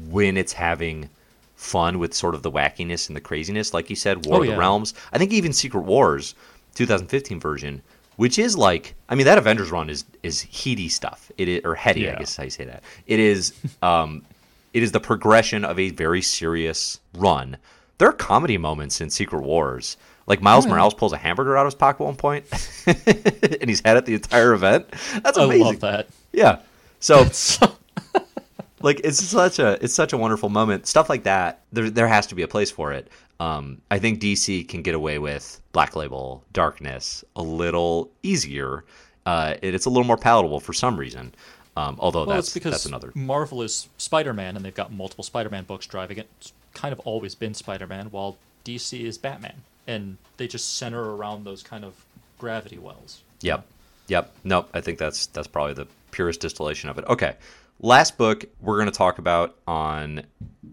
when 0.09 0.37
it's 0.37 0.53
having 0.53 1.09
fun 1.55 1.99
with 1.99 2.13
sort 2.13 2.35
of 2.35 2.41
the 2.41 2.51
wackiness 2.51 3.07
and 3.07 3.15
the 3.15 3.21
craziness. 3.21 3.73
Like 3.73 3.89
you 3.89 3.95
said, 3.95 4.25
War 4.25 4.37
oh, 4.37 4.41
of 4.41 4.47
yeah. 4.47 4.53
the 4.53 4.59
Realms. 4.59 4.93
I 5.11 5.17
think 5.17 5.33
even 5.33 5.51
Secret 5.51 5.81
Wars, 5.81 6.35
2015 6.79 7.39
version, 7.39 7.81
which 8.17 8.39
is 8.39 8.57
like, 8.57 8.95
I 9.07 9.15
mean, 9.15 9.25
that 9.25 9.37
Avengers 9.37 9.71
run 9.71 9.89
is 9.89 10.05
is 10.23 10.41
heady 10.41 10.89
stuff. 10.89 11.31
It 11.37 11.47
is, 11.47 11.61
or 11.63 11.75
heady, 11.75 12.01
yeah. 12.01 12.15
I 12.15 12.19
guess 12.19 12.35
how 12.35 12.43
you 12.43 12.49
say 12.49 12.65
that. 12.65 12.83
It 13.07 13.19
is, 13.19 13.53
um, 13.81 14.25
it 14.73 14.83
is 14.83 14.91
the 14.91 14.99
progression 14.99 15.63
of 15.63 15.79
a 15.79 15.89
very 15.91 16.21
serious 16.21 16.99
run 17.15 17.57
there 17.99 18.07
are 18.07 18.13
comedy 18.13 18.57
moments 18.57 19.01
in 19.01 19.09
Secret 19.09 19.43
Wars. 19.43 19.97
Like 20.25 20.41
Miles 20.41 20.65
yeah. 20.65 20.71
Morales 20.71 20.93
pulls 20.93 21.13
a 21.13 21.17
hamburger 21.17 21.55
out 21.55 21.61
of 21.61 21.67
his 21.67 21.75
pocket 21.75 22.01
at 22.01 22.05
one 22.05 22.15
point, 22.15 22.45
and 22.87 23.69
he's 23.69 23.81
had 23.83 23.97
it 23.97 24.05
the 24.05 24.15
entire 24.15 24.53
event. 24.53 24.87
That's 25.23 25.37
amazing. 25.37 25.63
I 25.63 25.65
love 25.65 25.79
that. 25.81 26.07
Yeah. 26.31 26.59
So, 26.99 27.23
like, 28.81 29.01
it's 29.03 29.23
such 29.23 29.59
a 29.59 29.83
it's 29.83 29.93
such 29.93 30.13
a 30.13 30.17
wonderful 30.17 30.49
moment. 30.49 30.87
Stuff 30.87 31.09
like 31.09 31.23
that. 31.23 31.61
There 31.71 31.89
there 31.89 32.07
has 32.07 32.27
to 32.27 32.35
be 32.35 32.43
a 32.43 32.47
place 32.47 32.71
for 32.71 32.93
it. 32.93 33.09
Um, 33.39 33.81
I 33.89 33.99
think 33.99 34.21
DC 34.21 34.67
can 34.67 34.81
get 34.81 34.95
away 34.95 35.17
with 35.19 35.58
Black 35.71 35.95
Label, 35.95 36.43
Darkness 36.53 37.23
a 37.35 37.41
little 37.41 38.09
easier. 38.23 38.83
Uh, 39.25 39.55
it, 39.61 39.75
it's 39.75 39.85
a 39.85 39.89
little 39.89 40.05
more 40.05 40.17
palatable 40.17 40.59
for 40.59 40.73
some 40.73 40.97
reason. 40.97 41.33
Um, 41.77 41.97
although 41.99 42.25
well, 42.25 42.35
that's 42.35 42.53
because 42.53 42.71
that's 42.71 42.85
another. 42.85 43.11
Marvel 43.15 43.61
is 43.61 43.87
Spider 43.97 44.33
Man, 44.33 44.55
and 44.55 44.65
they've 44.65 44.73
got 44.73 44.91
multiple 44.91 45.23
Spider 45.23 45.49
Man 45.49 45.63
books 45.63 45.85
driving 45.85 46.17
it 46.17 46.51
kind 46.73 46.93
of 46.93 46.99
always 47.01 47.35
been 47.35 47.53
Spider-Man, 47.53 48.07
while 48.07 48.37
DC 48.65 49.01
is 49.01 49.17
Batman, 49.17 49.61
and 49.87 50.17
they 50.37 50.47
just 50.47 50.77
center 50.77 51.15
around 51.15 51.43
those 51.43 51.63
kind 51.63 51.83
of 51.83 51.93
gravity 52.37 52.77
wells. 52.77 53.21
Yep, 53.41 53.65
yep. 54.07 54.31
Nope. 54.43 54.69
I 54.73 54.81
think 54.81 54.97
that's 54.97 55.27
that's 55.27 55.47
probably 55.47 55.73
the 55.73 55.87
purest 56.11 56.39
distillation 56.39 56.89
of 56.89 56.97
it. 56.97 57.05
Okay, 57.07 57.35
last 57.81 58.17
book 58.17 58.45
we're 58.61 58.77
going 58.77 58.91
to 58.91 58.97
talk 58.97 59.19
about 59.19 59.55
on 59.67 60.23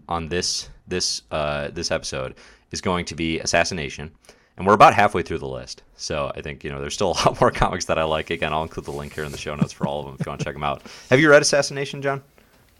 on 0.07 0.29
this 0.29 0.69
this 0.87 1.21
uh, 1.31 1.69
this 1.69 1.91
episode 1.91 2.35
is 2.71 2.81
going 2.81 3.05
to 3.05 3.15
be 3.15 3.39
Assassin 3.39 3.77
Nation, 3.77 4.11
and 4.57 4.65
we're 4.65 4.73
about 4.73 4.93
halfway 4.93 5.21
through 5.21 5.37
the 5.37 5.47
list. 5.47 5.83
So 5.95 6.31
I 6.35 6.41
think 6.41 6.63
you 6.63 6.71
know 6.71 6.81
there's 6.81 6.93
still 6.93 7.11
a 7.11 7.17
lot 7.17 7.39
more 7.41 7.51
comics 7.51 7.85
that 7.85 7.97
I 7.97 8.03
like. 8.03 8.29
Again, 8.29 8.53
I'll 8.53 8.63
include 8.63 8.85
the 8.85 8.91
link 8.91 9.13
here 9.13 9.23
in 9.23 9.31
the 9.31 9.37
show 9.37 9.55
notes 9.55 9.71
for 9.71 9.87
all 9.87 9.99
of 9.99 10.05
them 10.05 10.17
if 10.19 10.25
you 10.25 10.29
want 10.29 10.39
to 10.41 10.45
check 10.45 10.55
them 10.55 10.63
out. 10.63 10.81
Have 11.09 11.19
you 11.19 11.29
read 11.29 11.41
Assassin 11.41 11.75
Nation, 11.75 12.01
John? 12.01 12.21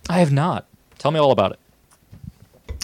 I 0.09 0.19
have 0.19 0.31
not. 0.31 0.67
Tell 0.97 1.11
me 1.11 1.19
all 1.19 1.31
about 1.31 1.51
it. 1.51 1.59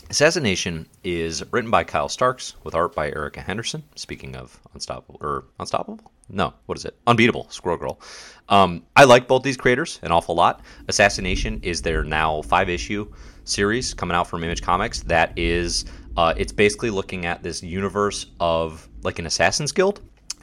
Assassin 0.10 0.44
Nation 0.44 0.88
is 1.04 1.44
written 1.52 1.72
by 1.72 1.84
Kyle 1.84 2.10
Starks 2.10 2.56
with 2.64 2.76
art 2.76 2.94
by 2.94 3.08
Erica 3.08 3.42
Henderson. 3.42 3.84
Speaking 3.96 4.36
of 4.36 4.60
Unstoppable 4.74 5.18
or 5.22 5.46
Unstoppable? 5.60 6.00
No, 6.30 6.54
what 6.66 6.78
is 6.78 6.86
it? 6.86 6.96
Unbeatable, 7.08 7.48
Squirrel 7.50 7.78
Girl. 7.78 8.00
Um, 8.50 8.84
I 8.96 9.06
like 9.06 9.28
both 9.28 9.44
these 9.44 9.58
creators 9.58 10.00
an 10.04 10.12
awful 10.12 10.36
lot. 10.36 10.62
Assassin 10.88 11.24
Nation 11.24 11.60
is 11.64 11.82
their 11.82 12.04
now 12.04 12.42
five 12.44 12.70
issue 12.70 13.12
series 13.46 13.94
coming 13.94 14.16
out 14.16 14.28
from 14.28 14.44
Image 14.44 14.62
Comics. 14.62 15.02
That 15.04 15.34
is, 15.38 15.86
uh, 16.18 16.34
it's 16.38 16.52
basically 16.52 16.90
looking 16.90 17.26
at 17.26 17.44
this 17.44 17.64
universe 17.64 18.28
of 18.40 18.88
like 19.04 19.20
an 19.20 19.26
Assassin's 19.26 19.72
Guild, 19.72 20.02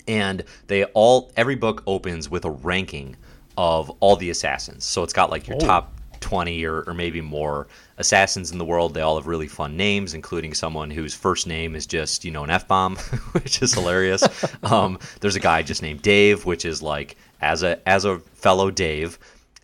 and 0.09 0.45
they 0.67 0.85
all 0.85 1.33
every 1.37 1.57
book 1.57 1.83
opens 1.87 2.29
with 2.29 2.45
a 2.45 2.51
ranking 2.51 3.17
of 3.57 3.91
all 4.01 4.17
the 4.17 4.31
assassins. 4.31 4.85
So 4.85 5.03
it's 5.03 5.13
got 5.13 5.31
like 5.31 5.47
your 5.47 5.57
oh. 5.57 5.61
top 5.61 5.95
20 6.21 6.65
or, 6.65 6.83
or 6.83 6.95
maybe 6.95 7.21
more 7.21 7.67
assassins 7.99 8.53
in 8.53 8.59
the 8.59 8.65
world. 8.65 8.95
They 8.95 9.01
all 9.01 9.17
have 9.17 9.27
really 9.27 9.49
fun 9.49 9.77
names, 9.77 10.15
including 10.15 10.55
someone 10.55 10.91
whose 10.91 11.15
first 11.15 11.47
name 11.47 11.75
is 11.75 11.87
just, 11.87 12.25
you 12.25 12.31
know, 12.31 12.45
an 12.45 12.51
F 12.51 12.69
bomb, 12.69 12.97
which 13.33 13.63
is 13.63 13.75
hilarious. 13.75 14.23
um, 14.63 14.99
there's 15.21 15.37
a 15.37 15.41
guy 15.41 15.63
just 15.63 15.83
named 15.83 16.03
Dave, 16.03 16.45
which 16.47 16.65
is 16.65 16.83
like, 16.83 17.17
as 17.41 17.63
a, 17.63 17.87
as 17.89 18.05
a 18.05 18.19
fellow 18.19 18.71
Dave, 18.71 19.19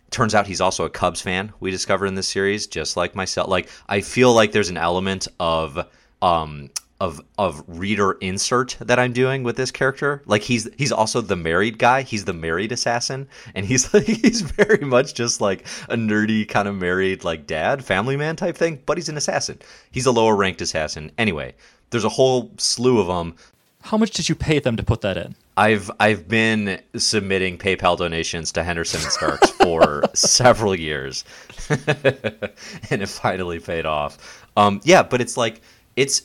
turns 0.09 0.33
out 0.33 0.47
he's 0.47 0.61
also 0.61 0.85
a 0.85 0.89
Cubs 0.89 1.21
fan. 1.21 1.51
We 1.59 1.71
discovered 1.71 2.07
in 2.07 2.15
this 2.15 2.27
series, 2.27 2.67
just 2.67 2.97
like 2.97 3.15
myself. 3.15 3.49
Like 3.49 3.69
I 3.87 4.01
feel 4.01 4.33
like 4.33 4.51
there's 4.51 4.69
an 4.69 4.77
element 4.77 5.27
of 5.39 5.87
um, 6.21 6.69
of 6.99 7.21
of 7.37 7.63
reader 7.67 8.13
insert 8.13 8.77
that 8.79 8.97
I'm 8.97 9.13
doing 9.13 9.43
with 9.43 9.55
this 9.55 9.71
character. 9.71 10.23
Like 10.25 10.41
he's 10.41 10.67
he's 10.77 10.91
also 10.91 11.21
the 11.21 11.35
married 11.35 11.77
guy. 11.77 12.01
He's 12.01 12.25
the 12.25 12.33
married 12.33 12.71
assassin, 12.71 13.27
and 13.53 13.65
he's 13.65 13.93
like 13.93 14.05
he's 14.05 14.41
very 14.41 14.85
much 14.85 15.13
just 15.13 15.41
like 15.41 15.67
a 15.89 15.95
nerdy 15.95 16.47
kind 16.47 16.67
of 16.67 16.75
married 16.75 17.23
like 17.23 17.47
dad, 17.47 17.83
family 17.85 18.17
man 18.17 18.35
type 18.35 18.57
thing. 18.57 18.81
But 18.85 18.97
he's 18.97 19.09
an 19.09 19.17
assassin. 19.17 19.59
He's 19.91 20.05
a 20.05 20.11
lower 20.11 20.35
ranked 20.35 20.61
assassin. 20.61 21.11
Anyway, 21.17 21.53
there's 21.91 22.05
a 22.05 22.09
whole 22.09 22.51
slew 22.57 22.99
of 22.99 23.07
them. 23.07 23.35
How 23.81 23.97
much 23.97 24.11
did 24.11 24.27
you 24.27 24.35
pay 24.35 24.59
them 24.59 24.75
to 24.75 24.83
put 24.83 25.01
that 25.01 25.17
in? 25.17 25.35
I've 25.55 25.89
I've 25.99 26.27
been 26.27 26.81
submitting 26.95 27.57
PayPal 27.57 27.97
donations 27.97 28.51
to 28.53 28.63
Henderson 28.63 29.01
and 29.01 29.11
Starks 29.11 29.51
for 29.51 30.03
several 30.13 30.75
years, 30.75 31.23
and 31.69 33.01
it 33.01 33.07
finally 33.07 33.59
paid 33.59 33.85
off. 33.85 34.45
Um, 34.57 34.81
yeah, 34.83 35.03
but 35.03 35.21
it's 35.21 35.37
like 35.37 35.61
it's 35.97 36.21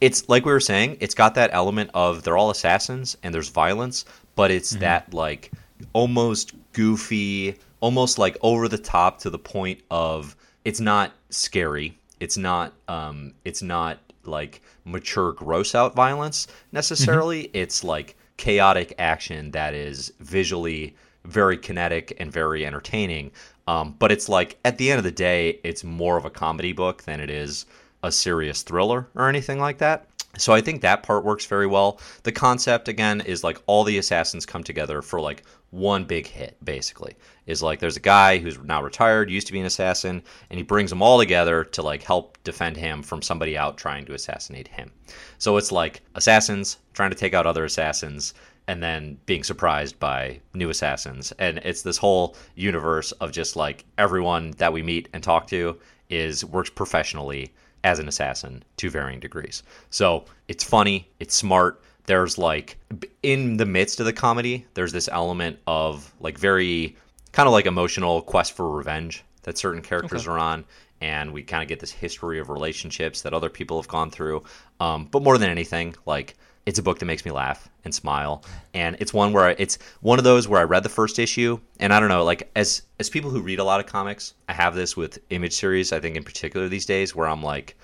it's 0.00 0.26
like 0.30 0.46
we 0.46 0.52
were 0.52 0.60
saying, 0.60 0.96
it's 1.00 1.14
got 1.14 1.34
that 1.34 1.50
element 1.52 1.90
of 1.92 2.22
they're 2.22 2.38
all 2.38 2.48
assassins 2.48 3.18
and 3.22 3.34
there's 3.34 3.50
violence, 3.50 4.06
but 4.34 4.50
it's 4.50 4.72
mm-hmm. 4.72 4.80
that 4.80 5.12
like 5.12 5.50
almost 5.92 6.54
goofy, 6.72 7.54
almost 7.80 8.18
like 8.18 8.38
over 8.40 8.66
the 8.66 8.78
top 8.78 9.18
to 9.18 9.28
the 9.28 9.38
point 9.38 9.80
of 9.90 10.34
it's 10.64 10.80
not 10.80 11.12
scary. 11.28 11.98
It's 12.20 12.38
not 12.38 12.72
um 12.88 13.34
it's 13.44 13.60
not 13.60 13.98
like 14.24 14.62
mature 14.84 15.32
gross 15.32 15.74
out 15.74 15.94
violence 15.94 16.46
necessarily. 16.72 17.44
Mm-hmm. 17.44 17.56
It's 17.56 17.84
like 17.84 18.16
chaotic 18.38 18.94
action 18.98 19.50
that 19.50 19.74
is 19.74 20.12
visually 20.20 20.96
very 21.24 21.58
kinetic 21.58 22.16
and 22.18 22.32
very 22.32 22.64
entertaining. 22.64 23.32
Um, 23.66 23.94
but 23.98 24.10
it's 24.10 24.28
like 24.28 24.58
at 24.64 24.78
the 24.78 24.90
end 24.90 24.98
of 24.98 25.04
the 25.04 25.10
day, 25.10 25.60
it's 25.62 25.84
more 25.84 26.16
of 26.16 26.24
a 26.24 26.30
comedy 26.30 26.72
book 26.72 27.02
than 27.02 27.20
it 27.20 27.28
is 27.28 27.66
a 28.02 28.12
serious 28.12 28.62
thriller 28.62 29.08
or 29.14 29.28
anything 29.28 29.58
like 29.58 29.78
that. 29.78 30.06
So 30.38 30.52
I 30.52 30.60
think 30.60 30.80
that 30.80 31.02
part 31.02 31.24
works 31.24 31.44
very 31.44 31.66
well. 31.66 32.00
The 32.22 32.32
concept 32.32 32.88
again 32.88 33.20
is 33.20 33.42
like 33.42 33.58
all 33.66 33.82
the 33.82 33.98
assassins 33.98 34.46
come 34.46 34.62
together 34.62 35.02
for 35.02 35.20
like 35.20 35.42
one 35.70 36.04
big 36.04 36.26
hit 36.26 36.56
basically. 36.64 37.16
Is 37.46 37.62
like 37.62 37.80
there's 37.80 37.96
a 37.96 38.00
guy 38.00 38.38
who's 38.38 38.58
now 38.58 38.80
retired, 38.80 39.28
used 39.28 39.48
to 39.48 39.52
be 39.52 39.58
an 39.58 39.66
assassin, 39.66 40.22
and 40.48 40.58
he 40.58 40.62
brings 40.62 40.90
them 40.90 41.02
all 41.02 41.18
together 41.18 41.64
to 41.64 41.82
like 41.82 42.04
help 42.04 42.38
defend 42.44 42.76
him 42.76 43.02
from 43.02 43.22
somebody 43.22 43.58
out 43.58 43.76
trying 43.76 44.04
to 44.06 44.14
assassinate 44.14 44.68
him. 44.68 44.92
So 45.38 45.56
it's 45.56 45.72
like 45.72 46.02
assassins 46.14 46.78
trying 46.92 47.10
to 47.10 47.16
take 47.16 47.34
out 47.34 47.46
other 47.46 47.64
assassins 47.64 48.34
and 48.68 48.80
then 48.80 49.18
being 49.26 49.42
surprised 49.42 49.98
by 49.98 50.38
new 50.54 50.70
assassins. 50.70 51.32
And 51.40 51.58
it's 51.58 51.82
this 51.82 51.96
whole 51.96 52.36
universe 52.54 53.10
of 53.12 53.32
just 53.32 53.56
like 53.56 53.84
everyone 53.98 54.52
that 54.58 54.72
we 54.72 54.84
meet 54.84 55.08
and 55.12 55.24
talk 55.24 55.48
to 55.48 55.76
is 56.08 56.44
works 56.44 56.70
professionally 56.70 57.52
as 57.84 57.98
an 57.98 58.08
assassin 58.08 58.62
to 58.76 58.90
varying 58.90 59.20
degrees. 59.20 59.62
So 59.90 60.24
it's 60.48 60.64
funny, 60.64 61.08
it's 61.18 61.34
smart. 61.34 61.82
There's 62.06 62.38
like 62.38 62.76
in 63.22 63.56
the 63.56 63.66
midst 63.66 64.00
of 64.00 64.06
the 64.06 64.12
comedy, 64.12 64.66
there's 64.74 64.92
this 64.92 65.08
element 65.10 65.58
of 65.66 66.12
like 66.20 66.38
very 66.38 66.96
kind 67.32 67.46
of 67.46 67.52
like 67.52 67.66
emotional 67.66 68.22
quest 68.22 68.52
for 68.52 68.70
revenge 68.70 69.22
that 69.42 69.58
certain 69.58 69.82
characters 69.82 70.22
okay. 70.22 70.30
are 70.30 70.38
on. 70.38 70.64
And 71.00 71.32
we 71.32 71.42
kind 71.42 71.62
of 71.62 71.68
get 71.68 71.80
this 71.80 71.92
history 71.92 72.40
of 72.40 72.50
relationships 72.50 73.22
that 73.22 73.32
other 73.32 73.48
people 73.48 73.80
have 73.80 73.88
gone 73.88 74.10
through. 74.10 74.42
Um, 74.80 75.08
but 75.10 75.22
more 75.22 75.38
than 75.38 75.48
anything, 75.48 75.94
like 76.04 76.36
it's 76.66 76.78
a 76.78 76.82
book 76.82 76.98
that 76.98 77.06
makes 77.06 77.24
me 77.24 77.30
laugh 77.30 77.68
and 77.84 77.94
smile. 77.94 78.44
And 78.74 78.96
it's 79.00 79.12
one 79.12 79.32
where 79.32 79.46
I, 79.46 79.56
it's 79.58 79.78
one 80.00 80.18
of 80.18 80.24
those 80.24 80.46
where 80.46 80.60
i 80.60 80.64
read 80.64 80.82
the 80.82 80.88
first 80.88 81.18
issue 81.18 81.58
and 81.78 81.92
i 81.92 82.00
don't 82.00 82.08
know 82.08 82.24
like 82.24 82.50
as 82.54 82.82
as 82.98 83.08
people 83.08 83.30
who 83.30 83.40
read 83.40 83.58
a 83.58 83.64
lot 83.64 83.80
of 83.80 83.86
comics 83.86 84.34
i 84.48 84.52
have 84.52 84.74
this 84.74 84.96
with 84.96 85.18
image 85.30 85.54
series 85.54 85.92
i 85.92 86.00
think 86.00 86.16
in 86.16 86.22
particular 86.22 86.68
these 86.68 86.86
days 86.86 87.14
where 87.14 87.26
i'm 87.26 87.42
like 87.42 87.76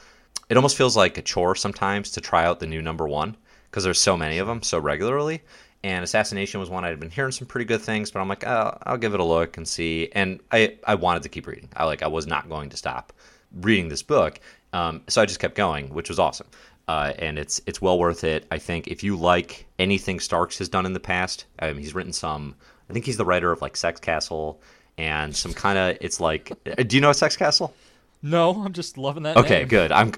it 0.48 0.56
almost 0.56 0.76
feels 0.76 0.96
like 0.96 1.18
a 1.18 1.22
chore 1.22 1.54
sometimes 1.54 2.10
to 2.12 2.20
try 2.20 2.44
out 2.44 2.60
the 2.60 2.66
new 2.66 2.82
number 2.82 3.08
one 3.08 3.36
because 3.70 3.84
there's 3.84 4.00
so 4.00 4.16
many 4.16 4.38
of 4.38 4.46
them 4.46 4.62
so 4.62 4.78
regularly. 4.78 5.42
And 5.84 6.02
Assassin 6.02 6.36
Nation 6.36 6.60
was 6.60 6.70
one 6.70 6.84
i'd 6.84 6.98
been 7.00 7.10
hearing 7.10 7.32
some 7.32 7.46
pretty 7.46 7.64
good 7.64 7.80
things 7.80 8.10
but 8.10 8.20
i'm 8.20 8.28
like 8.28 8.46
oh, 8.46 8.76
i'll 8.84 8.96
give 8.96 9.14
it 9.14 9.20
a 9.20 9.24
look 9.24 9.56
and 9.56 9.66
see. 9.66 10.08
And 10.12 10.40
i 10.52 10.76
i 10.84 10.94
wanted 10.94 11.22
to 11.24 11.28
keep 11.28 11.46
reading. 11.46 11.68
I 11.76 11.84
like 11.84 12.02
i 12.02 12.06
was 12.06 12.26
not 12.26 12.48
going 12.48 12.70
to 12.70 12.76
stop 12.76 13.12
reading 13.60 13.88
this 13.88 14.02
book. 14.02 14.40
Um, 14.72 15.02
so 15.08 15.22
i 15.22 15.26
just 15.26 15.40
kept 15.40 15.54
going 15.54 15.88
which 15.92 16.08
was 16.08 16.18
awesome 16.18 16.48
uh, 16.88 17.12
and 17.18 17.38
it's 17.38 17.60
it's 17.66 17.82
well 17.82 17.98
worth 17.98 18.24
it. 18.24 18.46
I 18.50 18.58
think 18.58 18.88
if 18.88 19.02
you 19.02 19.16
like 19.16 19.66
anything 19.78 20.20
Starks 20.20 20.58
has 20.58 20.68
done 20.68 20.86
in 20.86 20.92
the 20.92 21.00
past, 21.00 21.46
um, 21.58 21.78
he's 21.78 21.94
written 21.94 22.12
some. 22.12 22.54
I 22.88 22.92
think 22.92 23.04
he's 23.04 23.16
the 23.16 23.24
writer 23.24 23.50
of 23.50 23.60
like 23.60 23.76
Sex 23.76 23.98
Castle 24.00 24.60
and 24.96 25.34
some 25.34 25.52
kind 25.52 25.78
of. 25.78 25.98
It's 26.00 26.20
like, 26.20 26.52
uh, 26.66 26.82
do 26.82 26.96
you 26.96 27.00
know 27.00 27.12
Sex 27.12 27.36
Castle? 27.36 27.74
No, 28.22 28.62
I'm 28.64 28.72
just 28.72 28.96
loving 28.98 29.24
that. 29.24 29.36
Okay, 29.36 29.60
name. 29.60 29.68
good. 29.68 29.92
I'm 29.92 30.12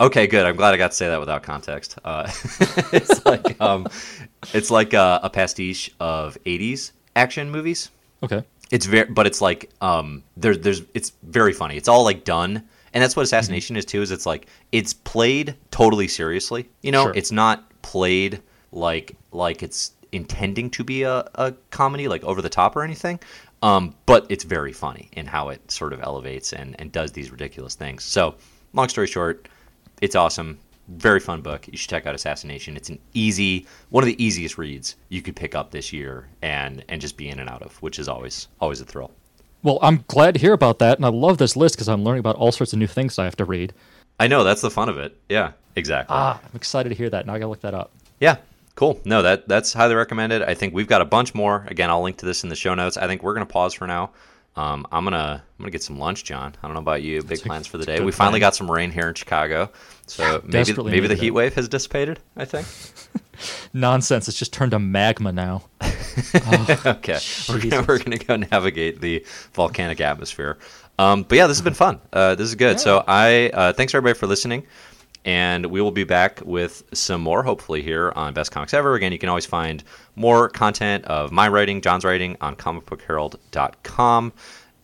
okay. 0.00 0.26
Good. 0.26 0.46
I'm 0.46 0.56
glad 0.56 0.74
I 0.74 0.76
got 0.76 0.92
to 0.92 0.96
say 0.96 1.08
that 1.08 1.18
without 1.18 1.42
context. 1.42 1.98
Uh, 2.04 2.30
it's 2.92 3.26
like 3.26 3.60
um, 3.60 3.88
it's 4.54 4.70
like 4.70 4.94
a, 4.94 5.20
a 5.24 5.30
pastiche 5.30 5.90
of 5.98 6.38
'80s 6.44 6.92
action 7.16 7.50
movies. 7.50 7.90
Okay. 8.22 8.44
It's 8.70 8.86
very, 8.86 9.08
but 9.08 9.26
it's 9.26 9.40
like 9.40 9.70
um, 9.80 10.22
there's 10.36 10.60
there's 10.60 10.82
it's 10.94 11.12
very 11.24 11.52
funny. 11.52 11.76
It's 11.76 11.88
all 11.88 12.04
like 12.04 12.24
done 12.24 12.62
and 12.96 13.02
that's 13.02 13.14
what 13.14 13.24
Assassin 13.24 13.52
Nation 13.52 13.74
mm-hmm. 13.74 13.80
is 13.80 13.84
too 13.84 14.00
is 14.00 14.10
it's 14.10 14.24
like 14.26 14.48
it's 14.72 14.94
played 14.94 15.54
totally 15.70 16.08
seriously 16.08 16.68
you 16.80 16.90
know? 16.90 17.04
Sure. 17.04 17.12
it's 17.14 17.30
not 17.30 17.70
played 17.82 18.40
like 18.72 19.14
like 19.32 19.62
it's 19.62 19.92
intending 20.12 20.70
to 20.70 20.82
be 20.82 21.02
a, 21.02 21.28
a 21.34 21.52
comedy 21.70 22.08
like 22.08 22.24
over 22.24 22.40
the 22.40 22.48
top 22.48 22.74
or 22.74 22.82
anything 22.82 23.20
um, 23.62 23.94
but 24.06 24.26
it's 24.28 24.44
very 24.44 24.72
funny 24.72 25.08
in 25.12 25.26
how 25.26 25.48
it 25.48 25.70
sort 25.70 25.92
of 25.92 26.00
elevates 26.00 26.52
and, 26.52 26.76
and 26.78 26.92
does 26.92 27.12
these 27.12 27.30
ridiculous 27.30 27.74
things. 27.74 28.04
So 28.04 28.34
long 28.72 28.88
story 28.88 29.06
short 29.06 29.48
it's 30.02 30.14
awesome. 30.14 30.58
Very 30.88 31.20
fun 31.20 31.40
book. 31.40 31.66
You 31.66 31.78
should 31.78 31.88
check 31.88 32.06
out 32.06 32.14
Assassin 32.14 32.48
Nation. 32.48 32.76
It's 32.76 32.90
an 32.90 32.98
easy 33.14 33.66
one 33.88 34.04
of 34.04 34.06
the 34.06 34.22
easiest 34.22 34.58
reads 34.58 34.96
you 35.08 35.22
could 35.22 35.34
pick 35.34 35.54
up 35.54 35.70
this 35.70 35.92
year 35.92 36.28
and 36.42 36.84
and 36.88 37.00
just 37.00 37.16
be 37.16 37.28
in 37.28 37.40
and 37.40 37.48
out 37.48 37.62
of 37.62 37.80
which 37.82 37.98
is 37.98 38.08
always 38.08 38.48
always 38.60 38.80
a 38.80 38.84
thrill 38.84 39.10
well, 39.66 39.80
I'm 39.82 40.04
glad 40.06 40.34
to 40.34 40.40
hear 40.40 40.52
about 40.52 40.78
that, 40.78 40.96
and 40.96 41.04
I 41.04 41.08
love 41.08 41.38
this 41.38 41.56
list 41.56 41.74
because 41.74 41.88
I'm 41.88 42.04
learning 42.04 42.20
about 42.20 42.36
all 42.36 42.52
sorts 42.52 42.72
of 42.72 42.78
new 42.78 42.86
things 42.86 43.18
I 43.18 43.24
have 43.24 43.34
to 43.36 43.44
read. 43.44 43.74
I 44.20 44.28
know 44.28 44.44
that's 44.44 44.60
the 44.60 44.70
fun 44.70 44.88
of 44.88 44.96
it. 44.96 45.18
Yeah, 45.28 45.52
exactly. 45.74 46.14
Ah, 46.16 46.40
I'm 46.40 46.54
excited 46.54 46.90
to 46.90 46.94
hear 46.94 47.10
that. 47.10 47.26
Now 47.26 47.34
I 47.34 47.40
gotta 47.40 47.48
look 47.48 47.62
that 47.62 47.74
up. 47.74 47.90
Yeah, 48.20 48.36
cool. 48.76 49.00
No, 49.04 49.22
that 49.22 49.48
that's 49.48 49.72
highly 49.72 49.96
recommended. 49.96 50.42
I 50.42 50.54
think 50.54 50.72
we've 50.72 50.86
got 50.86 51.00
a 51.00 51.04
bunch 51.04 51.34
more. 51.34 51.66
Again, 51.66 51.90
I'll 51.90 52.00
link 52.00 52.18
to 52.18 52.26
this 52.26 52.44
in 52.44 52.48
the 52.48 52.54
show 52.54 52.74
notes. 52.74 52.96
I 52.96 53.08
think 53.08 53.24
we're 53.24 53.34
gonna 53.34 53.44
pause 53.44 53.74
for 53.74 53.88
now. 53.88 54.10
Um, 54.56 54.86
I'm 54.90 55.04
gonna 55.04 55.42
I'm 55.42 55.62
gonna 55.62 55.70
get 55.70 55.82
some 55.82 55.98
lunch, 55.98 56.24
John. 56.24 56.54
I 56.62 56.66
don't 56.66 56.74
know 56.74 56.80
about 56.80 57.02
you. 57.02 57.22
Big 57.22 57.40
plans 57.40 57.66
for 57.66 57.76
the 57.76 57.84
day. 57.84 58.00
We 58.00 58.10
finally 58.10 58.40
got 58.40 58.54
some 58.54 58.70
rain 58.70 58.90
here 58.90 59.08
in 59.08 59.14
Chicago, 59.14 59.70
so 60.06 60.40
maybe 60.46 60.72
maybe 60.82 61.06
the 61.06 61.14
heat 61.14 61.32
wave 61.32 61.54
has 61.54 61.68
dissipated. 61.68 62.20
I 62.36 62.46
think. 62.46 62.66
Nonsense. 63.74 64.28
It's 64.28 64.38
just 64.38 64.54
turned 64.54 64.70
to 64.70 64.78
magma 64.78 65.30
now. 65.30 65.64
oh, 65.82 66.80
okay, 66.86 67.18
we're 67.50 67.60
gonna, 67.60 67.84
we're 67.86 67.98
gonna 67.98 68.16
go 68.16 68.36
navigate 68.36 69.02
the 69.02 69.26
volcanic 69.52 70.00
atmosphere. 70.00 70.56
Um, 70.98 71.24
but 71.24 71.36
yeah, 71.36 71.46
this 71.46 71.58
has 71.58 71.64
been 71.64 71.74
fun. 71.74 72.00
Uh, 72.10 72.34
this 72.34 72.48
is 72.48 72.54
good. 72.54 72.76
Yeah. 72.76 72.82
So 72.82 73.04
I 73.06 73.50
uh, 73.52 73.72
thanks 73.74 73.94
everybody 73.94 74.18
for 74.18 74.26
listening, 74.26 74.66
and 75.26 75.66
we 75.66 75.82
will 75.82 75.90
be 75.90 76.04
back 76.04 76.40
with 76.44 76.84
some 76.94 77.20
more 77.20 77.42
hopefully 77.42 77.82
here 77.82 78.12
on 78.14 78.32
Best 78.32 78.52
Comics 78.52 78.72
Ever. 78.72 78.94
Again, 78.94 79.10
you 79.10 79.18
can 79.18 79.28
always 79.28 79.44
find 79.44 79.82
more 80.14 80.48
content 80.48 81.04
of 81.06 81.32
my 81.32 81.48
writing, 81.48 81.80
John's 81.80 82.04
writing 82.04 82.36
on 82.40 82.54
comicbookherald.com. 82.54 84.32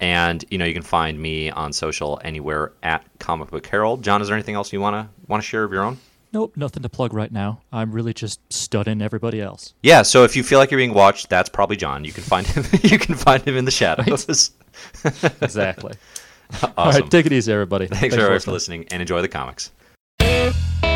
And 0.00 0.44
you 0.50 0.58
know 0.58 0.64
you 0.64 0.74
can 0.74 0.82
find 0.82 1.16
me 1.16 1.50
on 1.50 1.72
social 1.72 2.20
anywhere 2.24 2.72
at 2.82 3.06
Comic 3.20 3.52
Book 3.52 3.64
Herald. 3.64 4.02
John, 4.02 4.20
is 4.20 4.26
there 4.26 4.36
anything 4.36 4.56
else 4.56 4.72
you 4.72 4.80
wanna 4.80 5.08
wanna 5.28 5.44
share 5.44 5.62
of 5.62 5.72
your 5.72 5.84
own? 5.84 5.96
Nope, 6.32 6.56
nothing 6.56 6.82
to 6.82 6.88
plug 6.88 7.12
right 7.12 7.30
now. 7.30 7.60
I'm 7.72 7.92
really 7.92 8.12
just 8.12 8.40
studying 8.52 9.00
everybody 9.00 9.40
else. 9.40 9.74
Yeah, 9.82 10.02
so 10.02 10.24
if 10.24 10.34
you 10.34 10.42
feel 10.42 10.58
like 10.58 10.72
you're 10.72 10.78
being 10.78 10.94
watched, 10.94 11.28
that's 11.28 11.48
probably 11.48 11.76
John. 11.76 12.04
You 12.04 12.10
can 12.10 12.24
find 12.24 12.44
him. 12.46 12.64
you 12.82 12.98
can 12.98 13.14
find 13.14 13.44
him 13.44 13.56
in 13.56 13.64
the 13.64 13.70
shadows. 13.70 14.50
Right? 15.04 15.34
exactly. 15.40 15.92
Awesome. 16.54 16.72
All 16.76 16.90
right, 16.90 17.10
take 17.10 17.26
it 17.26 17.32
easy, 17.32 17.52
everybody. 17.52 17.86
Thanks, 17.86 18.00
Thanks 18.00 18.16
for, 18.16 18.40
for 18.40 18.50
listening 18.50 18.86
and 18.90 19.00
enjoy 19.00 19.20
the 19.20 19.28
comics. 19.28 19.70
Bye. 20.42 20.91